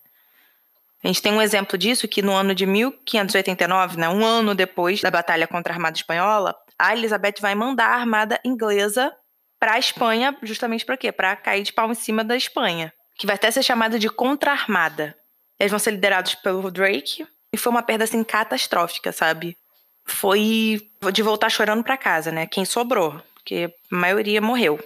A 1.03 1.07
gente 1.07 1.21
tem 1.21 1.33
um 1.33 1.41
exemplo 1.41 1.77
disso 1.77 2.07
que 2.07 2.21
no 2.21 2.31
ano 2.31 2.55
de 2.55 2.65
1589, 2.65 3.97
né, 3.97 4.07
um 4.07 4.25
ano 4.25 4.55
depois 4.55 5.01
da 5.01 5.11
batalha 5.11 5.45
contra 5.45 5.73
a 5.73 5.75
Armada 5.75 5.97
Espanhola, 5.97 6.55
a 6.79 6.95
Elizabeth 6.95 7.41
vai 7.41 7.55
mandar 7.55 7.87
a 7.87 7.95
armada 7.95 8.39
inglesa 8.45 9.13
para 9.59 9.73
a 9.73 9.79
Espanha, 9.79 10.33
justamente 10.41 10.85
para 10.85 10.95
quê? 10.95 11.11
Para 11.11 11.35
cair 11.35 11.63
de 11.63 11.73
pau 11.73 11.91
em 11.91 11.93
cima 11.93 12.23
da 12.23 12.37
Espanha, 12.37 12.93
que 13.17 13.27
vai 13.27 13.35
até 13.35 13.51
ser 13.51 13.63
chamada 13.63 13.99
de 13.99 14.09
contra-armada. 14.09 15.13
Eles 15.59 15.71
vão 15.71 15.79
ser 15.79 15.91
liderados 15.91 16.35
pelo 16.35 16.71
Drake 16.71 17.27
e 17.51 17.57
foi 17.57 17.69
uma 17.69 17.83
perda 17.83 18.05
assim 18.05 18.23
catastrófica, 18.23 19.11
sabe? 19.11 19.57
Foi 20.05 20.89
de 21.11 21.21
voltar 21.21 21.49
chorando 21.49 21.83
para 21.83 21.97
casa, 21.97 22.31
né? 22.31 22.47
Quem 22.47 22.63
sobrou, 22.63 23.21
porque 23.45 23.71
a 23.91 23.95
maioria 23.95 24.41
morreu. 24.41 24.83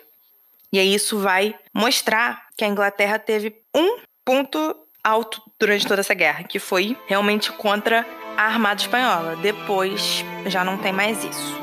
E 0.71 0.77
aí 0.77 0.93
isso 0.93 1.17
vai 1.17 1.55
mostrar 1.73 2.47
que 2.57 2.65
a 2.65 2.67
Inglaterra 2.67 3.17
teve 3.17 3.55
um 3.73 3.99
ponto 4.25 4.75
alto 5.01 5.41
durante 5.57 5.87
toda 5.87 6.01
essa 6.01 6.13
guerra, 6.13 6.43
que 6.43 6.59
foi 6.59 6.97
realmente 7.07 7.53
contra 7.53 8.05
a 8.35 8.43
Armada 8.43 8.81
Espanhola. 8.81 9.37
Depois 9.37 10.25
já 10.47 10.65
não 10.65 10.77
tem 10.77 10.91
mais 10.91 11.23
isso. 11.23 11.57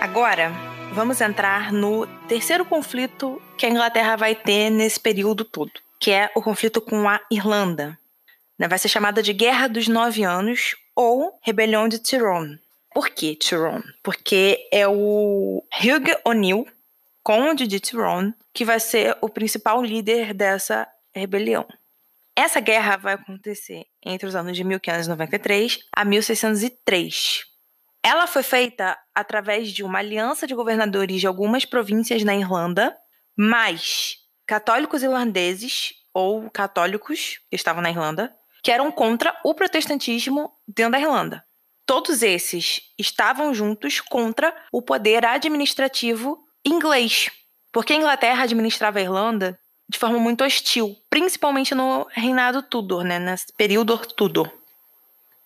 Agora, 0.00 0.52
vamos 0.92 1.20
entrar 1.20 1.72
no 1.72 2.04
terceiro 2.26 2.64
conflito 2.64 3.40
que 3.56 3.64
a 3.64 3.70
Inglaterra 3.70 4.16
vai 4.16 4.34
ter 4.34 4.70
nesse 4.70 4.98
período 4.98 5.44
todo, 5.44 5.70
que 6.00 6.10
é 6.10 6.32
o 6.34 6.42
conflito 6.42 6.80
com 6.80 7.08
a 7.08 7.20
Irlanda. 7.30 7.96
Vai 8.58 8.78
ser 8.78 8.88
chamada 8.88 9.22
de 9.22 9.32
Guerra 9.32 9.68
dos 9.68 9.86
Nove 9.86 10.24
Anos 10.24 10.74
ou 10.94 11.38
Rebelião 11.42 11.88
de 11.88 11.98
Tyrone. 11.98 12.60
Por 12.94 13.08
que 13.08 13.34
Tyrone? 13.34 13.84
Porque 14.02 14.68
é 14.70 14.86
o 14.86 15.64
Hugh 15.82 16.20
O'Neill, 16.24 16.66
conde 17.22 17.66
de 17.66 17.80
Tyrone, 17.80 18.34
que 18.52 18.64
vai 18.64 18.78
ser 18.78 19.16
o 19.20 19.28
principal 19.28 19.82
líder 19.82 20.32
dessa 20.32 20.86
rebelião. 21.12 21.66
Essa 22.36 22.60
guerra 22.60 22.96
vai 22.96 23.14
acontecer 23.14 23.86
entre 24.04 24.26
os 24.26 24.34
anos 24.34 24.56
de 24.56 24.64
1593 24.64 25.80
a 25.92 26.04
1603. 26.04 27.44
Ela 28.02 28.26
foi 28.26 28.42
feita 28.42 28.98
através 29.14 29.70
de 29.70 29.82
uma 29.82 30.00
aliança 30.00 30.46
de 30.46 30.54
governadores 30.54 31.20
de 31.20 31.26
algumas 31.26 31.64
províncias 31.64 32.22
na 32.22 32.34
Irlanda, 32.34 32.96
mais 33.36 34.18
católicos 34.46 35.02
irlandeses 35.02 35.94
ou 36.12 36.50
católicos 36.50 37.40
que 37.48 37.56
estavam 37.56 37.82
na 37.82 37.90
Irlanda, 37.90 38.34
que 38.64 38.72
eram 38.72 38.90
contra 38.90 39.38
o 39.44 39.52
protestantismo 39.52 40.50
dentro 40.66 40.92
da 40.92 41.00
Irlanda. 41.00 41.44
Todos 41.84 42.22
esses 42.22 42.80
estavam 42.98 43.52
juntos 43.52 44.00
contra 44.00 44.56
o 44.72 44.80
poder 44.80 45.22
administrativo 45.26 46.42
inglês, 46.64 47.30
porque 47.70 47.92
a 47.92 47.96
Inglaterra 47.96 48.44
administrava 48.44 48.98
a 48.98 49.02
Irlanda 49.02 49.60
de 49.86 49.98
forma 49.98 50.18
muito 50.18 50.42
hostil, 50.42 50.96
principalmente 51.10 51.74
no 51.74 52.06
reinado 52.10 52.62
Tudor, 52.62 53.04
né, 53.04 53.18
nesse 53.18 53.52
período 53.52 53.98
Tudor. 53.98 54.50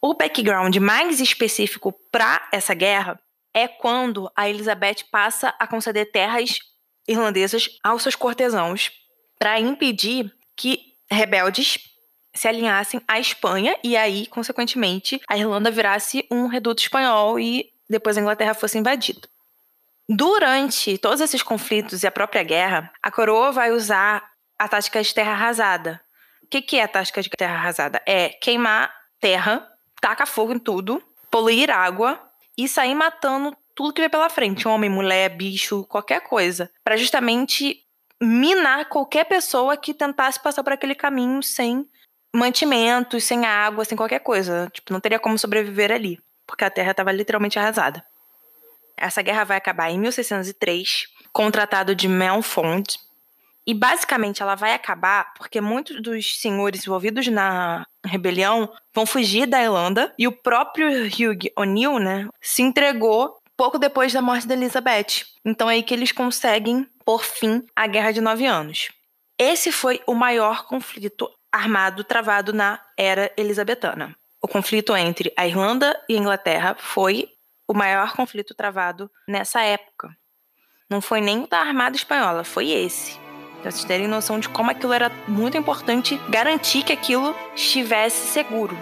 O 0.01 0.15
background 0.15 0.77
mais 0.77 1.19
específico 1.19 1.93
para 2.13 2.49
essa 2.53 2.73
guerra 2.73 3.21
é 3.53 3.67
quando 3.67 4.31
a 4.37 4.49
Elizabeth 4.49 5.07
passa 5.11 5.53
a 5.59 5.67
conceder 5.67 6.13
terras 6.13 6.61
irlandesas 7.09 7.69
aos 7.83 8.05
seus 8.05 8.15
cortesãos 8.15 8.93
para 9.41 9.59
impedir 9.59 10.33
que 10.57 10.95
rebeldes 11.11 11.98
se 12.35 12.47
alinhassem 12.47 13.01
à 13.07 13.19
Espanha 13.19 13.77
e 13.83 13.97
aí, 13.97 14.27
consequentemente, 14.27 15.21
a 15.29 15.37
Irlanda 15.37 15.71
virasse 15.71 16.27
um 16.31 16.47
reduto 16.47 16.83
espanhol 16.83 17.39
e 17.39 17.73
depois 17.89 18.17
a 18.17 18.21
Inglaterra 18.21 18.55
fosse 18.55 18.79
invadida. 18.79 19.29
Durante 20.09 20.97
todos 20.99 21.21
esses 21.21 21.43
conflitos 21.43 22.03
e 22.03 22.07
a 22.07 22.11
própria 22.11 22.43
guerra, 22.43 22.91
a 23.03 23.11
coroa 23.11 23.53
vai 23.53 23.73
usar 23.73 24.31
a 24.59 24.67
tática 24.67 25.03
de 25.03 25.15
terra 25.15 25.33
arrasada. 25.33 26.01
O 26.43 26.47
que, 26.47 26.63
que 26.63 26.79
é 26.79 26.83
a 26.83 26.89
tática 26.89 27.23
de 27.23 27.29
terra 27.29 27.55
arrasada? 27.55 28.01
É 28.07 28.31
queimar 28.31 28.91
terra, 29.21 29.71
tacar 30.01 30.27
fogo 30.27 30.53
em 30.53 30.59
tudo, 30.59 31.03
poluir 31.31 31.71
água 31.71 32.19
e 32.57 32.67
sair 32.67 32.95
matando 32.95 33.55
tudo 33.75 33.93
que 33.93 34.01
vê 34.01 34.09
pela 34.09 34.29
frente, 34.29 34.67
homem, 34.67 34.91
mulher, 34.91 35.29
bicho, 35.29 35.85
qualquer 35.85 36.21
coisa, 36.23 36.71
para 36.83 36.97
justamente 36.97 37.85
minar 38.21 38.89
qualquer 38.89 39.25
pessoa 39.25 39.77
que 39.77 39.95
tentasse 39.95 40.41
passar 40.43 40.65
por 40.65 40.73
aquele 40.73 40.95
caminho 40.95 41.43
sem 41.43 41.89
mantimentos, 42.35 43.25
sem 43.25 43.45
água, 43.45 43.85
sem 43.85 43.97
qualquer 43.97 44.21
coisa. 44.21 44.71
Tipo, 44.73 44.93
não 44.93 45.01
teria 45.01 45.19
como 45.19 45.39
sobreviver 45.39 45.91
ali, 45.91 46.19
porque 46.47 46.65
a 46.65 46.71
terra 46.71 46.91
estava 46.91 47.13
literalmente 47.13 47.59
arrasada. 47.59 48.05
Essa 48.97 49.23
guerra 49.23 49.45
vai 49.45 49.57
acabar 49.57 49.91
em 49.91 49.99
1603, 49.99 51.07
com 51.33 51.47
o 51.47 51.51
Tratado 51.53 51.95
de 51.95 52.09
Melfond. 52.09 52.99
E 53.67 53.75
basicamente 53.75 54.43
ela 54.43 54.55
vai 54.55 54.73
acabar 54.73 55.35
porque 55.35 55.61
muitos 55.61 56.01
dos 56.01 56.41
senhores 56.41 56.87
envolvidos 56.87 57.29
na 57.29 57.87
rebelião 58.05 58.73
vão 58.95 59.05
fugir 59.05 59.47
da 59.47 59.63
Irlanda 59.63 60.13
e 60.19 60.27
o 60.27 60.33
próprio 60.33 60.89
Hugh 60.89 61.53
O'Neill, 61.55 61.99
né, 61.99 62.29
se 62.41 62.63
entregou 62.63 63.39
pouco 63.59 63.79
depois 63.79 64.13
da 64.13 64.23
morte 64.23 64.47
da 64.47 64.55
Elizabeth. 64.55 65.27
Então 65.45 65.69
é 65.69 65.75
aí 65.75 65.83
que 65.83 65.93
eles 65.93 66.13
conseguem 66.13 66.89
por 67.05 67.23
fim 67.23 67.63
à 67.77 67.87
Guerra 67.87 68.13
de 68.13 68.21
Nove 68.21 68.47
Anos. 68.47 68.89
Esse 69.39 69.71
foi 69.71 70.01
o 70.07 70.15
maior 70.15 70.67
conflito 70.67 71.31
armado 71.59 72.05
travado 72.05 72.53
na 72.53 72.81
era 72.97 73.33
elisabetana. 73.37 74.17
O 74.41 74.47
conflito 74.47 74.97
entre 74.97 75.33
a 75.37 75.47
Irlanda 75.47 76.01
e 76.09 76.15
a 76.15 76.19
Inglaterra 76.19 76.77
foi 76.79 77.29
o 77.67 77.75
maior 77.75 78.13
conflito 78.13 78.55
travado 78.55 79.11
nessa 79.27 79.61
época. 79.63 80.17
Não 80.89 81.01
foi 81.01 81.21
nem 81.21 81.43
o 81.43 81.49
da 81.49 81.59
Armada 81.59 81.97
Espanhola, 81.97 82.45
foi 82.45 82.71
esse. 82.71 83.19
Pra 83.61 83.71
vocês 83.71 83.85
terem 83.85 84.07
noção 84.07 84.39
de 84.39 84.49
como 84.49 84.71
aquilo 84.71 84.93
era 84.93 85.11
muito 85.27 85.57
importante 85.57 86.17
garantir 86.29 86.85
que 86.85 86.93
aquilo 86.93 87.35
estivesse 87.55 88.29
seguro. 88.29 88.79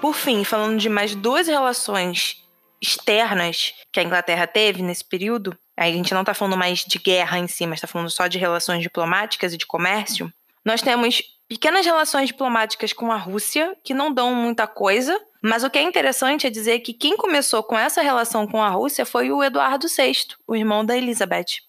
Por 0.00 0.14
fim, 0.14 0.44
falando 0.44 0.78
de 0.78 0.88
mais 0.88 1.14
duas 1.14 1.46
relações 1.46 2.44
externas 2.82 3.72
que 3.92 4.00
a 4.00 4.02
Inglaterra 4.02 4.46
teve 4.46 4.82
nesse 4.82 5.04
período, 5.04 5.56
aí 5.76 5.92
a 5.92 5.96
gente 5.96 6.14
não 6.14 6.20
está 6.20 6.34
falando 6.34 6.56
mais 6.56 6.80
de 6.80 6.98
guerra 6.98 7.38
em 7.38 7.46
si, 7.46 7.66
mas 7.66 7.78
está 7.78 7.86
falando 7.86 8.10
só 8.10 8.26
de 8.26 8.38
relações 8.38 8.82
diplomáticas 8.82 9.52
e 9.52 9.56
de 9.56 9.66
comércio, 9.66 10.32
nós 10.64 10.80
temos 10.80 11.22
pequenas 11.48 11.84
relações 11.84 12.28
diplomáticas 12.28 12.92
com 12.92 13.12
a 13.12 13.16
Rússia, 13.16 13.76
que 13.84 13.92
não 13.92 14.12
dão 14.12 14.34
muita 14.34 14.66
coisa, 14.66 15.20
mas 15.42 15.62
o 15.62 15.68
que 15.68 15.78
é 15.78 15.82
interessante 15.82 16.46
é 16.46 16.50
dizer 16.50 16.80
que 16.80 16.94
quem 16.94 17.16
começou 17.16 17.62
com 17.62 17.78
essa 17.78 18.00
relação 18.00 18.46
com 18.46 18.62
a 18.62 18.70
Rússia 18.70 19.04
foi 19.04 19.30
o 19.30 19.42
Eduardo 19.42 19.86
VI, 19.88 20.14
o 20.46 20.56
irmão 20.56 20.84
da 20.84 20.96
Elizabeth. 20.96 21.60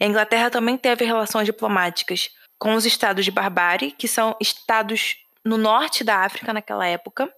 A 0.00 0.04
Inglaterra 0.04 0.50
também 0.50 0.76
teve 0.76 1.04
relações 1.04 1.46
diplomáticas 1.46 2.30
com 2.58 2.74
os 2.74 2.84
estados 2.84 3.24
de 3.24 3.30
Barbárie, 3.30 3.92
que 3.92 4.08
são 4.08 4.36
estados 4.40 5.16
no 5.44 5.56
norte 5.56 6.02
da 6.02 6.24
África 6.24 6.52
naquela 6.52 6.86
época. 6.86 7.32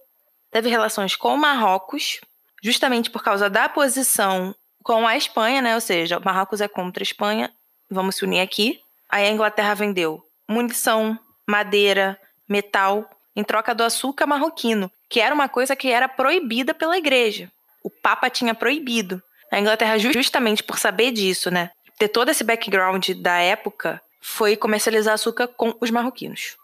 Teve 0.49 0.69
relações 0.69 1.15
com 1.15 1.33
o 1.33 1.37
Marrocos, 1.37 2.19
justamente 2.63 3.11
por 3.11 3.23
causa 3.23 3.49
da 3.49 3.69
posição 3.69 4.55
com 4.87 5.05
a 5.05 5.17
Espanha, 5.17 5.61
né? 5.61 5.75
Ou 5.75 5.81
seja, 5.81 6.17
Marrocos 6.17 6.61
é 6.61 6.67
contra 6.69 7.01
a 7.01 7.03
Espanha, 7.03 7.51
vamos 7.91 8.15
se 8.15 8.23
unir 8.23 8.39
aqui. 8.39 8.79
Aí 9.09 9.27
a 9.27 9.29
Inglaterra 9.29 9.73
vendeu 9.73 10.23
munição, 10.47 11.19
madeira, 11.45 12.17
metal 12.47 13.09
em 13.35 13.43
troca 13.43 13.75
do 13.75 13.83
açúcar 13.83 14.25
marroquino, 14.25 14.89
que 15.09 15.19
era 15.19 15.35
uma 15.35 15.49
coisa 15.49 15.75
que 15.75 15.89
era 15.89 16.07
proibida 16.07 16.73
pela 16.73 16.97
igreja. 16.97 17.51
O 17.83 17.89
Papa 17.89 18.29
tinha 18.29 18.55
proibido. 18.55 19.21
A 19.51 19.59
Inglaterra, 19.59 19.97
justamente 19.97 20.63
por 20.63 20.79
saber 20.79 21.11
disso, 21.11 21.51
né, 21.51 21.69
ter 21.99 22.07
todo 22.07 22.29
esse 22.29 22.45
background 22.45 23.09
da 23.09 23.39
época, 23.39 24.01
foi 24.21 24.55
comercializar 24.55 25.15
açúcar 25.15 25.49
com 25.49 25.75
os 25.81 25.91
marroquinos. 25.91 26.55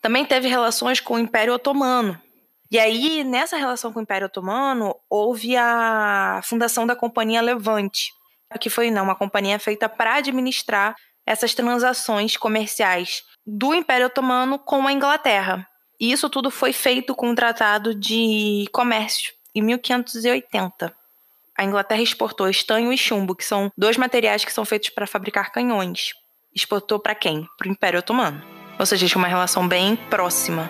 Também 0.00 0.24
teve 0.24 0.48
relações 0.48 0.98
com 0.98 1.14
o 1.14 1.18
Império 1.18 1.52
Otomano. 1.52 2.18
E 2.70 2.78
aí, 2.78 3.22
nessa 3.22 3.56
relação 3.56 3.92
com 3.92 3.98
o 3.98 4.02
Império 4.02 4.26
Otomano, 4.26 4.96
houve 5.08 5.56
a 5.56 6.40
fundação 6.44 6.86
da 6.86 6.96
Companhia 6.96 7.40
Levante, 7.40 8.12
que 8.60 8.70
foi 8.70 8.90
não, 8.90 9.04
uma 9.04 9.14
companhia 9.14 9.58
feita 9.58 9.88
para 9.88 10.16
administrar 10.16 10.94
essas 11.26 11.54
transações 11.54 12.36
comerciais 12.36 13.22
do 13.46 13.74
Império 13.74 14.06
Otomano 14.06 14.58
com 14.58 14.86
a 14.86 14.92
Inglaterra. 14.92 15.66
E 16.00 16.10
isso 16.12 16.28
tudo 16.28 16.50
foi 16.50 16.72
feito 16.72 17.14
com 17.14 17.30
um 17.30 17.34
tratado 17.34 17.94
de 17.94 18.66
comércio 18.72 19.32
em 19.54 19.62
1580. 19.62 20.94
A 21.56 21.64
Inglaterra 21.64 22.02
exportou 22.02 22.48
estanho 22.48 22.92
e 22.92 22.98
chumbo, 22.98 23.34
que 23.34 23.44
são 23.44 23.70
dois 23.78 23.96
materiais 23.96 24.44
que 24.44 24.52
são 24.52 24.64
feitos 24.64 24.90
para 24.90 25.06
fabricar 25.06 25.52
canhões. 25.52 26.12
Exportou 26.54 26.98
para 26.98 27.14
quem? 27.14 27.46
Para 27.56 27.68
o 27.68 27.70
Império 27.70 28.00
Otomano. 28.00 28.42
Ou 28.78 28.84
seja, 28.84 29.06
tinha 29.06 29.18
uma 29.18 29.28
relação 29.28 29.66
bem 29.68 29.94
próxima. 29.94 30.68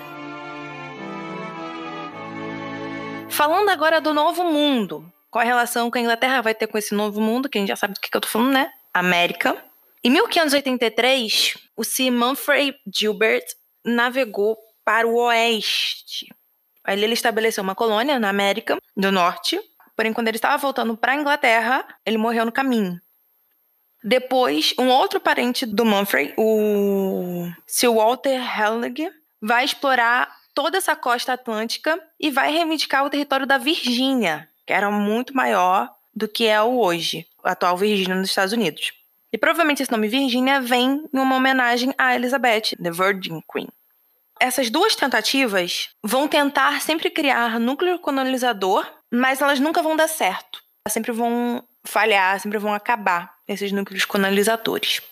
Falando 3.35 3.69
agora 3.69 4.01
do 4.01 4.15
Novo 4.15 4.45
Mundo. 4.45 5.13
Qual 5.29 5.43
a 5.43 5.45
relação 5.45 5.91
que 5.91 5.99
a 5.99 6.01
Inglaterra 6.01 6.41
vai 6.41 6.55
ter 6.55 6.69
com 6.69 6.79
esse 6.79 6.95
Novo 6.95 7.21
Mundo? 7.21 7.49
Que 7.49 7.59
a 7.59 7.61
gente 7.61 7.69
já 7.69 7.75
sabe 7.75 7.95
do 7.95 8.01
que, 8.01 8.09
que 8.09 8.17
eu 8.17 8.21
tô 8.21 8.29
falando, 8.29 8.53
né? 8.53 8.71
América. 8.93 9.61
Em 10.05 10.11
1583, 10.11 11.59
o 11.77 11.83
Sir 11.83 12.13
Humphrey 12.13 12.77
Gilbert 12.87 13.45
navegou 13.85 14.57
para 14.85 15.09
o 15.09 15.17
oeste. 15.17 16.33
Ali 16.85 17.03
ele 17.03 17.15
estabeleceu 17.15 17.65
uma 17.65 17.75
colônia 17.75 18.21
na 18.21 18.29
América 18.29 18.79
do 18.97 19.11
Norte, 19.11 19.61
porém 19.97 20.13
quando 20.13 20.29
ele 20.29 20.37
estava 20.37 20.57
voltando 20.57 20.97
para 20.97 21.11
a 21.11 21.17
Inglaterra, 21.17 21.85
ele 22.07 22.17
morreu 22.17 22.45
no 22.45 22.53
caminho. 22.53 23.01
Depois, 24.01 24.75
um 24.79 24.87
outro 24.87 25.19
parente 25.19 25.67
do 25.67 25.83
Humphrey, 25.83 26.33
o 26.39 27.51
Sir 27.67 27.93
Walter 27.93 28.41
Hellig, 28.41 29.11
vai 29.43 29.65
explorar 29.65 30.44
toda 30.55 30.79
essa 30.79 30.95
costa 30.95 31.33
atlântica 31.33 32.01
e 32.19 32.31
vai 32.31 32.53
reivindicar 32.53 33.05
o 33.05 33.11
território 33.11 33.47
da 33.47 33.59
Virgínia, 33.59 34.49
que 34.65 34.73
era 34.73 34.91
muito 34.91 35.35
maior 35.35 35.93
do 36.15 36.29
que 36.29 36.47
é 36.47 36.63
o 36.63 36.79
hoje, 36.79 37.27
a 37.43 37.53
atual 37.53 37.77
Virgínia 37.77 38.15
nos 38.15 38.29
Estados 38.29 38.53
Unidos. 38.53 38.93
E 39.33 39.37
provavelmente 39.37 39.83
esse 39.83 39.91
nome 39.91 40.07
Virgínia 40.07 40.61
vem 40.61 41.09
em 41.13 41.19
uma 41.19 41.35
homenagem 41.35 41.93
a 41.99 42.15
Elizabeth, 42.15 42.77
The 42.81 42.91
Virgin 42.93 43.43
Queen. 43.53 43.69
Essas 44.39 44.71
duas 44.71 44.95
tentativas 44.95 45.91
vão 46.03 46.29
tentar 46.29 46.81
sempre 46.81 47.11
criar 47.11 47.59
núcleo 47.59 47.99
colonizador, 47.99 48.87
mas 49.11 49.41
elas 49.41 49.59
nunca 49.59 49.83
vão 49.83 49.97
dar 49.97 50.09
certo. 50.09 50.63
Elas 50.85 50.93
sempre 50.93 51.13
vão 51.13 51.67
falhar, 51.85 52.39
sempre 52.39 52.59
vão 52.59 52.73
acabar 52.73 53.35
esses 53.49 53.73
núcleos 53.73 54.05
colonizadores. 54.05 55.03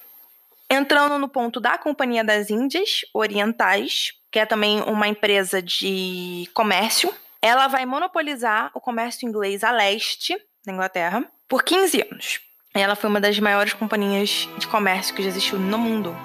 Entrando 0.70 1.18
no 1.18 1.28
ponto 1.28 1.60
da 1.60 1.76
Companhia 1.76 2.24
das 2.24 2.48
Índias 2.48 3.00
Orientais, 3.12 4.12
que 4.32 4.38
é 4.38 4.46
também 4.46 4.80
uma 4.80 5.06
empresa 5.06 5.60
de 5.60 6.48
comércio, 6.54 7.14
ela 7.42 7.68
vai 7.68 7.84
monopolizar 7.84 8.70
o 8.74 8.80
comércio 8.80 9.28
inglês 9.28 9.62
a 9.62 9.70
leste 9.70 10.34
da 10.64 10.72
Inglaterra 10.72 11.22
por 11.46 11.62
15 11.62 12.08
anos. 12.10 12.40
Ela 12.74 12.96
foi 12.96 13.10
uma 13.10 13.20
das 13.20 13.38
maiores 13.38 13.74
companhias 13.74 14.48
de 14.56 14.66
comércio 14.66 15.14
que 15.14 15.22
já 15.22 15.28
existiu 15.28 15.58
no 15.58 15.76
mundo. 15.76 16.16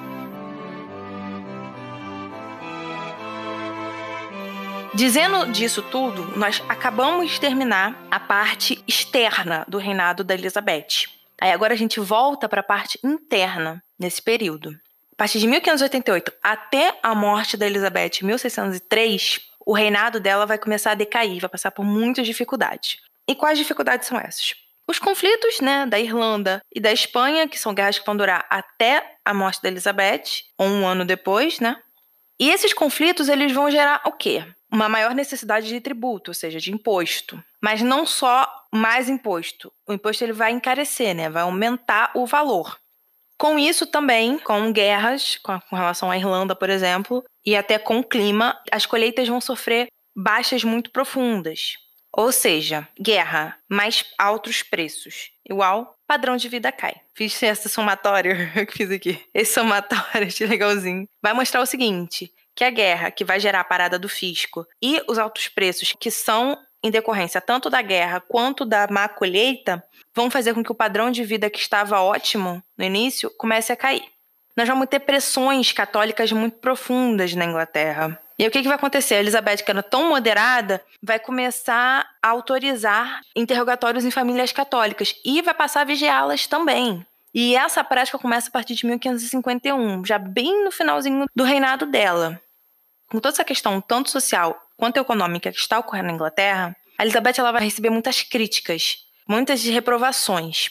Dizendo 4.93 5.51
disso 5.51 5.81
tudo, 5.81 6.37
nós 6.37 6.63
acabamos 6.69 7.31
de 7.31 7.41
terminar 7.41 8.07
a 8.09 8.19
parte 8.21 8.81
externa 8.87 9.65
do 9.67 9.77
reinado 9.77 10.23
da 10.23 10.33
Elizabeth. 10.33 11.09
Aí 11.41 11.51
agora 11.51 11.73
a 11.73 11.77
gente 11.77 11.99
volta 11.99 12.47
para 12.47 12.61
a 12.61 12.63
parte 12.63 12.97
interna 13.03 13.83
nesse 13.99 14.21
período. 14.21 14.73
A 15.17 15.23
partir 15.23 15.39
de 15.39 15.47
1588 15.47 16.31
até 16.43 16.99
a 17.01 17.15
morte 17.15 17.57
da 17.57 17.65
Elizabeth 17.65 18.19
em 18.21 18.25
1603, 18.27 19.41
o 19.65 19.73
reinado 19.73 20.19
dela 20.19 20.45
vai 20.45 20.59
começar 20.59 20.91
a 20.91 20.95
decair, 20.95 21.41
vai 21.41 21.49
passar 21.49 21.71
por 21.71 21.83
muitas 21.83 22.27
dificuldades. 22.27 22.99
E 23.27 23.33
quais 23.33 23.57
dificuldades 23.57 24.07
são 24.07 24.19
essas? 24.19 24.53
Os 24.87 24.99
conflitos 24.99 25.59
né, 25.59 25.87
da 25.87 25.99
Irlanda 25.99 26.61
e 26.71 26.79
da 26.79 26.93
Espanha, 26.93 27.47
que 27.47 27.57
são 27.57 27.73
guerras 27.73 27.97
que 27.97 28.05
vão 28.05 28.15
durar 28.15 28.45
até 28.47 29.17
a 29.25 29.33
morte 29.33 29.59
da 29.59 29.69
Elizabeth, 29.69 30.43
ou 30.55 30.67
um 30.67 30.85
ano 30.85 31.03
depois, 31.03 31.59
né? 31.59 31.81
E 32.39 32.51
esses 32.51 32.71
conflitos 32.71 33.27
eles 33.27 33.51
vão 33.51 33.71
gerar 33.71 34.03
o 34.05 34.11
quê? 34.11 34.45
Uma 34.71 34.87
maior 34.87 35.15
necessidade 35.15 35.67
de 35.67 35.81
tributo, 35.81 36.29
ou 36.29 36.35
seja, 36.35 36.59
de 36.59 36.71
imposto. 36.71 37.43
Mas 37.59 37.81
não 37.81 38.05
só 38.05 38.47
mais 38.71 39.09
imposto. 39.09 39.73
O 39.87 39.93
imposto 39.93 40.23
ele 40.23 40.33
vai 40.33 40.51
encarecer, 40.51 41.15
né? 41.15 41.27
Vai 41.27 41.41
aumentar 41.41 42.11
o 42.13 42.27
valor. 42.27 42.77
Com 43.37 43.59
isso 43.59 43.85
também, 43.85 44.39
com 44.39 44.71
guerras, 44.71 45.37
com, 45.37 45.59
com 45.61 45.75
relação 45.75 46.09
à 46.09 46.17
Irlanda, 46.17 46.55
por 46.55 46.69
exemplo, 46.69 47.23
e 47.45 47.55
até 47.55 47.77
com 47.77 47.99
o 47.99 48.03
clima, 48.03 48.59
as 48.71 48.85
colheitas 48.85 49.27
vão 49.27 49.39
sofrer 49.39 49.87
baixas 50.15 50.63
muito 50.63 50.91
profundas. 50.91 51.77
Ou 52.11 52.31
seja, 52.31 52.87
guerra 52.99 53.55
mais 53.69 54.03
altos 54.17 54.63
preços, 54.63 55.29
igual 55.47 55.95
padrão 56.07 56.35
de 56.35 56.49
vida 56.49 56.71
cai. 56.71 56.95
Fiz 57.13 57.41
esse 57.43 57.69
somatório 57.69 58.35
que 58.65 58.73
fiz 58.73 58.89
aqui. 58.89 59.23
Esse 59.33 59.53
somatório 59.53 60.27
de 60.27 60.45
legalzinho. 60.47 61.05
Vai 61.21 61.33
mostrar 61.33 61.61
o 61.61 61.65
seguinte: 61.65 62.33
que 62.55 62.63
a 62.63 62.71
guerra 62.71 63.11
que 63.11 63.23
vai 63.23 63.39
gerar 63.39 63.59
a 63.59 63.63
parada 63.63 63.99
do 63.99 64.09
fisco 64.09 64.65
e 64.81 64.99
os 65.07 65.19
altos 65.19 65.47
preços 65.47 65.93
que 65.99 66.09
são 66.09 66.57
em 66.83 66.91
decorrência 66.91 67.41
tanto 67.41 67.69
da 67.69 67.81
guerra 67.81 68.19
quanto 68.19 68.65
da 68.65 68.87
má 68.89 69.07
colheita 69.07 69.83
vão 70.13 70.29
fazer 70.29 70.53
com 70.53 70.63
que 70.63 70.71
o 70.71 70.75
padrão 70.75 71.11
de 71.11 71.23
vida 71.23 71.49
que 71.49 71.59
estava 71.59 72.01
ótimo 72.01 72.63
no 72.77 72.83
início 72.83 73.29
comece 73.37 73.71
a 73.71 73.75
cair. 73.75 74.03
Nós 74.55 74.67
vamos 74.67 74.87
ter 74.87 74.99
pressões 74.99 75.71
católicas 75.71 76.31
muito 76.31 76.57
profundas 76.57 77.35
na 77.35 77.45
Inglaterra. 77.45 78.19
E 78.39 78.47
o 78.47 78.51
que, 78.51 78.61
que 78.61 78.67
vai 78.67 78.75
acontecer? 78.75 79.15
A 79.15 79.19
Elizabeth, 79.19 79.57
que 79.57 79.71
era 79.71 79.83
tão 79.83 80.09
moderada, 80.09 80.83
vai 81.01 81.19
começar 81.19 82.07
a 82.21 82.29
autorizar 82.29 83.21
interrogatórios 83.35 84.05
em 84.05 84.11
famílias 84.11 84.51
católicas 84.51 85.15
e 85.25 85.41
vai 85.41 85.53
passar 85.53 85.81
a 85.81 85.85
vigiá-las 85.85 86.45
também. 86.47 87.05
E 87.33 87.55
essa 87.55 87.83
prática 87.83 88.17
começa 88.17 88.49
a 88.49 88.51
partir 88.51 88.75
de 88.75 88.85
1551, 88.85 90.05
já 90.05 90.17
bem 90.17 90.63
no 90.63 90.71
finalzinho 90.71 91.25
do 91.35 91.43
reinado 91.43 91.85
dela. 91.85 92.39
Com 93.09 93.19
toda 93.19 93.35
essa 93.35 93.43
questão, 93.43 93.79
tanto 93.79 94.09
social 94.09 94.66
quanto 94.77 94.97
econômica, 94.97 95.51
que 95.51 95.57
está 95.57 95.79
ocorrendo 95.79 96.07
na 96.07 96.13
Inglaterra, 96.13 96.75
a 96.97 97.03
Elizabeth 97.03 97.33
ela 97.37 97.51
vai 97.51 97.63
receber 97.63 97.89
muitas 97.89 98.23
críticas, 98.23 99.05
muitas 99.27 99.63
reprovações. 99.63 100.69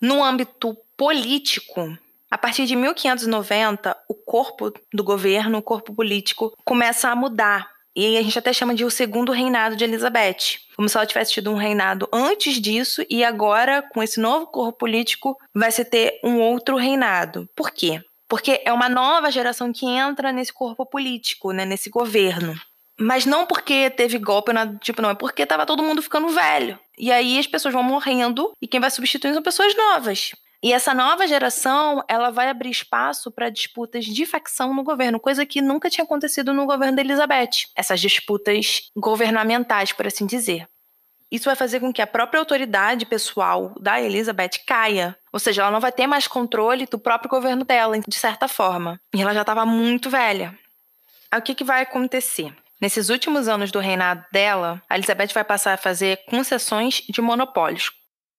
No 0.00 0.22
âmbito 0.22 0.76
político, 0.96 1.98
a 2.30 2.38
partir 2.38 2.66
de 2.66 2.76
1590, 2.76 3.96
o 4.08 4.14
corpo 4.14 4.72
do 4.92 5.04
governo, 5.04 5.58
o 5.58 5.62
corpo 5.62 5.94
político, 5.94 6.52
começa 6.64 7.08
a 7.08 7.16
mudar. 7.16 7.72
E 7.96 8.16
a 8.16 8.22
gente 8.22 8.38
até 8.38 8.52
chama 8.52 8.74
de 8.74 8.84
o 8.84 8.90
segundo 8.90 9.30
reinado 9.30 9.76
de 9.76 9.84
Elizabeth. 9.84 10.58
Como 10.74 10.88
se 10.88 10.96
ela 10.96 11.06
tivesse 11.06 11.34
tido 11.34 11.52
um 11.52 11.56
reinado 11.56 12.08
antes 12.12 12.60
disso 12.60 13.04
e 13.08 13.22
agora, 13.22 13.82
com 13.82 14.02
esse 14.02 14.18
novo 14.18 14.48
corpo 14.48 14.80
político, 14.80 15.38
vai 15.54 15.70
se 15.70 15.84
ter 15.84 16.18
um 16.24 16.40
outro 16.40 16.76
reinado. 16.76 17.48
Por 17.54 17.70
quê? 17.70 18.02
Porque 18.28 18.60
é 18.64 18.72
uma 18.72 18.88
nova 18.88 19.30
geração 19.30 19.72
que 19.72 19.86
entra 19.86 20.32
nesse 20.32 20.52
corpo 20.52 20.84
político, 20.84 21.52
né, 21.52 21.64
nesse 21.64 21.88
governo. 21.88 22.58
Mas 22.98 23.26
não 23.26 23.46
porque 23.46 23.90
teve 23.90 24.18
golpe, 24.18 24.52
nada 24.52 24.78
tipo, 24.80 25.02
não. 25.02 25.10
É 25.10 25.14
porque 25.14 25.44
tava 25.44 25.66
todo 25.66 25.82
mundo 25.82 26.02
ficando 26.02 26.28
velho. 26.28 26.78
E 26.96 27.10
aí 27.10 27.38
as 27.38 27.46
pessoas 27.46 27.74
vão 27.74 27.82
morrendo 27.82 28.52
e 28.62 28.68
quem 28.68 28.80
vai 28.80 28.90
substituir 28.90 29.34
são 29.34 29.42
pessoas 29.42 29.76
novas. 29.76 30.30
E 30.62 30.72
essa 30.72 30.94
nova 30.94 31.26
geração, 31.26 32.02
ela 32.08 32.30
vai 32.30 32.48
abrir 32.48 32.70
espaço 32.70 33.30
para 33.30 33.50
disputas 33.50 34.06
de 34.06 34.24
facção 34.24 34.72
no 34.72 34.82
governo, 34.82 35.20
coisa 35.20 35.44
que 35.44 35.60
nunca 35.60 35.90
tinha 35.90 36.04
acontecido 36.04 36.54
no 36.54 36.64
governo 36.64 36.96
da 36.96 37.02
Elizabeth. 37.02 37.66
Essas 37.76 38.00
disputas 38.00 38.90
governamentais, 38.96 39.92
por 39.92 40.06
assim 40.06 40.24
dizer. 40.24 40.66
Isso 41.30 41.44
vai 41.46 41.56
fazer 41.56 41.80
com 41.80 41.92
que 41.92 42.00
a 42.00 42.06
própria 42.06 42.38
autoridade 42.38 43.04
pessoal 43.04 43.74
da 43.78 44.00
Elizabeth 44.00 44.60
caia. 44.66 45.18
Ou 45.32 45.38
seja, 45.38 45.62
ela 45.62 45.70
não 45.70 45.80
vai 45.80 45.92
ter 45.92 46.06
mais 46.06 46.26
controle 46.26 46.86
do 46.86 46.98
próprio 46.98 47.28
governo 47.28 47.64
dela, 47.64 47.98
de 47.98 48.16
certa 48.16 48.48
forma. 48.48 48.98
E 49.14 49.20
ela 49.20 49.34
já 49.34 49.42
estava 49.42 49.66
muito 49.66 50.08
velha. 50.08 50.58
Aí 51.30 51.40
o 51.40 51.42
que, 51.42 51.54
que 51.54 51.64
vai 51.64 51.82
acontecer? 51.82 52.54
Nesses 52.84 53.08
últimos 53.08 53.48
anos 53.48 53.72
do 53.72 53.80
reinado 53.80 54.26
dela, 54.30 54.82
a 54.90 54.94
Elizabeth 54.94 55.32
vai 55.32 55.42
passar 55.42 55.72
a 55.72 55.78
fazer 55.78 56.22
concessões 56.26 57.00
de 57.08 57.22
monopólios. 57.22 57.90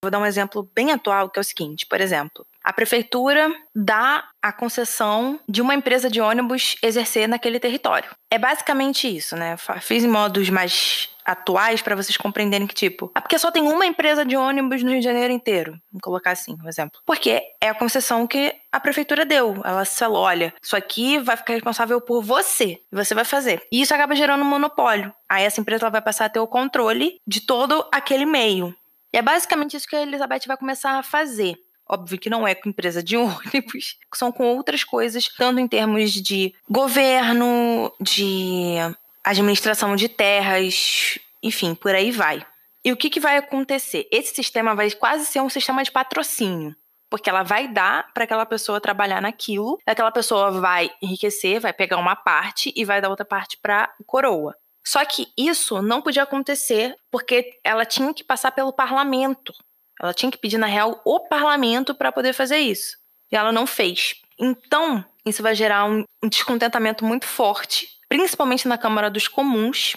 Vou 0.03 0.11
dar 0.11 0.19
um 0.19 0.25
exemplo 0.25 0.69
bem 0.75 0.91
atual, 0.91 1.31
que 1.31 1.39
é 1.39 1.41
o 1.41 1.43
seguinte: 1.43 1.87
por 1.87 1.99
exemplo, 1.99 2.45
a 2.65 2.73
prefeitura 2.73 3.53
dá 3.75 4.23
a 4.41 4.51
concessão 4.51 5.39
de 5.47 5.61
uma 5.61 5.75
empresa 5.75 6.09
de 6.09 6.19
ônibus 6.19 6.75
exercer 6.81 7.29
naquele 7.29 7.59
território. 7.59 8.09
É 8.29 8.39
basicamente 8.39 9.07
isso, 9.07 9.35
né? 9.35 9.55
Fiz 9.81 10.03
em 10.03 10.07
modos 10.07 10.49
mais 10.49 11.09
atuais 11.23 11.81
para 11.81 11.95
vocês 11.95 12.17
compreenderem 12.17 12.65
que 12.67 12.73
tipo, 12.73 13.11
ah, 13.13 13.21
porque 13.21 13.37
só 13.37 13.51
tem 13.51 13.63
uma 13.63 13.85
empresa 13.85 14.25
de 14.25 14.35
ônibus 14.35 14.81
no 14.81 14.91
Rio 14.91 14.99
de 14.99 15.05
Janeiro 15.05 15.33
inteiro, 15.33 15.79
vou 15.91 16.01
colocar 16.01 16.31
assim, 16.31 16.55
um 16.63 16.67
exemplo. 16.67 16.99
Porque 17.05 17.41
é 17.61 17.69
a 17.69 17.73
concessão 17.73 18.25
que 18.25 18.55
a 18.71 18.79
prefeitura 18.79 19.25
deu. 19.25 19.61
Ela 19.63 19.85
falou, 19.85 20.23
olha, 20.23 20.53
isso 20.61 20.75
aqui 20.75 21.19
vai 21.19 21.37
ficar 21.37 21.53
responsável 21.53 22.01
por 22.01 22.23
você, 22.23 22.79
você 22.91 23.13
vai 23.13 23.25
fazer. 23.25 23.61
E 23.71 23.81
isso 23.81 23.93
acaba 23.93 24.15
gerando 24.15 24.41
um 24.41 24.49
monopólio. 24.49 25.13
Aí 25.29 25.43
essa 25.43 25.61
empresa 25.61 25.89
vai 25.89 26.01
passar 26.01 26.25
a 26.25 26.29
ter 26.29 26.39
o 26.39 26.47
controle 26.47 27.19
de 27.27 27.41
todo 27.41 27.87
aquele 27.91 28.25
meio. 28.25 28.75
E 29.13 29.17
é 29.17 29.21
basicamente 29.21 29.77
isso 29.77 29.87
que 29.87 29.95
a 29.95 30.01
Elizabeth 30.01 30.41
vai 30.45 30.57
começar 30.57 30.97
a 30.99 31.03
fazer. 31.03 31.55
Óbvio 31.87 32.17
que 32.17 32.29
não 32.29 32.47
é 32.47 32.55
com 32.55 32.69
empresa 32.69 33.03
de 33.03 33.15
ônibus, 33.17 33.97
são 34.13 34.31
com 34.31 34.55
outras 34.55 34.83
coisas, 34.83 35.27
tanto 35.27 35.59
em 35.59 35.67
termos 35.67 36.11
de 36.11 36.53
governo, 36.69 37.91
de 37.99 38.75
administração 39.23 39.95
de 39.95 40.09
terras, 40.09 41.19
enfim, 41.41 41.75
por 41.75 41.93
aí 41.93 42.11
vai. 42.11 42.45
E 42.83 42.91
o 42.91 42.97
que, 42.97 43.09
que 43.09 43.19
vai 43.19 43.37
acontecer? 43.37 44.07
Esse 44.11 44.35
sistema 44.35 44.75
vai 44.75 44.91
quase 44.91 45.25
ser 45.25 45.41
um 45.41 45.49
sistema 45.49 45.83
de 45.83 45.91
patrocínio 45.91 46.75
porque 47.09 47.29
ela 47.29 47.43
vai 47.43 47.67
dar 47.67 48.11
para 48.13 48.25
aquela 48.25 48.45
pessoa 48.45 48.81
trabalhar 48.81 49.21
naquilo, 49.21 49.79
aquela 49.85 50.11
pessoa 50.11 50.51
vai 50.51 50.91
enriquecer, 51.01 51.61
vai 51.61 51.71
pegar 51.71 51.97
uma 51.97 52.15
parte 52.15 52.73
e 52.75 52.83
vai 52.83 52.99
dar 52.99 53.09
outra 53.09 53.23
parte 53.25 53.57
para 53.61 53.93
coroa. 54.05 54.53
Só 54.85 55.03
que 55.05 55.27
isso 55.37 55.81
não 55.81 56.01
podia 56.01 56.23
acontecer 56.23 56.95
porque 57.09 57.57
ela 57.63 57.85
tinha 57.85 58.13
que 58.13 58.23
passar 58.23 58.51
pelo 58.51 58.73
parlamento. 58.73 59.53
Ela 60.01 60.13
tinha 60.13 60.31
que 60.31 60.37
pedir, 60.37 60.57
na 60.57 60.67
real, 60.67 61.01
o 61.05 61.19
parlamento 61.21 61.95
para 61.95 62.11
poder 62.11 62.33
fazer 62.33 62.57
isso. 62.57 62.97
E 63.31 63.35
ela 63.35 63.51
não 63.51 63.65
fez. 63.65 64.15
Então, 64.39 65.03
isso 65.25 65.41
vai 65.41 65.55
gerar 65.55 65.85
um, 65.85 66.03
descontentamento 66.29 67.05
muito 67.05 67.25
forte, 67.25 67.87
principalmente 68.07 68.67
na 68.67 68.77
Câmara 68.77 69.09
dos 69.09 69.27
Comuns. 69.27 69.95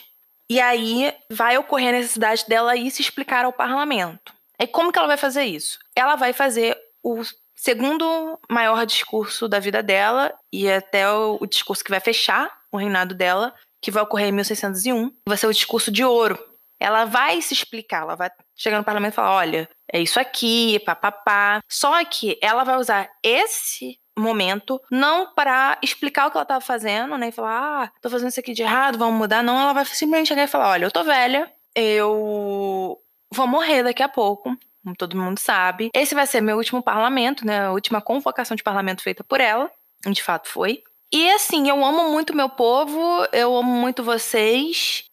E 0.50 0.60
aí 0.60 1.14
vai 1.30 1.58
ocorrer 1.58 1.90
a 1.90 1.98
necessidade 1.98 2.44
dela 2.48 2.76
ir 2.76 2.90
se 2.90 3.02
explicar 3.02 3.44
ao 3.44 3.52
parlamento. 3.52 4.32
E 4.58 4.66
como 4.66 4.90
que 4.90 4.98
ela 4.98 5.08
vai 5.08 5.16
fazer 5.16 5.44
isso? 5.44 5.78
Ela 5.94 6.16
vai 6.16 6.32
fazer 6.32 6.76
o 7.02 7.22
segundo 7.54 8.38
maior 8.48 8.86
discurso 8.86 9.48
da 9.48 9.58
vida 9.58 9.82
dela 9.82 10.32
e 10.52 10.70
até 10.70 11.10
o, 11.10 11.44
discurso 11.46 11.84
que 11.84 11.90
vai 11.90 12.00
fechar 12.00 12.56
o 12.72 12.76
reinado 12.76 13.14
dela, 13.14 13.54
que 13.82 13.90
vai 13.90 14.02
ocorrer 14.02 14.28
em 14.28 14.32
1601, 14.32 15.12
vai 15.28 15.36
ser 15.36 15.46
o 15.46 15.52
discurso 15.52 15.90
de 15.90 16.04
ouro. 16.04 16.38
Ela 16.80 17.04
vai 17.04 17.40
se 17.42 17.54
explicar, 17.54 18.02
ela 18.02 18.14
vai 18.14 18.30
chegar 18.56 18.78
no 18.78 18.84
parlamento 18.84 19.14
e 19.14 19.16
falar: 19.16 19.32
olha, 19.36 19.68
é 19.92 20.00
isso 20.00 20.20
aqui, 20.20 20.78
papapá. 20.80 21.60
Só 21.68 22.04
que 22.04 22.38
ela 22.42 22.64
vai 22.64 22.76
usar 22.76 23.10
esse 23.22 23.98
momento 24.18 24.80
não 24.90 25.32
para 25.34 25.78
explicar 25.82 26.26
o 26.26 26.30
que 26.30 26.36
ela 26.36 26.42
estava 26.42 26.60
fazendo, 26.60 27.16
né? 27.16 27.28
E 27.28 27.32
falar: 27.32 27.84
ah, 27.84 27.92
tô 28.00 28.10
fazendo 28.10 28.30
isso 28.30 28.40
aqui 28.40 28.52
de 28.52 28.62
errado, 28.62 28.98
vamos 28.98 29.18
mudar. 29.18 29.42
Não, 29.42 29.58
ela 29.60 29.72
vai 29.72 29.84
simplesmente 29.84 30.28
chegar 30.28 30.44
e 30.44 30.48
falar: 30.48 30.70
olha, 30.70 30.84
eu 30.84 30.90
tô 30.90 31.02
velha, 31.04 31.50
eu 31.74 32.98
vou 33.32 33.46
morrer 33.46 33.82
daqui 33.82 34.02
a 34.02 34.08
pouco. 34.08 34.56
Como 34.84 34.96
todo 34.96 35.16
mundo 35.16 35.38
sabe. 35.38 35.90
Esse 35.92 36.14
vai 36.14 36.26
ser 36.26 36.40
meu 36.40 36.56
último 36.56 36.82
parlamento, 36.82 37.44
né? 37.44 37.66
A 37.66 37.72
última 37.72 38.00
convocação 38.00 38.56
de 38.56 38.62
parlamento 38.62 39.02
feita 39.02 39.24
por 39.24 39.40
ela. 39.40 39.70
De 40.06 40.22
fato 40.22 40.48
foi. 40.48 40.82
E 41.12 41.30
assim, 41.30 41.68
eu 41.68 41.84
amo 41.84 42.10
muito 42.10 42.36
meu 42.36 42.48
povo, 42.48 43.26
eu 43.32 43.56
amo 43.56 43.70
muito 43.70 44.04
vocês 44.04 45.04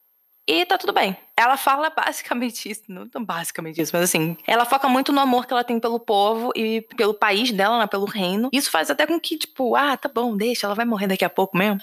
e 0.47 0.65
tá 0.65 0.77
tudo 0.77 0.93
bem. 0.93 1.17
Ela 1.37 1.57
fala 1.57 1.89
basicamente 1.89 2.69
isso, 2.69 2.83
não 2.87 3.07
tão 3.07 3.23
basicamente 3.23 3.81
isso, 3.81 3.91
mas 3.93 4.03
assim, 4.03 4.37
ela 4.47 4.63
foca 4.63 4.87
muito 4.87 5.11
no 5.11 5.19
amor 5.19 5.45
que 5.45 5.51
ela 5.51 5.65
tem 5.65 5.79
pelo 5.79 5.99
povo 5.99 6.51
e 6.55 6.81
pelo 6.95 7.13
país 7.13 7.51
dela, 7.51 7.77
né, 7.77 7.87
pelo 7.87 8.05
reino. 8.05 8.49
Isso 8.53 8.71
faz 8.71 8.89
até 8.89 9.05
com 9.05 9.19
que, 9.19 9.37
tipo, 9.37 9.75
ah, 9.75 9.97
tá 9.97 10.07
bom, 10.07 10.37
deixa, 10.37 10.65
ela 10.65 10.75
vai 10.75 10.85
morrer 10.85 11.07
daqui 11.07 11.25
a 11.25 11.29
pouco 11.29 11.57
mesmo. 11.57 11.81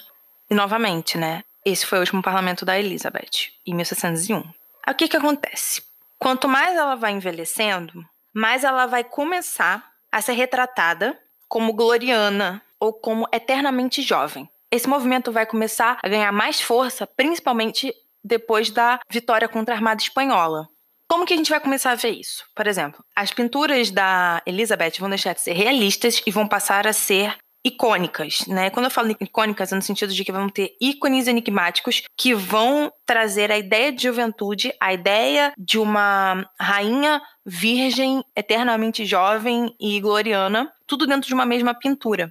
E 0.49 0.55
novamente, 0.55 1.19
né, 1.19 1.43
esse 1.63 1.85
foi 1.85 1.99
o 1.99 2.01
último 2.01 2.21
parlamento 2.21 2.65
da 2.65 2.79
Elizabeth, 2.79 3.51
em 3.65 3.75
1601. 3.75 4.43
Aí 4.85 4.93
o 4.93 4.97
que 4.97 5.07
que 5.07 5.17
acontece? 5.17 5.83
Quanto 6.17 6.47
mais 6.47 6.75
ela 6.75 6.95
vai 6.95 7.11
envelhecendo, 7.11 8.03
mais 8.33 8.63
ela 8.63 8.87
vai 8.87 9.03
começar 9.03 9.91
a 10.11 10.21
ser 10.21 10.33
retratada 10.33 11.17
como 11.47 11.73
gloriana 11.73 12.61
ou 12.79 12.91
como 12.91 13.27
eternamente 13.31 14.01
jovem. 14.01 14.49
Esse 14.71 14.89
movimento 14.89 15.31
vai 15.31 15.45
começar 15.45 15.99
a 16.01 16.09
ganhar 16.09 16.31
mais 16.31 16.59
força, 16.59 17.05
principalmente 17.05 17.93
depois 18.23 18.69
da 18.69 18.99
vitória 19.09 19.47
contra 19.47 19.73
a 19.73 19.77
Armada 19.77 20.01
Espanhola. 20.01 20.67
Como 21.09 21.25
que 21.25 21.33
a 21.33 21.37
gente 21.37 21.49
vai 21.49 21.59
começar 21.59 21.91
a 21.91 21.95
ver 21.95 22.11
isso? 22.11 22.43
Por 22.55 22.65
exemplo, 22.65 23.03
as 23.15 23.31
pinturas 23.31 23.91
da 23.91 24.41
Elizabeth 24.45 24.93
vão 24.99 25.09
deixar 25.09 25.33
de 25.33 25.41
ser 25.41 25.53
realistas 25.53 26.21
e 26.25 26.31
vão 26.31 26.47
passar 26.47 26.87
a 26.87 26.93
ser 26.93 27.37
icônicas, 27.65 28.45
né? 28.47 28.69
Quando 28.69 28.85
eu 28.85 28.91
falo 28.91 29.15
icônicas, 29.21 29.71
é 29.71 29.75
no 29.75 29.81
sentido 29.81 30.13
de 30.13 30.23
que 30.25 30.31
vão 30.31 30.49
ter 30.49 30.75
ícones 30.81 31.27
enigmáticos 31.27 32.03
que 32.17 32.33
vão 32.33 32.91
trazer 33.05 33.51
a 33.51 33.57
ideia 33.57 33.91
de 33.91 34.03
juventude, 34.03 34.73
a 34.81 34.93
ideia 34.93 35.53
de 35.57 35.79
uma 35.79 36.45
rainha 36.59 37.21
virgem, 37.45 38.23
eternamente 38.35 39.05
jovem 39.05 39.73
e 39.79 39.99
gloriana, 40.01 40.73
tudo 40.85 41.07
dentro 41.07 41.27
de 41.27 41.33
uma 41.33 41.45
mesma 41.45 41.73
pintura. 41.73 42.29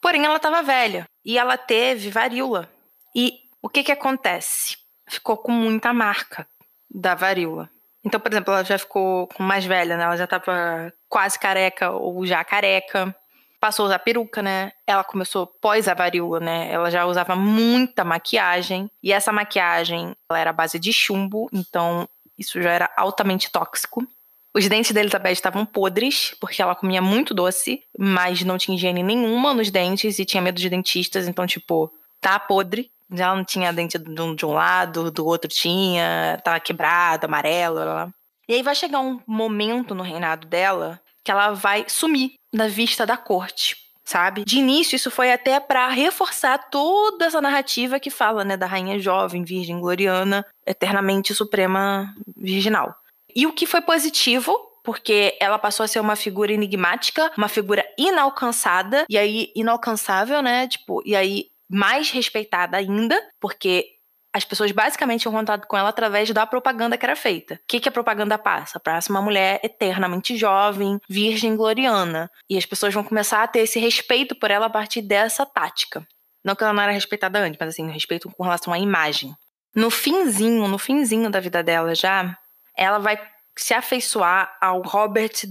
Porém, 0.00 0.24
ela 0.24 0.36
estava 0.36 0.62
velha 0.62 1.04
e 1.24 1.36
ela 1.36 1.56
teve 1.56 2.10
varíola. 2.10 2.70
E 3.16 3.40
o 3.60 3.68
que 3.68 3.82
que 3.82 3.92
acontece? 3.92 4.76
Ficou 5.06 5.36
com 5.36 5.52
muita 5.52 5.92
marca 5.92 6.46
da 6.90 7.14
varíola. 7.14 7.68
Então, 8.04 8.20
por 8.20 8.30
exemplo, 8.30 8.52
ela 8.52 8.64
já 8.64 8.78
ficou 8.78 9.28
mais 9.38 9.64
velha, 9.64 9.96
né? 9.96 10.04
Ela 10.04 10.16
já 10.16 10.24
estava 10.24 10.92
quase 11.08 11.38
careca 11.38 11.90
ou 11.90 12.26
já 12.26 12.44
careca. 12.44 13.14
Passou 13.58 13.84
a 13.84 13.86
usar 13.86 13.98
peruca, 14.00 14.42
né? 14.42 14.72
Ela 14.86 15.02
começou 15.02 15.46
pós 15.46 15.88
a 15.88 15.94
varíola, 15.94 16.38
né? 16.38 16.70
Ela 16.70 16.90
já 16.90 17.06
usava 17.06 17.34
muita 17.34 18.04
maquiagem. 18.04 18.90
E 19.02 19.10
essa 19.10 19.32
maquiagem, 19.32 20.14
ela 20.28 20.38
era 20.38 20.50
à 20.50 20.52
base 20.52 20.78
de 20.78 20.92
chumbo. 20.92 21.48
Então, 21.50 22.06
isso 22.38 22.60
já 22.60 22.70
era 22.70 22.90
altamente 22.96 23.50
tóxico. 23.50 24.06
Os 24.54 24.68
dentes 24.68 24.92
da 24.92 25.00
Elizabeth 25.00 25.32
estavam 25.32 25.66
podres, 25.66 26.36
porque 26.38 26.62
ela 26.62 26.76
comia 26.76 27.02
muito 27.02 27.34
doce, 27.34 27.82
mas 27.98 28.44
não 28.44 28.56
tinha 28.56 28.76
higiene 28.76 29.02
nenhuma 29.02 29.52
nos 29.52 29.68
dentes 29.68 30.18
e 30.20 30.24
tinha 30.24 30.40
medo 30.40 30.60
de 30.60 30.70
dentistas, 30.70 31.26
então, 31.26 31.44
tipo, 31.44 31.92
tá 32.20 32.38
podre. 32.38 32.88
Já 33.12 33.34
não 33.34 33.44
tinha 33.44 33.72
dente 33.72 33.98
de 33.98 34.46
um 34.46 34.52
lado, 34.52 35.10
do 35.10 35.26
outro 35.26 35.48
tinha, 35.48 36.40
tava 36.42 36.60
quebrado, 36.60 37.26
amarelo. 37.26 37.76
Blá, 37.76 37.84
blá. 37.84 38.14
E 38.48 38.54
aí 38.54 38.62
vai 38.62 38.74
chegar 38.74 39.00
um 39.00 39.20
momento 39.26 39.94
no 39.94 40.02
reinado 40.02 40.46
dela 40.46 41.00
que 41.24 41.30
ela 41.30 41.52
vai 41.52 41.86
sumir 41.88 42.34
da 42.52 42.68
vista 42.68 43.06
da 43.06 43.16
corte. 43.16 43.76
sabe? 44.04 44.44
De 44.44 44.58
início, 44.58 44.96
isso 44.96 45.10
foi 45.10 45.32
até 45.32 45.58
para 45.58 45.88
reforçar 45.88 46.58
toda 46.70 47.24
essa 47.24 47.40
narrativa 47.40 47.98
que 47.98 48.10
fala, 48.10 48.44
né, 48.44 48.54
da 48.54 48.66
rainha 48.66 48.98
jovem, 48.98 49.42
virgem, 49.42 49.80
gloriana, 49.80 50.44
eternamente 50.66 51.34
suprema 51.34 52.14
virginal. 52.36 52.94
E 53.34 53.46
o 53.46 53.52
que 53.52 53.66
foi 53.66 53.80
positivo 53.80 54.54
porque 54.84 55.34
ela 55.40 55.58
passou 55.58 55.82
a 55.82 55.88
ser 55.88 55.98
uma 55.98 56.14
figura 56.14 56.52
enigmática, 56.52 57.32
uma 57.38 57.48
figura 57.48 57.82
inalcançada, 57.98 59.06
e 59.08 59.16
aí 59.16 59.50
inalcançável, 59.56 60.42
né? 60.42 60.68
Tipo, 60.68 61.02
e 61.06 61.16
aí 61.16 61.46
mais 61.68 62.10
respeitada 62.10 62.76
ainda, 62.76 63.20
porque 63.40 63.86
as 64.34 64.44
pessoas 64.44 64.72
basicamente 64.72 65.20
tinham 65.20 65.32
contato 65.32 65.68
com 65.68 65.76
ela 65.76 65.90
através 65.90 66.28
da 66.30 66.44
propaganda 66.44 66.98
que 66.98 67.06
era 67.06 67.14
feita. 67.14 67.54
O 67.54 67.58
que, 67.68 67.78
que 67.78 67.88
a 67.88 67.92
propaganda 67.92 68.36
passa? 68.36 68.80
Passa 68.80 69.12
uma 69.12 69.22
mulher 69.22 69.60
eternamente 69.62 70.36
jovem, 70.36 70.98
virgem, 71.08 71.54
gloriana. 71.56 72.28
E 72.50 72.58
as 72.58 72.66
pessoas 72.66 72.92
vão 72.92 73.04
começar 73.04 73.44
a 73.44 73.46
ter 73.46 73.60
esse 73.60 73.78
respeito 73.78 74.34
por 74.34 74.50
ela 74.50 74.66
a 74.66 74.70
partir 74.70 75.02
dessa 75.02 75.46
tática. 75.46 76.04
Não 76.44 76.56
que 76.56 76.64
ela 76.64 76.72
não 76.72 76.82
era 76.82 76.90
respeitada 76.90 77.38
antes, 77.38 77.56
mas 77.60 77.68
assim, 77.70 77.88
respeito 77.88 78.28
com 78.28 78.42
relação 78.42 78.72
à 78.72 78.78
imagem. 78.78 79.32
No 79.72 79.88
finzinho, 79.88 80.66
no 80.66 80.78
finzinho 80.78 81.30
da 81.30 81.38
vida 81.38 81.62
dela 81.62 81.94
já, 81.94 82.36
ela 82.76 82.98
vai 82.98 83.16
se 83.56 83.72
afeiçoar 83.72 84.52
ao 84.60 84.82
Robert 84.82 85.44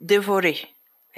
Devoré. 0.00 0.66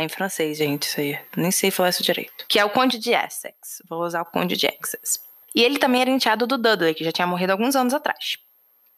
É 0.02 0.04
em 0.04 0.08
francês, 0.08 0.58
gente, 0.58 0.82
isso 0.82 1.00
aí. 1.00 1.18
Nem 1.36 1.52
sei 1.52 1.70
falar 1.70 1.90
isso 1.90 2.02
direito. 2.02 2.44
Que 2.48 2.58
é 2.58 2.64
o 2.64 2.70
Conde 2.70 2.98
de 2.98 3.12
Essex. 3.12 3.80
Vou 3.88 4.02
usar 4.02 4.22
o 4.22 4.26
Conde 4.26 4.56
de 4.56 4.66
Essex. 4.66 5.20
E 5.54 5.62
ele 5.62 5.78
também 5.78 6.00
era 6.00 6.10
enteado 6.10 6.44
do 6.44 6.58
Dudley, 6.58 6.92
que 6.92 7.04
já 7.04 7.12
tinha 7.12 7.26
morrido 7.26 7.52
alguns 7.52 7.76
anos 7.76 7.94
atrás. 7.94 8.38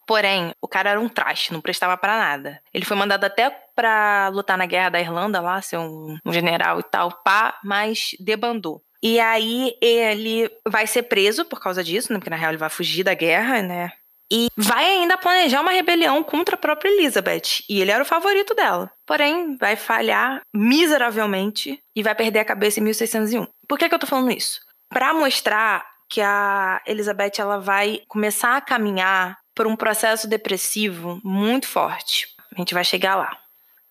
Porém, 0.07 0.51
o 0.59 0.67
cara 0.67 0.91
era 0.91 0.99
um 0.99 1.07
traste, 1.07 1.53
não 1.53 1.61
prestava 1.61 1.95
para 1.95 2.17
nada. 2.17 2.59
Ele 2.73 2.85
foi 2.85 2.97
mandado 2.97 3.23
até 3.23 3.51
para 3.75 4.29
lutar 4.29 4.57
na 4.57 4.65
guerra 4.65 4.89
da 4.89 4.99
Irlanda 4.99 5.39
lá, 5.39 5.61
ser 5.61 5.77
um, 5.77 6.17
um 6.25 6.33
general 6.33 6.79
e 6.79 6.83
tal, 6.83 7.11
pá, 7.23 7.59
mas 7.63 8.15
debandou. 8.19 8.81
E 9.01 9.19
aí 9.19 9.75
ele 9.81 10.49
vai 10.67 10.87
ser 10.87 11.03
preso 11.03 11.45
por 11.45 11.59
causa 11.59 11.83
disso, 11.83 12.11
né? 12.11 12.17
Porque 12.17 12.29
na 12.29 12.35
real 12.35 12.51
ele 12.51 12.57
vai 12.57 12.69
fugir 12.69 13.03
da 13.03 13.13
guerra, 13.13 13.61
né? 13.61 13.91
E 14.31 14.47
vai 14.55 14.85
ainda 14.85 15.17
planejar 15.17 15.61
uma 15.61 15.71
rebelião 15.71 16.23
contra 16.23 16.55
a 16.55 16.57
própria 16.59 16.89
Elizabeth. 16.89 17.63
E 17.69 17.81
ele 17.81 17.91
era 17.91 18.03
o 18.03 18.07
favorito 18.07 18.53
dela. 18.55 18.91
Porém, 19.05 19.55
vai 19.57 19.75
falhar 19.75 20.41
miseravelmente 20.53 21.79
e 21.95 22.03
vai 22.03 22.15
perder 22.15 22.39
a 22.39 22.45
cabeça 22.45 22.79
em 22.79 22.83
1601. 22.83 23.47
Por 23.67 23.77
que, 23.77 23.87
que 23.87 23.95
eu 23.95 23.99
tô 23.99 24.07
falando 24.07 24.31
isso? 24.31 24.59
Para 24.89 25.13
mostrar 25.13 25.85
que 26.09 26.21
a 26.21 26.81
Elizabeth 26.85 27.33
ela 27.39 27.59
vai 27.59 28.01
começar 28.07 28.55
a 28.55 28.61
caminhar 28.61 29.37
por 29.53 29.67
um 29.67 29.75
processo 29.75 30.27
depressivo 30.27 31.19
muito 31.23 31.67
forte. 31.67 32.27
A 32.53 32.59
gente 32.59 32.73
vai 32.73 32.83
chegar 32.83 33.15
lá. 33.15 33.37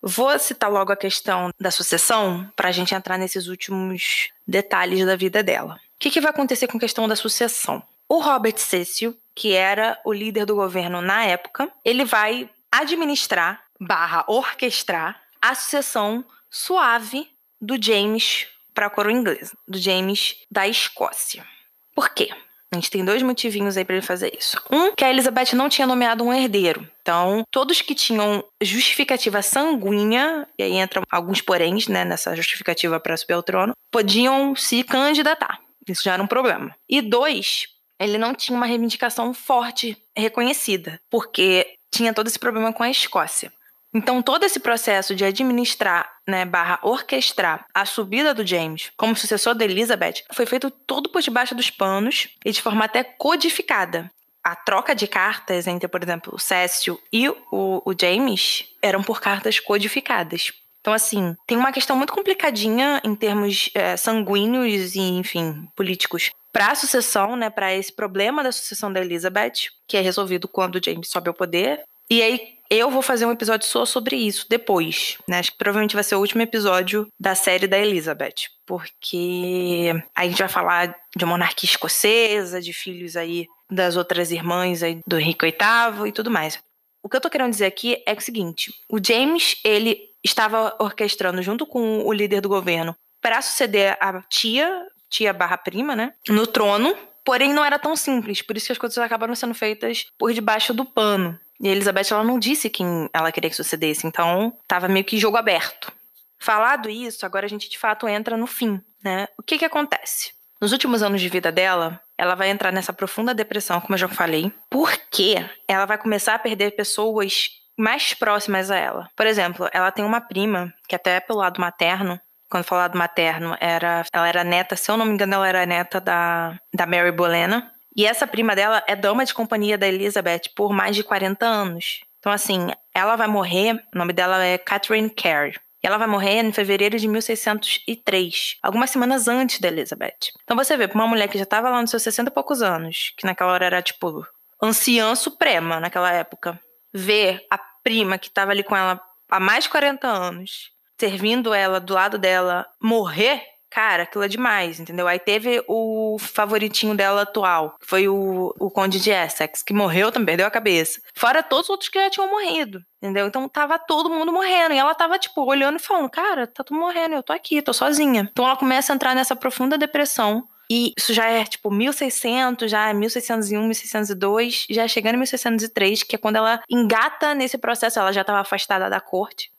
Vou 0.01 0.37
citar 0.37 0.69
logo 0.69 0.91
a 0.91 0.97
questão 0.97 1.49
da 1.59 1.71
sucessão 1.71 2.47
para 2.55 2.69
a 2.69 2.71
gente 2.71 2.93
entrar 2.93 3.17
nesses 3.17 3.47
últimos 3.47 4.29
detalhes 4.47 5.03
da 5.05 5.15
vida 5.15 5.41
dela. 5.41 5.75
O 5.95 5.99
que, 5.99 6.11
que 6.11 6.21
vai 6.21 6.29
acontecer 6.29 6.67
com 6.67 6.77
a 6.77 6.79
questão 6.79 7.07
da 7.07 7.15
sucessão? 7.15 7.81
O 8.07 8.19
Robert 8.19 8.57
Cecil 8.57 9.17
que 9.35 9.53
era 9.53 9.99
o 10.05 10.13
líder 10.13 10.45
do 10.45 10.55
governo 10.55 11.01
na 11.01 11.25
época, 11.25 11.71
ele 11.83 12.05
vai 12.05 12.49
administrar 12.71 13.61
barra 13.79 14.23
orquestrar 14.27 15.21
a 15.41 15.53
sucessão 15.53 16.23
suave 16.49 17.27
do 17.61 17.81
James 17.81 18.47
para 18.73 18.87
a 18.87 18.89
coroa 18.89 19.13
inglesa, 19.13 19.57
do 19.67 19.77
James 19.77 20.37
da 20.49 20.67
Escócia. 20.67 21.45
Por 21.93 22.09
quê? 22.09 22.29
A 22.71 22.75
gente 22.75 22.91
tem 22.91 23.05
dois 23.05 23.21
motivinhos 23.21 23.77
aí 23.77 23.85
para 23.85 23.95
ele 23.95 24.05
fazer 24.05 24.35
isso. 24.37 24.61
Um, 24.69 24.93
que 24.93 25.05
a 25.05 25.09
Elizabeth 25.09 25.53
não 25.53 25.69
tinha 25.69 25.87
nomeado 25.87 26.25
um 26.25 26.33
herdeiro. 26.33 26.85
Então, 27.01 27.43
todos 27.49 27.81
que 27.81 27.95
tinham 27.95 28.43
justificativa 28.61 29.41
sanguínea, 29.41 30.47
e 30.57 30.63
aí 30.63 30.73
entram 30.73 31.03
alguns 31.09 31.41
poréns 31.41 31.87
né, 31.87 32.03
nessa 32.03 32.35
justificativa 32.35 32.99
para 32.99 33.15
subir 33.15 33.33
ao 33.33 33.43
trono, 33.43 33.73
podiam 33.89 34.55
se 34.55 34.83
candidatar. 34.83 35.59
Isso 35.87 36.03
já 36.03 36.13
era 36.13 36.23
um 36.23 36.27
problema. 36.27 36.75
E 36.89 37.01
dois, 37.01 37.67
ele 37.99 38.17
não 38.17 38.33
tinha 38.33 38.55
uma 38.55 38.65
reivindicação 38.65 39.33
forte 39.33 39.97
reconhecida, 40.15 40.99
porque 41.09 41.77
tinha 41.91 42.13
todo 42.13 42.27
esse 42.27 42.39
problema 42.39 42.73
com 42.73 42.83
a 42.83 42.89
Escócia. 42.89 43.51
Então, 43.93 44.21
todo 44.21 44.43
esse 44.43 44.59
processo 44.59 45.15
de 45.15 45.23
administrar, 45.23 46.11
né, 46.27 46.43
barra 46.43 46.79
orquestrar 46.83 47.65
a 47.73 47.85
subida 47.85 48.33
do 48.33 48.45
James 48.45 48.91
como 48.97 49.15
sucessor 49.15 49.55
da 49.55 49.63
Elizabeth 49.63 50.15
foi 50.33 50.45
feito 50.45 50.69
todo 50.69 51.09
por 51.09 51.21
debaixo 51.21 51.55
dos 51.55 51.69
panos 51.69 52.27
e 52.43 52.51
de 52.51 52.61
forma 52.61 52.83
até 52.83 53.05
codificada. 53.05 54.11
A 54.43 54.53
troca 54.53 54.93
de 54.93 55.07
cartas 55.07 55.65
entre, 55.65 55.87
por 55.87 56.03
exemplo, 56.03 56.35
o 56.35 56.39
Cécio 56.39 56.99
e 57.11 57.29
o, 57.29 57.37
o 57.51 57.93
James 57.99 58.65
eram 58.81 59.01
por 59.01 59.21
cartas 59.21 59.61
codificadas. 59.61 60.51
Então, 60.81 60.93
assim, 60.93 61.35
tem 61.47 61.57
uma 61.57 61.71
questão 61.71 61.95
muito 61.95 62.13
complicadinha 62.13 63.01
em 63.03 63.15
termos 63.15 63.71
é, 63.73 63.95
sanguíneos 63.95 64.93
e, 64.93 64.99
enfim, 64.99 65.67
políticos 65.73 66.31
para 66.55 66.71
a 66.71 66.75
sucessão, 66.75 67.35
né, 67.35 67.49
para 67.49 67.75
esse 67.75 67.91
problema 67.91 68.41
da 68.41 68.49
sucessão 68.49 68.91
da 68.91 69.01
Elizabeth, 69.01 69.71
que 69.85 69.97
é 69.97 69.99
resolvido 69.99 70.47
quando 70.47 70.79
James 70.81 71.09
sobe 71.09 71.27
ao 71.27 71.33
poder. 71.33 71.83
E 72.09 72.21
aí 72.21 72.55
eu 72.69 72.89
vou 72.89 73.01
fazer 73.01 73.25
um 73.25 73.31
episódio 73.33 73.67
só 73.67 73.85
sobre 73.85 74.15
isso 74.15 74.45
depois, 74.49 75.17
né? 75.27 75.39
Acho 75.39 75.51
que 75.51 75.57
provavelmente 75.57 75.95
vai 75.95 76.03
ser 76.03 76.15
o 76.15 76.19
último 76.19 76.41
episódio 76.41 77.09
da 77.19 77.35
série 77.35 77.67
da 77.67 77.77
Elizabeth, 77.77 78.47
porque 78.65 79.91
aí 80.15 80.27
a 80.27 80.29
gente 80.29 80.39
vai 80.39 80.47
falar 80.47 80.95
de 81.13 81.25
monarquia 81.25 81.69
escocesa, 81.69 82.61
de 82.61 82.71
filhos 82.71 83.17
aí 83.17 83.47
das 83.69 83.97
outras 83.97 84.31
irmãs 84.31 84.81
aí 84.81 85.01
do 85.05 85.19
Henrique 85.19 85.45
VIII 85.45 86.07
e 86.07 86.11
tudo 86.13 86.31
mais. 86.31 86.57
O 87.03 87.09
que 87.09 87.17
eu 87.17 87.21
tô 87.21 87.29
querendo 87.29 87.51
dizer 87.51 87.65
aqui 87.65 88.01
é 88.07 88.13
o 88.13 88.21
seguinte: 88.21 88.71
o 88.89 88.97
James, 89.05 89.59
ele 89.61 89.99
estava 90.23 90.73
orquestrando 90.79 91.41
junto 91.41 91.65
com 91.65 92.05
o 92.05 92.13
líder 92.13 92.39
do 92.39 92.47
governo 92.47 92.95
para 93.21 93.41
suceder 93.41 93.97
a 93.99 94.21
tia 94.29 94.85
tia 95.15 95.33
barra 95.33 95.57
prima, 95.57 95.95
né? 95.95 96.13
No 96.27 96.45
trono. 96.45 96.95
Porém, 97.23 97.53
não 97.53 97.65
era 97.65 97.79
tão 97.79 97.95
simples, 97.95 98.41
por 98.41 98.55
isso 98.55 98.67
que 98.67 98.71
as 98.71 98.77
coisas 98.77 98.97
acabaram 98.99 99.33
sendo 99.33 99.55
feitas 99.55 100.05
por 100.17 100.31
debaixo 100.31 100.73
do 100.73 100.85
pano. 100.85 101.39
E 101.59 101.67
a 101.67 101.71
Elizabeth 101.71 102.07
ela 102.11 102.23
não 102.23 102.37
disse 102.37 102.69
quem 102.69 103.09
ela 103.11 103.31
queria 103.31 103.49
que 103.49 103.55
sucedesse, 103.55 104.05
então 104.05 104.53
tava 104.67 104.87
meio 104.87 105.05
que 105.05 105.17
jogo 105.17 105.37
aberto. 105.37 105.91
Falado 106.37 106.89
isso, 106.89 107.25
agora 107.25 107.45
a 107.45 107.49
gente 107.49 107.69
de 107.69 107.79
fato 107.79 108.07
entra 108.07 108.37
no 108.37 108.45
fim, 108.45 108.79
né? 109.03 109.27
O 109.39 109.41
que 109.41 109.57
que 109.57 109.65
acontece? 109.65 110.33
Nos 110.61 110.71
últimos 110.71 111.01
anos 111.01 111.19
de 111.19 111.29
vida 111.29 111.51
dela, 111.51 111.99
ela 112.17 112.35
vai 112.35 112.49
entrar 112.49 112.71
nessa 112.71 112.93
profunda 112.93 113.33
depressão, 113.33 113.81
como 113.81 113.95
eu 113.95 113.99
já 113.99 114.07
falei, 114.07 114.51
porque 114.69 115.43
ela 115.67 115.85
vai 115.85 115.97
começar 115.97 116.35
a 116.35 116.39
perder 116.39 116.75
pessoas 116.75 117.49
mais 117.77 118.13
próximas 118.13 118.71
a 118.71 118.77
ela. 118.77 119.09
Por 119.15 119.25
exemplo, 119.25 119.67
ela 119.73 119.91
tem 119.91 120.05
uma 120.05 120.21
prima, 120.21 120.73
que 120.87 120.95
até 120.95 121.17
é 121.17 121.19
pelo 121.19 121.39
lado 121.39 121.59
materno, 121.59 122.19
quando 122.55 122.63
falar 122.63 122.87
do 122.87 122.97
materno, 122.97 123.57
era, 123.59 124.05
ela 124.13 124.29
era 124.29 124.41
neta, 124.41 124.77
se 124.77 124.89
eu 124.89 124.95
não 124.95 125.05
me 125.05 125.11
engano, 125.11 125.33
ela 125.33 125.45
era 125.49 125.65
neta 125.65 125.99
da, 125.99 126.57
da 126.73 126.85
Mary 126.85 127.11
Bolena. 127.11 127.69
E 127.93 128.05
essa 128.05 128.25
prima 128.25 128.55
dela 128.55 128.81
é 128.87 128.95
dama 128.95 129.25
de 129.25 129.33
companhia 129.33 129.77
da 129.77 129.85
Elizabeth 129.85 130.43
por 130.55 130.71
mais 130.71 130.95
de 130.95 131.03
40 131.03 131.45
anos. 131.45 132.05
Então, 132.17 132.31
assim, 132.31 132.69
ela 132.93 133.17
vai 133.17 133.27
morrer, 133.27 133.73
o 133.93 133.97
nome 133.97 134.13
dela 134.13 134.41
é 134.41 134.57
Catherine 134.57 135.09
Carey. 135.09 135.55
Ela 135.83 135.97
vai 135.97 136.07
morrer 136.07 136.41
em 136.41 136.53
fevereiro 136.53 136.97
de 136.97 137.09
1603, 137.09 138.57
algumas 138.63 138.89
semanas 138.89 139.27
antes 139.27 139.59
da 139.59 139.67
Elizabeth. 139.67 140.31
Então 140.45 140.55
você 140.55 140.77
vê, 140.77 140.89
uma 140.93 141.07
mulher 141.07 141.27
que 141.27 141.37
já 141.37 141.43
estava 141.43 141.69
lá 141.69 141.81
nos 141.81 141.89
seus 141.89 142.03
60 142.03 142.29
e 142.29 142.33
poucos 142.33 142.61
anos, 142.61 143.11
que 143.17 143.25
naquela 143.25 143.51
hora 143.51 143.65
era 143.65 143.81
tipo 143.81 144.25
anciã 144.63 145.13
suprema 145.13 145.81
naquela 145.81 146.09
época, 146.13 146.57
ver 146.93 147.45
a 147.51 147.57
prima 147.83 148.17
que 148.17 148.29
estava 148.29 148.51
ali 148.51 148.63
com 148.63 148.77
ela 148.77 148.99
há 149.29 149.41
mais 149.41 149.65
de 149.65 149.69
40 149.69 150.07
anos 150.07 150.73
servindo 150.99 151.53
ela 151.53 151.79
do 151.79 151.93
lado 151.93 152.17
dela 152.17 152.65
morrer, 152.81 153.41
cara, 153.75 154.03
aquilo 154.03 154.23
é 154.23 154.27
demais, 154.29 154.79
entendeu? 154.79 155.05
Aí 155.05 155.19
teve 155.19 155.61
o 155.67 156.17
favoritinho 156.17 156.95
dela 156.95 157.23
atual, 157.23 157.75
que 157.79 157.85
foi 157.85 158.07
o, 158.07 158.53
o 158.57 158.71
Conde 158.71 159.01
de 159.01 159.11
Essex, 159.11 159.61
que 159.61 159.73
morreu 159.73 160.13
também, 160.13 160.27
perdeu 160.27 160.47
a 160.47 160.51
cabeça. 160.51 161.01
Fora 161.13 161.43
todos 161.43 161.65
os 161.65 161.71
outros 161.71 161.89
que 161.89 161.99
já 161.99 162.09
tinham 162.09 162.29
morrido, 162.29 162.81
entendeu? 163.01 163.27
Então 163.27 163.49
tava 163.49 163.77
todo 163.77 164.09
mundo 164.09 164.31
morrendo. 164.31 164.73
E 164.73 164.77
ela 164.77 164.95
tava, 164.95 165.19
tipo, 165.19 165.43
olhando 165.43 165.75
e 165.75 165.81
falando, 165.81 166.09
cara, 166.09 166.47
tá 166.47 166.63
tudo 166.63 166.79
morrendo, 166.79 167.15
eu 167.15 167.23
tô 167.23 167.33
aqui, 167.33 167.61
tô 167.61 167.73
sozinha. 167.73 168.29
Então 168.31 168.45
ela 168.45 168.55
começa 168.55 168.93
a 168.93 168.95
entrar 168.95 169.13
nessa 169.13 169.35
profunda 169.35 169.77
depressão. 169.77 170.47
E 170.69 170.93
isso 170.97 171.13
já 171.13 171.27
é 171.27 171.43
tipo 171.43 171.69
1600, 171.69 172.71
já 172.71 172.89
é 172.89 172.93
1601, 172.93 173.61
1602, 173.61 174.65
já 174.69 174.83
é 174.83 174.87
chegando 174.87 175.15
em 175.15 175.19
1603, 175.19 176.03
que 176.03 176.15
é 176.15 176.19
quando 176.19 176.37
ela 176.37 176.61
engata 176.69 177.35
nesse 177.35 177.57
processo. 177.57 177.99
Ela 177.99 178.11
já 178.11 178.21
estava 178.21 178.39
afastada 178.39 178.89
da 178.89 178.99
corte. 178.99 179.51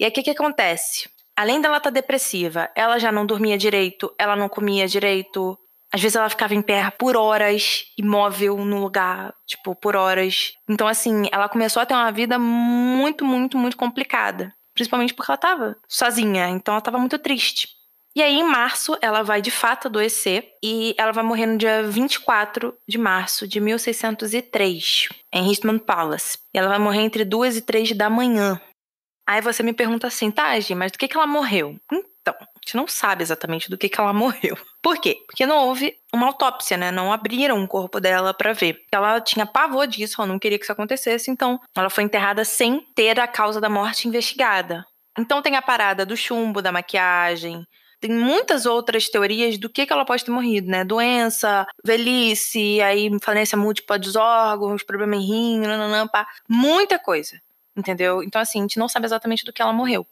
E 0.00 0.04
aí 0.04 0.10
o 0.10 0.12
que, 0.14 0.22
que 0.22 0.30
acontece? 0.30 1.10
Além 1.36 1.60
dela 1.60 1.76
estar 1.76 1.90
tá 1.90 1.94
depressiva, 1.94 2.70
ela 2.74 2.98
já 2.98 3.12
não 3.12 3.26
dormia 3.26 3.58
direito, 3.58 4.10
ela 4.18 4.34
não 4.34 4.48
comia 4.48 4.88
direito. 4.88 5.58
Às 5.92 6.00
vezes 6.00 6.16
ela 6.16 6.30
ficava 6.30 6.54
em 6.54 6.62
pé 6.62 6.90
por 6.90 7.16
horas, 7.16 7.84
imóvel 7.98 8.56
no 8.64 8.80
lugar, 8.80 9.34
tipo, 9.46 9.74
por 9.74 9.94
horas. 9.94 10.54
Então, 10.66 10.88
assim, 10.88 11.28
ela 11.30 11.50
começou 11.50 11.82
a 11.82 11.86
ter 11.86 11.92
uma 11.92 12.10
vida 12.10 12.38
muito, 12.38 13.26
muito, 13.26 13.58
muito 13.58 13.76
complicada. 13.76 14.54
Principalmente 14.72 15.12
porque 15.12 15.30
ela 15.30 15.36
estava 15.36 15.76
sozinha, 15.86 16.48
então 16.48 16.72
ela 16.72 16.78
estava 16.78 16.98
muito 16.98 17.18
triste. 17.18 17.68
E 18.16 18.22
aí, 18.22 18.38
em 18.38 18.44
março, 18.44 18.96
ela 19.02 19.22
vai 19.22 19.42
de 19.42 19.50
fato 19.50 19.86
adoecer 19.88 20.48
e 20.64 20.94
ela 20.96 21.12
vai 21.12 21.22
morrer 21.22 21.46
no 21.46 21.58
dia 21.58 21.82
24 21.82 22.74
de 22.88 22.96
março 22.96 23.46
de 23.46 23.60
1603, 23.60 25.08
em 25.32 25.46
Richmond 25.46 25.80
Palace. 25.80 26.38
E 26.54 26.58
ela 26.58 26.68
vai 26.68 26.78
morrer 26.78 27.02
entre 27.02 27.24
2 27.24 27.58
e 27.58 27.62
3 27.62 27.92
da 27.92 28.08
manhã. 28.08 28.60
Aí 29.26 29.40
você 29.40 29.62
me 29.62 29.72
pergunta 29.72 30.06
assim, 30.06 30.30
tá, 30.30 30.58
Gi, 30.58 30.74
mas 30.74 30.92
do 30.92 30.98
que, 30.98 31.06
que 31.08 31.16
ela 31.16 31.26
morreu? 31.26 31.76
Então, 31.92 32.34
A 32.40 32.60
gente 32.64 32.76
não 32.76 32.86
sabe 32.86 33.22
exatamente 33.22 33.70
do 33.70 33.78
que, 33.78 33.88
que 33.88 34.00
ela 34.00 34.12
morreu. 34.14 34.56
Por 34.82 34.98
quê? 34.98 35.16
Porque 35.26 35.46
não 35.46 35.66
houve 35.68 35.94
uma 36.12 36.26
autópsia, 36.26 36.76
né? 36.76 36.90
Não 36.90 37.12
abriram 37.12 37.62
o 37.62 37.68
corpo 37.68 38.00
dela 38.00 38.34
para 38.34 38.52
ver. 38.52 38.78
Ela 38.92 39.20
tinha 39.20 39.46
pavor 39.46 39.86
disso, 39.86 40.20
ela 40.20 40.28
não 40.28 40.38
queria 40.38 40.58
que 40.58 40.64
isso 40.64 40.72
acontecesse, 40.72 41.30
então 41.30 41.60
ela 41.76 41.90
foi 41.90 42.04
enterrada 42.04 42.44
sem 42.44 42.80
ter 42.94 43.18
a 43.20 43.28
causa 43.28 43.60
da 43.60 43.68
morte 43.68 44.08
investigada. 44.08 44.84
Então 45.18 45.42
tem 45.42 45.56
a 45.56 45.62
parada 45.62 46.04
do 46.06 46.16
chumbo, 46.16 46.62
da 46.62 46.72
maquiagem, 46.72 47.64
tem 48.00 48.10
muitas 48.10 48.64
outras 48.64 49.08
teorias 49.10 49.58
do 49.58 49.68
que, 49.68 49.84
que 49.84 49.92
ela 49.92 50.06
pode 50.06 50.24
ter 50.24 50.30
morrido, 50.30 50.68
né? 50.68 50.82
Doença, 50.84 51.66
velhice, 51.84 52.80
aí 52.80 53.10
falência 53.22 53.58
múltipla 53.58 53.98
dos 53.98 54.16
órgãos, 54.16 54.82
problema 54.82 55.16
em 55.16 55.20
rim, 55.20 55.60
nananã, 55.60 56.08
pá. 56.08 56.26
muita 56.48 56.98
coisa, 56.98 57.38
entendeu? 57.80 58.22
Então, 58.22 58.40
assim, 58.40 58.60
a 58.60 58.62
gente 58.62 58.78
não 58.78 58.88
sabe 58.88 59.06
exatamente 59.06 59.44
do 59.44 59.52
que 59.52 59.60
ela 59.60 59.72
morreu. 59.72 60.06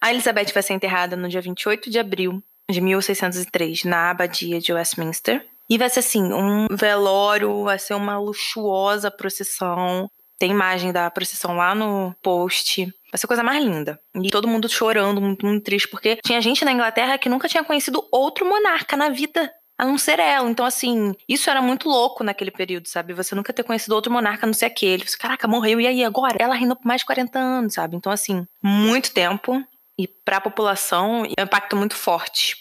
A 0.00 0.10
Elizabeth 0.10 0.52
vai 0.52 0.62
ser 0.62 0.74
enterrada 0.74 1.16
no 1.16 1.28
dia 1.28 1.40
28 1.40 1.90
de 1.90 1.98
abril 1.98 2.42
de 2.70 2.80
1603, 2.80 3.84
na 3.84 4.10
abadia 4.10 4.60
de 4.60 4.72
Westminster. 4.72 5.44
E 5.68 5.78
vai 5.78 5.90
ser 5.90 6.00
assim, 6.00 6.22
um 6.32 6.68
velório, 6.70 7.64
vai 7.64 7.78
ser 7.78 7.94
uma 7.94 8.18
luxuosa 8.18 9.10
procissão. 9.10 10.08
Tem 10.38 10.50
imagem 10.50 10.92
da 10.92 11.10
procissão 11.10 11.56
lá 11.56 11.74
no 11.74 12.14
post. 12.22 12.84
Vai 12.84 13.18
ser 13.18 13.26
a 13.26 13.28
coisa 13.28 13.42
mais 13.42 13.64
linda. 13.64 13.98
E 14.14 14.30
todo 14.30 14.46
mundo 14.46 14.68
chorando, 14.68 15.20
muito, 15.20 15.44
muito 15.44 15.64
triste, 15.64 15.88
porque 15.88 16.16
tinha 16.24 16.40
gente 16.40 16.64
na 16.64 16.72
Inglaterra 16.72 17.18
que 17.18 17.28
nunca 17.28 17.48
tinha 17.48 17.64
conhecido 17.64 18.06
outro 18.12 18.46
monarca 18.46 18.96
na 18.96 19.08
vida. 19.08 19.52
A 19.78 19.84
não 19.84 19.98
ser 19.98 20.18
ela. 20.18 20.48
Então, 20.48 20.64
assim, 20.64 21.14
isso 21.28 21.50
era 21.50 21.60
muito 21.60 21.88
louco 21.88 22.24
naquele 22.24 22.50
período, 22.50 22.88
sabe? 22.88 23.12
Você 23.12 23.34
nunca 23.34 23.52
ter 23.52 23.62
conhecido 23.62 23.94
outro 23.94 24.12
monarca 24.12 24.46
a 24.46 24.48
não 24.48 24.54
ser 24.54 24.66
aquele. 24.66 25.06
Você, 25.06 25.16
caraca, 25.16 25.46
morreu, 25.46 25.80
e 25.80 25.86
aí 25.86 26.04
agora? 26.04 26.36
Ela 26.38 26.54
reinou 26.54 26.76
por 26.76 26.86
mais 26.86 27.00
de 27.00 27.06
40 27.06 27.38
anos, 27.38 27.74
sabe? 27.74 27.96
Então, 27.96 28.10
assim, 28.10 28.46
muito 28.62 29.12
tempo. 29.12 29.62
E 29.98 30.06
para 30.06 30.38
a 30.38 30.40
população, 30.40 31.24
é 31.36 31.42
um 31.42 31.44
impacto 31.44 31.76
muito 31.76 31.94
forte. 31.94 32.56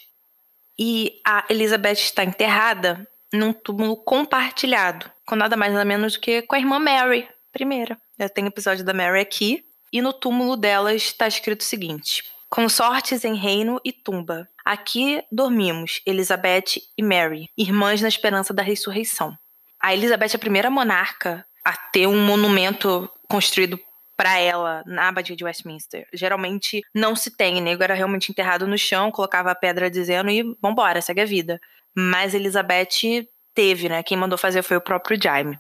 E 0.78 1.22
a 1.26 1.46
Elizabeth 1.50 1.94
está 1.94 2.24
enterrada 2.24 3.08
num 3.34 3.54
túmulo 3.54 3.98
compartilhado, 3.98 5.10
com 5.26 5.36
nada 5.36 5.56
mais 5.56 5.74
nada 5.74 5.86
menos 5.86 6.14
do 6.14 6.20
que 6.20 6.42
com 6.42 6.56
a 6.56 6.60
irmã 6.60 6.80
Mary, 6.80 7.28
primeira. 7.52 7.98
Já 8.20 8.30
tem 8.30 8.46
episódio 8.46 8.84
da 8.84 8.94
Mary 8.94 9.20
aqui. 9.20 9.64
E 9.92 10.02
no 10.02 10.12
túmulo 10.12 10.58
delas 10.58 11.04
está 11.04 11.28
escrito 11.28 11.62
o 11.62 11.66
seguinte: 11.66 12.24
Consortes 12.50 13.24
em 13.24 13.36
reino 13.36 13.80
e 13.84 13.94
tumba. 13.94 14.50
Aqui 14.66 15.24
dormimos, 15.32 16.02
Elizabeth 16.08 16.82
e 16.98 17.04
Mary, 17.04 17.52
irmãs 17.56 18.02
na 18.02 18.08
esperança 18.08 18.52
da 18.52 18.64
ressurreição. 18.64 19.38
A 19.80 19.94
Elizabeth 19.94 20.32
é 20.34 20.36
a 20.38 20.40
primeira 20.40 20.72
monarca 20.72 21.46
a 21.64 21.78
ter 21.78 22.08
um 22.08 22.26
monumento 22.26 23.08
construído 23.30 23.80
para 24.18 24.40
ela 24.40 24.82
na 24.88 25.10
abadia 25.10 25.36
de 25.36 25.44
Westminster. 25.44 26.08
Geralmente 26.12 26.82
não 26.96 27.16
se 27.16 27.30
tem, 27.30 27.62
nego 27.62 27.84
era 27.84 27.94
realmente 27.94 28.32
enterrado 28.32 28.66
no 28.66 28.78
chão, 28.78 29.12
colocava 29.12 29.52
a 29.52 29.56
pedra 29.56 29.88
dizendo 29.88 30.32
e 30.32 30.58
vambora, 30.60 31.00
segue 31.00 31.22
a 31.22 31.26
vida. 31.26 31.62
Mas 31.96 32.34
Elizabeth 32.34 33.28
teve, 33.54 33.88
né? 33.88 34.02
Quem 34.02 34.18
mandou 34.18 34.38
fazer 34.38 34.64
foi 34.64 34.78
o 34.78 34.82
próprio 34.82 35.22
Jaime. 35.22 35.60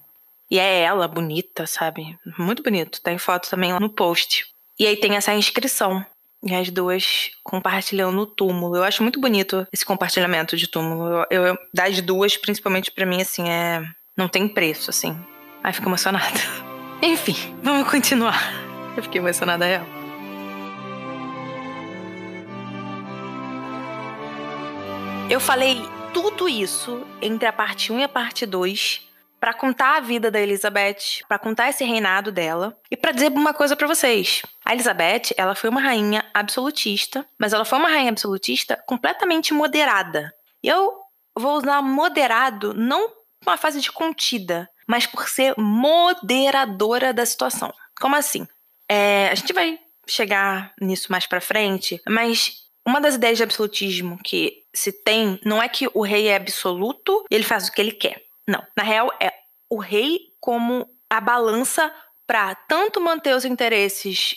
E 0.49 0.58
é 0.58 0.82
ela, 0.82 1.08
bonita, 1.08 1.68
sabe? 1.68 2.18
Muito 2.39 2.64
bonito. 2.64 3.01
Tem 3.01 3.18
foto 3.20 3.49
também 3.49 3.72
lá 3.72 3.80
no 3.80 3.89
post. 3.89 4.47
E 4.80 4.86
aí 4.88 4.97
tem 4.97 5.16
essa 5.16 5.34
inscrição. 5.34 6.06
E 6.45 6.53
as 6.53 6.69
duas 6.69 7.31
compartilhando 7.43 8.21
o 8.21 8.27
túmulo. 8.27 8.75
Eu 8.75 8.83
acho 8.83 9.01
muito 9.01 9.19
bonito 9.19 9.67
esse 9.73 9.83
compartilhamento 9.83 10.55
de 10.55 10.67
túmulo. 10.67 11.25
Eu, 11.31 11.47
eu 11.47 11.57
das 11.73 11.99
duas, 12.01 12.37
principalmente 12.37 12.91
para 12.91 13.05
mim, 13.05 13.19
assim, 13.19 13.49
é. 13.49 13.83
Não 14.15 14.29
tem 14.29 14.47
preço, 14.47 14.91
assim. 14.91 15.17
Ai, 15.63 15.73
fico 15.73 15.89
emocionada. 15.89 16.39
Enfim, 17.01 17.35
vamos 17.63 17.89
continuar. 17.89 18.53
Eu 18.95 19.03
fiquei 19.03 19.19
emocionada 19.19 19.65
real. 19.65 19.85
Eu 25.29 25.39
falei 25.39 25.81
tudo 26.13 26.47
isso 26.47 27.03
entre 27.19 27.47
a 27.47 27.51
parte 27.51 27.91
1 27.91 27.99
e 27.99 28.03
a 28.03 28.07
parte 28.07 28.45
2 28.45 29.01
para 29.39 29.53
contar 29.53 29.97
a 29.97 29.99
vida 29.99 30.31
da 30.31 30.39
Elizabeth, 30.39 31.23
para 31.27 31.39
contar 31.39 31.69
esse 31.69 31.83
reinado 31.83 32.31
dela 32.31 32.77
e 32.89 32.95
para 32.95 33.11
dizer 33.11 33.31
uma 33.31 33.53
coisa 33.53 33.75
para 33.75 33.87
vocês. 33.87 34.43
A 34.66 34.74
Elizabeth, 34.74 35.34
ela 35.38 35.53
foi 35.53 35.70
uma 35.70 35.80
rainha 35.80 36.26
absolutista, 36.34 37.26
mas 37.39 37.53
ela 37.53 37.63
foi 37.63 37.78
uma 37.78 37.89
rainha 37.89 38.09
absolutista 38.09 38.82
completamente 38.88 39.53
moderada. 39.53 40.34
E 40.63 40.68
eu 40.68 40.91
vou 41.38 41.57
usar 41.57 41.84
moderado 41.84 42.74
não 42.74 43.13
uma 43.45 43.57
fase 43.57 43.80
de 43.80 43.91
contida, 43.91 44.68
mas 44.88 45.05
por 45.05 45.30
ser 45.30 45.53
moderadora 45.55 47.13
da 47.13 47.26
situação. 47.26 47.72
Como 47.99 48.16
assim? 48.16 48.47
É, 48.89 49.30
a 49.30 49.36
gente 49.36 49.53
vai 49.53 49.80
chegar 50.07 50.74
nisso 50.82 51.11
mais 51.11 51.28
para 51.28 51.39
frente, 51.39 52.01
mas 52.07 52.63
uma 52.86 52.99
das 52.99 53.16
ideias 53.16 53.38
de 53.38 53.43
absolutismo 53.43 54.18
que 54.24 54.63
se 54.74 54.91
tem 54.91 55.39
não 55.45 55.61
é 55.61 55.70
que 55.70 55.88
o 55.93 56.01
rei 56.01 56.28
é 56.28 56.36
absoluto 56.36 57.24
e 57.30 57.36
ele 57.36 57.43
faz 57.43 57.68
o 57.68 57.72
que 57.72 57.82
ele 57.82 57.91
quer. 57.91 58.24
Não. 58.47 58.63
Na 58.76 58.84
real, 58.84 59.11
é 59.20 59.32
o 59.70 59.78
rei 59.78 60.20
como 60.39 60.88
a 61.09 61.22
balança 61.22 61.93
para 62.28 62.53
tanto 62.55 62.99
manter 62.99 63.36
os 63.36 63.45
interesses 63.45 64.36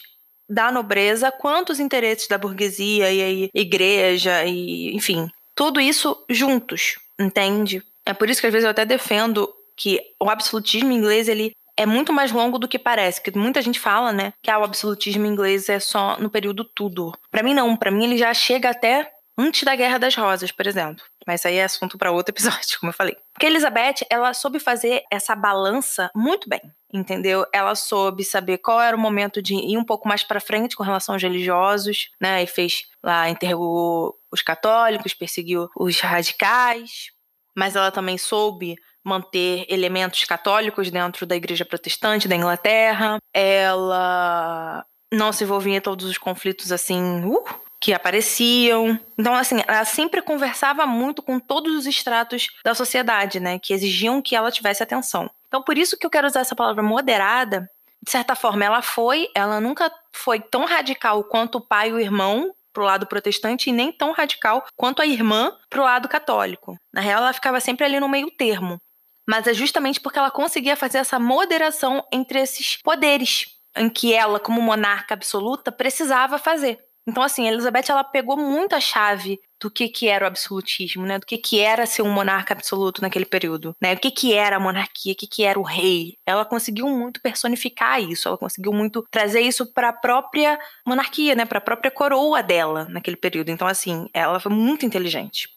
da 0.48 0.70
nobreza 0.72 1.30
quanto 1.30 1.70
os 1.70 1.80
interesses 1.80 2.28
da 2.28 2.38
burguesia 2.38 3.12
e 3.12 3.50
igreja 3.54 4.44
e 4.44 4.94
enfim 4.94 5.28
tudo 5.54 5.80
isso 5.80 6.24
juntos 6.28 6.98
entende 7.18 7.82
é 8.06 8.14
por 8.14 8.30
isso 8.30 8.40
que 8.40 8.46
às 8.46 8.52
vezes 8.52 8.64
eu 8.64 8.70
até 8.70 8.84
defendo 8.84 9.48
que 9.76 10.00
o 10.20 10.28
absolutismo 10.28 10.90
inglês 10.92 11.28
ele 11.28 11.52
é 11.78 11.86
muito 11.86 12.12
mais 12.12 12.32
longo 12.32 12.58
do 12.58 12.66
que 12.66 12.78
parece, 12.78 13.22
que 13.22 13.30
muita 13.38 13.62
gente 13.62 13.78
fala, 13.78 14.12
né, 14.12 14.32
que 14.42 14.50
ah, 14.50 14.58
o 14.58 14.64
absolutismo 14.64 15.24
inglês 15.24 15.68
é 15.68 15.78
só 15.78 16.18
no 16.18 16.28
período 16.28 16.64
Tudor. 16.64 17.16
Para 17.30 17.42
mim 17.42 17.54
não, 17.54 17.76
para 17.76 17.92
mim 17.92 18.04
ele 18.04 18.18
já 18.18 18.34
chega 18.34 18.70
até 18.70 19.08
antes 19.38 19.62
da 19.62 19.76
Guerra 19.76 19.98
das 19.98 20.16
Rosas, 20.16 20.50
por 20.50 20.66
exemplo. 20.66 21.04
Mas 21.28 21.44
aí 21.44 21.56
é 21.56 21.64
assunto 21.64 21.98
para 21.98 22.10
outro 22.10 22.32
episódio, 22.32 22.78
como 22.80 22.88
eu 22.88 22.94
falei. 22.94 23.14
Porque 23.34 23.44
Elizabeth, 23.44 24.06
ela 24.08 24.32
soube 24.32 24.58
fazer 24.58 25.02
essa 25.12 25.36
balança 25.36 26.10
muito 26.14 26.48
bem, 26.48 26.62
entendeu? 26.90 27.44
Ela 27.52 27.74
soube 27.74 28.24
saber 28.24 28.56
qual 28.56 28.80
era 28.80 28.96
o 28.96 29.00
momento 29.00 29.42
de 29.42 29.54
ir 29.54 29.76
um 29.76 29.84
pouco 29.84 30.08
mais 30.08 30.24
para 30.24 30.40
frente 30.40 30.74
com 30.74 30.82
relação 30.82 31.14
aos 31.14 31.22
religiosos, 31.22 32.08
né? 32.18 32.42
E 32.42 32.46
fez 32.46 32.86
lá, 33.04 33.28
interrogou 33.28 34.18
os 34.32 34.40
católicos, 34.40 35.12
perseguiu 35.12 35.68
os 35.76 36.00
radicais, 36.00 37.10
mas 37.54 37.76
ela 37.76 37.90
também 37.90 38.16
soube 38.16 38.76
manter 39.04 39.66
elementos 39.68 40.24
católicos 40.24 40.90
dentro 40.90 41.26
da 41.26 41.36
igreja 41.36 41.64
protestante 41.66 42.26
da 42.26 42.36
Inglaterra. 42.36 43.18
Ela 43.34 44.82
não 45.12 45.30
se 45.30 45.44
envolvia 45.44 45.76
em 45.76 45.80
todos 45.80 46.06
os 46.06 46.16
conflitos 46.16 46.72
assim, 46.72 47.22
uh, 47.26 47.44
que 47.80 47.92
apareciam. 47.92 48.98
Então, 49.16 49.34
assim, 49.34 49.62
ela 49.66 49.84
sempre 49.84 50.22
conversava 50.22 50.86
muito 50.86 51.22
com 51.22 51.38
todos 51.38 51.74
os 51.74 51.86
estratos 51.86 52.48
da 52.64 52.74
sociedade, 52.74 53.40
né, 53.40 53.58
que 53.58 53.72
exigiam 53.72 54.20
que 54.22 54.34
ela 54.34 54.50
tivesse 54.50 54.82
atenção. 54.82 55.30
Então, 55.46 55.62
por 55.62 55.78
isso 55.78 55.96
que 55.96 56.04
eu 56.04 56.10
quero 56.10 56.26
usar 56.26 56.40
essa 56.40 56.56
palavra 56.56 56.82
moderada. 56.82 57.70
De 58.02 58.10
certa 58.10 58.34
forma, 58.34 58.64
ela 58.64 58.80
foi, 58.80 59.28
ela 59.34 59.60
nunca 59.60 59.92
foi 60.12 60.40
tão 60.40 60.64
radical 60.64 61.24
quanto 61.24 61.58
o 61.58 61.60
pai 61.60 61.88
e 61.90 61.92
o 61.92 62.00
irmão 62.00 62.54
pro 62.72 62.84
lado 62.84 63.06
protestante 63.06 63.70
e 63.70 63.72
nem 63.72 63.90
tão 63.90 64.12
radical 64.12 64.64
quanto 64.76 65.02
a 65.02 65.06
irmã 65.06 65.52
pro 65.68 65.82
lado 65.82 66.08
católico. 66.08 66.78
Na 66.92 67.00
real, 67.00 67.22
ela 67.22 67.32
ficava 67.32 67.58
sempre 67.60 67.84
ali 67.84 67.98
no 67.98 68.08
meio 68.08 68.30
termo 68.30 68.80
mas 69.28 69.46
é 69.46 69.52
justamente 69.52 70.00
porque 70.00 70.18
ela 70.18 70.30
conseguia 70.30 70.74
fazer 70.74 70.96
essa 70.96 71.18
moderação 71.18 72.02
entre 72.10 72.40
esses 72.40 72.76
poderes 72.76 73.58
em 73.76 73.90
que 73.90 74.14
ela, 74.14 74.40
como 74.40 74.62
monarca 74.62 75.12
absoluta, 75.12 75.70
precisava 75.70 76.38
fazer. 76.38 76.82
Então, 77.08 77.22
assim, 77.22 77.48
Elizabeth 77.48 77.86
ela 77.88 78.04
pegou 78.04 78.36
muito 78.36 78.76
a 78.76 78.80
chave 78.80 79.40
do 79.58 79.70
que, 79.70 79.88
que 79.88 80.08
era 80.08 80.26
o 80.26 80.28
absolutismo, 80.28 81.06
né? 81.06 81.18
Do 81.18 81.24
que, 81.24 81.38
que 81.38 81.58
era 81.58 81.86
ser 81.86 82.02
um 82.02 82.12
monarca 82.12 82.52
absoluto 82.52 83.00
naquele 83.00 83.24
período, 83.24 83.74
né? 83.80 83.94
O 83.94 83.98
que, 83.98 84.10
que 84.10 84.34
era 84.34 84.56
a 84.56 84.60
monarquia, 84.60 85.14
o 85.14 85.16
que, 85.16 85.26
que 85.26 85.42
era 85.42 85.58
o 85.58 85.62
rei. 85.62 86.18
Ela 86.26 86.44
conseguiu 86.44 86.86
muito 86.86 87.18
personificar 87.22 87.98
isso, 87.98 88.28
ela 88.28 88.36
conseguiu 88.36 88.74
muito 88.74 89.02
trazer 89.10 89.40
isso 89.40 89.72
para 89.72 89.88
a 89.88 89.92
própria 89.92 90.58
monarquia, 90.86 91.34
né? 91.34 91.46
Para 91.46 91.56
a 91.56 91.62
própria 91.62 91.90
coroa 91.90 92.42
dela 92.42 92.86
naquele 92.90 93.16
período. 93.16 93.48
Então, 93.48 93.66
assim, 93.66 94.06
ela 94.12 94.38
foi 94.38 94.52
muito 94.52 94.84
inteligente. 94.84 95.48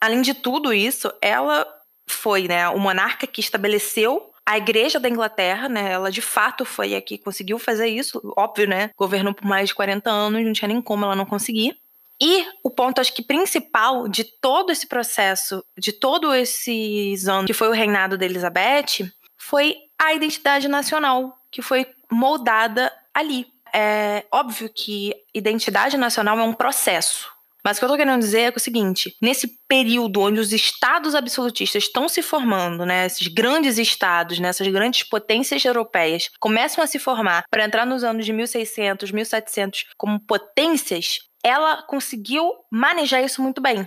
Além 0.00 0.20
de 0.20 0.34
tudo 0.34 0.72
isso, 0.72 1.12
ela 1.22 1.64
foi 2.08 2.48
né, 2.48 2.68
o 2.70 2.78
monarca 2.78 3.24
que 3.24 3.40
estabeleceu 3.40 4.32
a 4.48 4.56
igreja 4.56 4.98
da 4.98 5.10
Inglaterra, 5.10 5.68
né? 5.68 5.92
Ela 5.92 6.10
de 6.10 6.22
fato 6.22 6.64
foi 6.64 6.94
a 6.94 7.02
que 7.02 7.18
conseguiu 7.18 7.58
fazer 7.58 7.86
isso, 7.86 8.18
óbvio, 8.34 8.66
né? 8.66 8.88
Governou 8.96 9.34
por 9.34 9.44
mais 9.44 9.68
de 9.68 9.74
40 9.74 10.10
anos, 10.10 10.42
não 10.42 10.54
tinha 10.54 10.68
nem 10.68 10.80
como 10.80 11.04
ela 11.04 11.14
não 11.14 11.26
conseguir. 11.26 11.76
E 12.18 12.46
o 12.64 12.70
ponto, 12.70 12.98
acho 12.98 13.12
que 13.12 13.22
principal 13.22 14.08
de 14.08 14.24
todo 14.24 14.72
esse 14.72 14.86
processo, 14.86 15.62
de 15.76 15.92
todos 15.92 16.34
esses 16.34 17.28
anos 17.28 17.44
que 17.44 17.52
foi 17.52 17.68
o 17.68 17.72
reinado 17.72 18.16
da 18.16 18.24
Elizabeth, 18.24 19.12
foi 19.36 19.76
a 19.98 20.14
identidade 20.14 20.66
nacional 20.66 21.38
que 21.50 21.60
foi 21.60 21.86
moldada 22.10 22.90
ali. 23.12 23.46
É 23.74 24.24
óbvio 24.32 24.70
que 24.74 25.14
identidade 25.34 25.98
nacional 25.98 26.38
é 26.38 26.42
um 26.42 26.54
processo, 26.54 27.30
mas 27.68 27.76
o 27.76 27.80
que 27.80 27.84
eu 27.84 27.90
tô 27.90 27.96
querendo 27.98 28.20
dizer 28.20 28.40
é, 28.40 28.52
o 28.56 28.58
seguinte: 28.58 29.14
nesse 29.20 29.46
período 29.68 30.22
onde 30.22 30.40
os 30.40 30.54
estados 30.54 31.14
absolutistas 31.14 31.84
estão 31.84 32.08
se 32.08 32.22
formando, 32.22 32.86
né, 32.86 33.04
esses 33.04 33.28
grandes 33.28 33.76
estados, 33.76 34.38
né, 34.38 34.48
essas 34.48 34.66
grandes 34.68 35.02
potências 35.02 35.62
europeias 35.62 36.30
começam 36.40 36.82
a 36.82 36.86
se 36.86 36.98
formar 36.98 37.44
para 37.50 37.66
entrar 37.66 37.84
nos 37.84 38.02
anos 38.04 38.24
de 38.24 38.32
1600, 38.32 39.12
1700 39.12 39.84
como 39.98 40.18
potências, 40.18 41.18
ela 41.44 41.82
conseguiu 41.82 42.50
manejar 42.72 43.22
isso 43.22 43.42
muito 43.42 43.60
bem. 43.60 43.86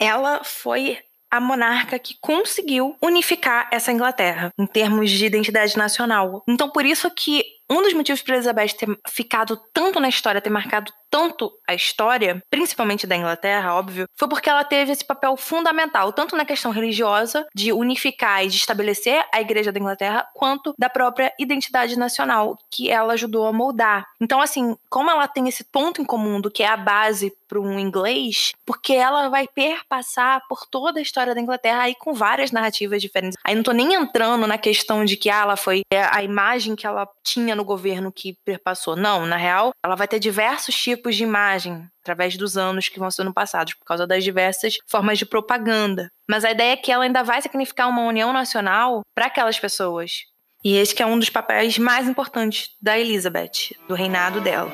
Ela 0.00 0.42
foi 0.42 0.98
a 1.30 1.40
monarca 1.40 1.98
que 2.00 2.14
conseguiu 2.20 2.96
unificar 3.00 3.68
essa 3.72 3.92
Inglaterra 3.92 4.50
em 4.58 4.66
termos 4.66 5.10
de 5.10 5.24
identidade 5.24 5.76
nacional. 5.76 6.42
Então, 6.48 6.70
por 6.70 6.84
isso 6.84 7.08
que 7.10 7.44
um 7.70 7.82
dos 7.82 7.94
motivos 7.94 8.22
para 8.22 8.34
Elizabeth 8.34 8.74
ter 8.78 8.88
ficado 9.08 9.60
tanto 9.72 9.98
na 10.00 10.08
história, 10.08 10.40
ter 10.40 10.50
marcado 10.50 10.92
tanto 11.14 11.52
a 11.64 11.74
história, 11.74 12.42
principalmente 12.50 13.06
da 13.06 13.14
Inglaterra, 13.14 13.74
óbvio, 13.74 14.06
foi 14.18 14.28
porque 14.28 14.50
ela 14.50 14.64
teve 14.64 14.90
esse 14.90 15.04
papel 15.04 15.36
fundamental, 15.36 16.12
tanto 16.12 16.36
na 16.36 16.44
questão 16.44 16.72
religiosa, 16.72 17.46
de 17.54 17.72
unificar 17.72 18.44
e 18.44 18.48
de 18.48 18.56
estabelecer 18.56 19.24
a 19.32 19.40
Igreja 19.40 19.70
da 19.70 19.78
Inglaterra, 19.78 20.26
quanto 20.34 20.74
da 20.76 20.90
própria 20.90 21.32
identidade 21.38 21.96
nacional, 21.96 22.58
que 22.68 22.90
ela 22.90 23.12
ajudou 23.12 23.46
a 23.46 23.52
moldar. 23.52 24.04
Então, 24.20 24.40
assim, 24.40 24.76
como 24.90 25.08
ela 25.08 25.28
tem 25.28 25.46
esse 25.46 25.62
ponto 25.62 26.02
em 26.02 26.04
comum 26.04 26.40
do 26.40 26.50
que 26.50 26.64
é 26.64 26.66
a 26.66 26.76
base 26.76 27.32
para 27.46 27.60
um 27.60 27.78
inglês, 27.78 28.52
porque 28.66 28.94
ela 28.94 29.28
vai 29.28 29.46
perpassar 29.46 30.42
por 30.48 30.66
toda 30.66 30.98
a 30.98 31.02
história 31.02 31.32
da 31.32 31.40
Inglaterra 31.40 31.82
aí 31.82 31.94
com 31.94 32.12
várias 32.12 32.50
narrativas 32.50 33.00
diferentes. 33.00 33.38
Aí 33.44 33.54
não 33.54 33.62
tô 33.62 33.70
nem 33.70 33.94
entrando 33.94 34.48
na 34.48 34.58
questão 34.58 35.04
de 35.04 35.16
que 35.16 35.30
ah, 35.30 35.42
ela 35.42 35.56
foi 35.56 35.82
a 35.92 36.24
imagem 36.24 36.74
que 36.74 36.86
ela 36.86 37.08
tinha 37.22 37.53
no 37.54 37.64
governo 37.64 38.12
que 38.12 38.36
perpassou. 38.44 38.96
Não, 38.96 39.26
na 39.26 39.36
real, 39.36 39.72
ela 39.84 39.94
vai 39.94 40.08
ter 40.08 40.18
diversos 40.18 40.74
tipos 40.74 41.16
de 41.16 41.22
imagem 41.22 41.88
através 42.02 42.36
dos 42.36 42.56
anos 42.56 42.88
que 42.88 42.98
vão 42.98 43.10
sendo 43.10 43.32
passados, 43.32 43.74
por 43.74 43.84
causa 43.84 44.06
das 44.06 44.22
diversas 44.22 44.76
formas 44.86 45.18
de 45.18 45.24
propaganda. 45.24 46.10
Mas 46.28 46.44
a 46.44 46.50
ideia 46.50 46.72
é 46.72 46.76
que 46.76 46.92
ela 46.92 47.04
ainda 47.04 47.22
vai 47.22 47.40
significar 47.40 47.88
uma 47.88 48.02
união 48.02 48.32
nacional 48.32 49.02
para 49.14 49.26
aquelas 49.26 49.58
pessoas. 49.58 50.24
E 50.64 50.76
esse 50.76 51.00
é 51.02 51.06
um 51.06 51.18
dos 51.18 51.28
papéis 51.28 51.76
mais 51.78 52.08
importantes 52.08 52.70
da 52.80 52.98
Elizabeth, 52.98 53.76
do 53.86 53.94
reinado 53.94 54.40
dela. 54.40 54.70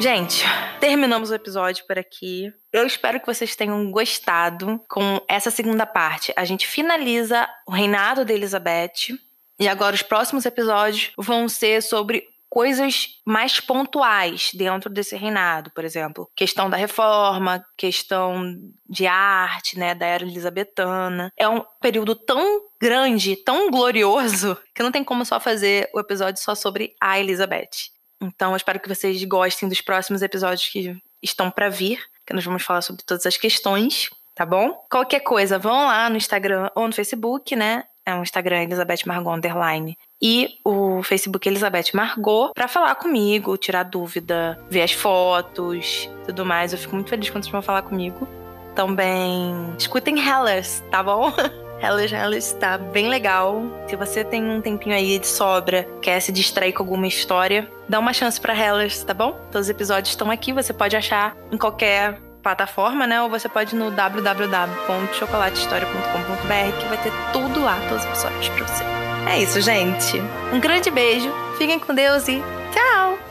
Gente, 0.00 0.44
terminamos 0.78 1.30
o 1.30 1.34
episódio 1.34 1.84
por 1.84 1.98
aqui. 1.98 2.52
Eu 2.72 2.86
espero 2.86 3.18
que 3.18 3.26
vocês 3.26 3.56
tenham 3.56 3.90
gostado 3.90 4.80
com 4.88 5.20
essa 5.28 5.50
segunda 5.50 5.84
parte. 5.84 6.32
A 6.36 6.44
gente 6.44 6.68
finaliza 6.68 7.48
o 7.66 7.72
reinado 7.72 8.24
da 8.24 8.32
Elizabeth 8.32 9.18
e 9.58 9.68
agora 9.68 9.94
os 9.94 10.02
próximos 10.02 10.46
episódios 10.46 11.12
vão 11.16 11.48
ser 11.48 11.82
sobre 11.82 12.28
coisas 12.48 13.20
mais 13.26 13.60
pontuais 13.60 14.50
dentro 14.54 14.90
desse 14.90 15.14
reinado, 15.16 15.70
por 15.70 15.84
exemplo, 15.84 16.28
questão 16.34 16.70
da 16.70 16.76
reforma, 16.76 17.64
questão 17.76 18.58
de 18.88 19.06
arte, 19.06 19.78
né, 19.78 19.94
da 19.94 20.06
era 20.06 20.24
elizabetana. 20.24 21.30
É 21.36 21.48
um 21.48 21.62
período 21.80 22.14
tão 22.14 22.62
grande, 22.80 23.36
tão 23.36 23.70
glorioso, 23.70 24.56
que 24.74 24.82
não 24.82 24.90
tem 24.90 25.04
como 25.04 25.24
só 25.24 25.38
fazer 25.38 25.90
o 25.94 26.00
episódio 26.00 26.42
só 26.42 26.54
sobre 26.54 26.94
a 27.00 27.18
Elizabeth. 27.20 27.90
Então, 28.20 28.50
eu 28.52 28.56
espero 28.56 28.80
que 28.80 28.88
vocês 28.88 29.22
gostem 29.24 29.68
dos 29.68 29.80
próximos 29.80 30.22
episódios 30.22 30.68
que 30.68 30.96
estão 31.22 31.50
para 31.50 31.68
vir, 31.68 32.00
que 32.26 32.32
nós 32.32 32.44
vamos 32.44 32.62
falar 32.62 32.82
sobre 32.82 33.04
todas 33.04 33.26
as 33.26 33.36
questões, 33.36 34.10
tá 34.34 34.44
bom? 34.44 34.72
Qualquer 34.90 35.20
coisa, 35.20 35.58
vão 35.58 35.86
lá 35.86 36.08
no 36.08 36.16
Instagram 36.16 36.70
ou 36.74 36.86
no 36.86 36.94
Facebook, 36.94 37.54
né? 37.54 37.84
É 38.08 38.14
um 38.14 38.22
Instagram 38.22 38.62
Elizabeth 38.62 39.00
Margot 39.06 39.30
Underline. 39.30 39.96
E 40.20 40.58
o 40.64 41.02
Facebook 41.02 41.46
Elizabeth 41.48 41.90
Margot 41.94 42.52
para 42.54 42.66
falar 42.66 42.94
comigo, 42.94 43.56
tirar 43.56 43.82
dúvida, 43.82 44.58
ver 44.70 44.82
as 44.82 44.92
fotos, 44.92 46.10
tudo 46.24 46.44
mais. 46.44 46.72
Eu 46.72 46.78
fico 46.78 46.94
muito 46.94 47.10
feliz 47.10 47.28
quando 47.30 47.44
vocês 47.44 47.52
vão 47.52 47.62
falar 47.62 47.82
comigo. 47.82 48.26
Também 48.74 49.74
escutem 49.78 50.18
Hellas, 50.18 50.82
tá 50.90 51.02
bom? 51.02 51.32
Hellas, 51.80 52.12
Hellas 52.12 52.52
tá 52.54 52.78
bem 52.78 53.08
legal. 53.08 53.62
Se 53.86 53.94
você 53.94 54.24
tem 54.24 54.42
um 54.42 54.60
tempinho 54.60 54.96
aí 54.96 55.18
de 55.18 55.26
sobra, 55.26 55.86
quer 56.02 56.18
se 56.20 56.32
distrair 56.32 56.72
com 56.72 56.82
alguma 56.82 57.06
história, 57.06 57.70
dá 57.88 57.98
uma 57.98 58.12
chance 58.12 58.40
para 58.40 58.56
Hellas, 58.56 59.04
tá 59.04 59.14
bom? 59.14 59.32
Todos 59.52 59.66
os 59.66 59.70
episódios 59.70 60.08
estão 60.08 60.30
aqui, 60.30 60.52
você 60.52 60.72
pode 60.72 60.96
achar 60.96 61.36
em 61.52 61.58
qualquer 61.58 62.20
plataforma, 62.48 63.06
né? 63.06 63.20
Ou 63.20 63.28
você 63.28 63.46
pode 63.48 63.76
ir 63.76 63.78
no 63.78 63.90
www.chocolatehistoria.com.br 63.90 66.78
que 66.78 66.86
vai 66.86 66.96
ter 66.98 67.12
tudo 67.32 67.62
lá, 67.62 67.78
todos 67.88 68.04
os 68.04 68.10
episódios 68.10 68.48
pra 68.48 68.66
você. 68.66 68.84
É 69.28 69.42
isso, 69.42 69.60
gente. 69.60 70.18
Um 70.52 70.58
grande 70.58 70.90
beijo, 70.90 71.30
fiquem 71.58 71.78
com 71.78 71.94
Deus 71.94 72.26
e 72.28 72.42
tchau! 72.72 73.27